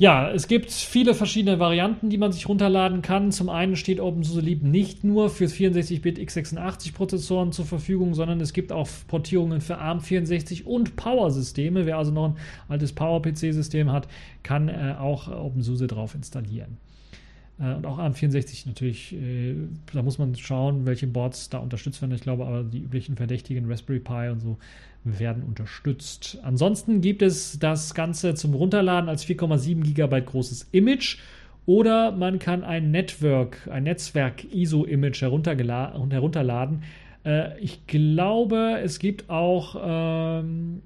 Ja, 0.00 0.30
es 0.30 0.48
gibt 0.48 0.72
viele 0.72 1.12
verschiedene 1.12 1.58
Varianten, 1.58 2.08
die 2.08 2.16
man 2.16 2.32
sich 2.32 2.48
runterladen 2.48 3.02
kann. 3.02 3.32
Zum 3.32 3.50
einen 3.50 3.76
steht 3.76 4.00
OpenSUSE 4.00 4.40
Leap 4.40 4.62
nicht 4.62 5.04
nur 5.04 5.28
für 5.28 5.44
64-Bit 5.44 6.18
x86 6.18 6.94
Prozessoren 6.94 7.52
zur 7.52 7.66
Verfügung, 7.66 8.14
sondern 8.14 8.40
es 8.40 8.54
gibt 8.54 8.72
auch 8.72 8.88
Portierungen 9.08 9.60
für 9.60 9.78
ARM64 9.78 10.64
und 10.64 10.96
Power-Systeme. 10.96 11.84
Wer 11.84 11.98
also 11.98 12.12
noch 12.12 12.30
ein 12.30 12.36
altes 12.68 12.94
Power-PC-System 12.94 13.92
hat, 13.92 14.08
kann 14.42 14.70
äh, 14.70 14.94
auch 14.98 15.28
OpenSUSE 15.28 15.86
drauf 15.86 16.14
installieren. 16.14 16.78
Äh, 17.58 17.74
und 17.74 17.84
auch 17.84 17.98
ARM64 17.98 18.68
natürlich, 18.68 19.12
äh, 19.12 19.54
da 19.92 20.02
muss 20.02 20.16
man 20.16 20.34
schauen, 20.34 20.86
welche 20.86 21.08
Boards 21.08 21.50
da 21.50 21.58
unterstützt 21.58 22.00
werden. 22.00 22.14
Ich 22.14 22.22
glaube 22.22 22.46
aber, 22.46 22.64
die 22.64 22.80
üblichen 22.80 23.16
Verdächtigen, 23.16 23.70
Raspberry 23.70 24.00
Pi 24.00 24.30
und 24.30 24.40
so, 24.40 24.56
werden 25.04 25.42
unterstützt. 25.42 26.38
Ansonsten 26.42 27.00
gibt 27.00 27.22
es 27.22 27.58
das 27.58 27.94
Ganze 27.94 28.34
zum 28.34 28.54
Runterladen 28.54 29.08
als 29.08 29.24
4,7 29.24 29.94
GB 29.94 30.20
großes 30.20 30.68
Image 30.72 31.18
oder 31.66 32.12
man 32.12 32.38
kann 32.38 32.64
ein 32.64 32.90
Network, 32.90 33.68
ein 33.70 33.84
Netzwerk-ISO-Image 33.84 35.22
herunterladen. 35.22 36.82
Äh, 37.24 37.58
ich 37.60 37.86
glaube, 37.86 38.80
es 38.82 38.98
gibt 38.98 39.30
auch 39.30 39.76
ähm, 39.82 40.82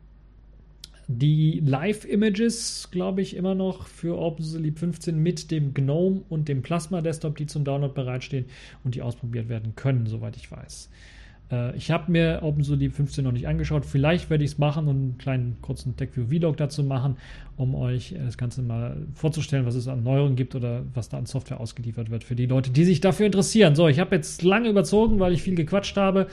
die 1.07 1.61
Live-Images, 1.65 2.89
glaube 2.91 3.23
ich, 3.23 3.37
immer 3.37 3.55
noch 3.55 3.87
für 3.87 4.19
OpenSUSE 4.19 4.73
15 4.73 5.19
mit 5.19 5.51
dem 5.51 5.75
GNOME 5.75 6.23
und 6.29 6.49
dem 6.49 6.63
Plasma 6.63 7.01
Desktop, 7.01 7.37
die 7.37 7.47
zum 7.47 7.65
Download 7.65 7.93
bereitstehen 7.93 8.47
und 8.85 8.95
die 8.95 9.03
ausprobiert 9.03 9.49
werden 9.49 9.75
können, 9.77 10.07
soweit 10.07 10.37
ich 10.37 10.51
weiß. 10.51 10.91
Äh, 11.51 11.77
ich 11.77 11.91
habe 11.91 12.11
mir 12.11 12.41
OpenSULI 12.43 12.91
15 12.91 13.25
noch 13.25 13.33
nicht 13.33 13.47
angeschaut. 13.49 13.85
Vielleicht 13.85 14.31
werde 14.31 14.45
ich 14.45 14.53
es 14.53 14.59
machen 14.59 14.89
und 14.89 14.97
einen 14.97 15.19
kleinen 15.19 15.57
kurzen 15.61 15.97
TechView-Vlog 15.97 16.57
dazu 16.57 16.83
machen, 16.83 17.17
um 17.57 17.75
euch 17.75 18.15
das 18.25 18.37
Ganze 18.37 18.63
mal 18.63 18.97
vorzustellen, 19.15 19.67
was 19.67 19.75
es 19.75 19.89
an 19.89 20.03
Neuerungen 20.03 20.37
gibt 20.37 20.55
oder 20.55 20.83
was 20.95 21.09
da 21.09 21.19
an 21.19 21.27
Software 21.27 21.61
ausgeliefert 21.61 22.11
wird 22.11 22.25
für 22.25 22.35
die 22.35 22.47
Leute, 22.47 22.71
die 22.71 22.85
sich 22.85 23.01
dafür 23.01 23.27
interessieren. 23.27 23.75
So, 23.75 23.89
ich 23.89 24.01
habe 24.01 24.15
jetzt 24.17 24.43
lange 24.43 24.69
überzogen, 24.69 25.21
weil 25.21 25.33
ich 25.33 25.43
viel 25.43 25.55
gequatscht 25.55 25.97
habe. 25.97 26.27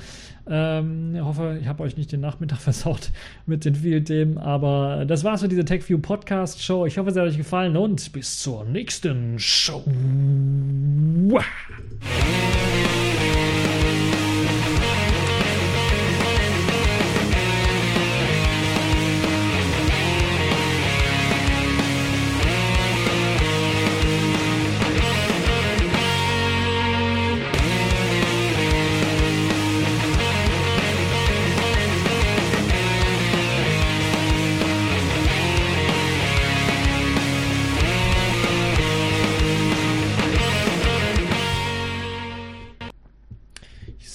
Ähm, 0.47 1.15
ich 1.15 1.21
hoffe, 1.21 1.59
ich 1.61 1.67
habe 1.67 1.83
euch 1.83 1.97
nicht 1.97 2.11
den 2.11 2.21
Nachmittag 2.21 2.57
versaut 2.61 3.11
mit 3.45 3.65
den 3.65 3.75
vielen 3.75 4.05
Themen, 4.05 4.37
aber 4.37 5.05
das 5.05 5.23
war's 5.23 5.41
für 5.41 5.47
diese 5.47 5.65
TechView 5.65 5.99
Podcast 5.99 6.63
Show. 6.63 6.85
Ich 6.85 6.97
hoffe, 6.97 7.09
es 7.09 7.15
hat 7.15 7.23
euch 7.23 7.37
gefallen 7.37 7.77
und 7.77 8.11
bis 8.13 8.39
zur 8.39 8.65
nächsten 8.65 9.37
Show. 9.37 9.83
Ich 12.03 13.10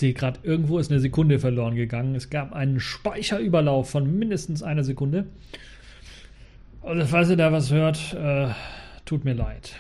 sehe 0.07 0.15
gerade, 0.15 0.39
irgendwo 0.45 0.79
ist 0.79 0.91
eine 0.91 1.01
Sekunde 1.01 1.39
verloren 1.39 1.75
gegangen. 1.75 2.15
Es 2.15 2.31
gab 2.31 2.53
einen 2.53 2.79
Speicherüberlauf 2.79 3.91
von 3.91 4.19
mindestens 4.19 4.63
einer 4.63 4.85
Sekunde. 4.85 5.27
Also, 6.83 7.05
falls 7.07 7.31
ihr 7.31 7.37
da 7.37 7.51
was 7.51 7.73
hört, 7.73 8.15
äh, 8.15 8.49
tut 9.05 9.25
mir 9.25 9.35
leid. 9.35 9.75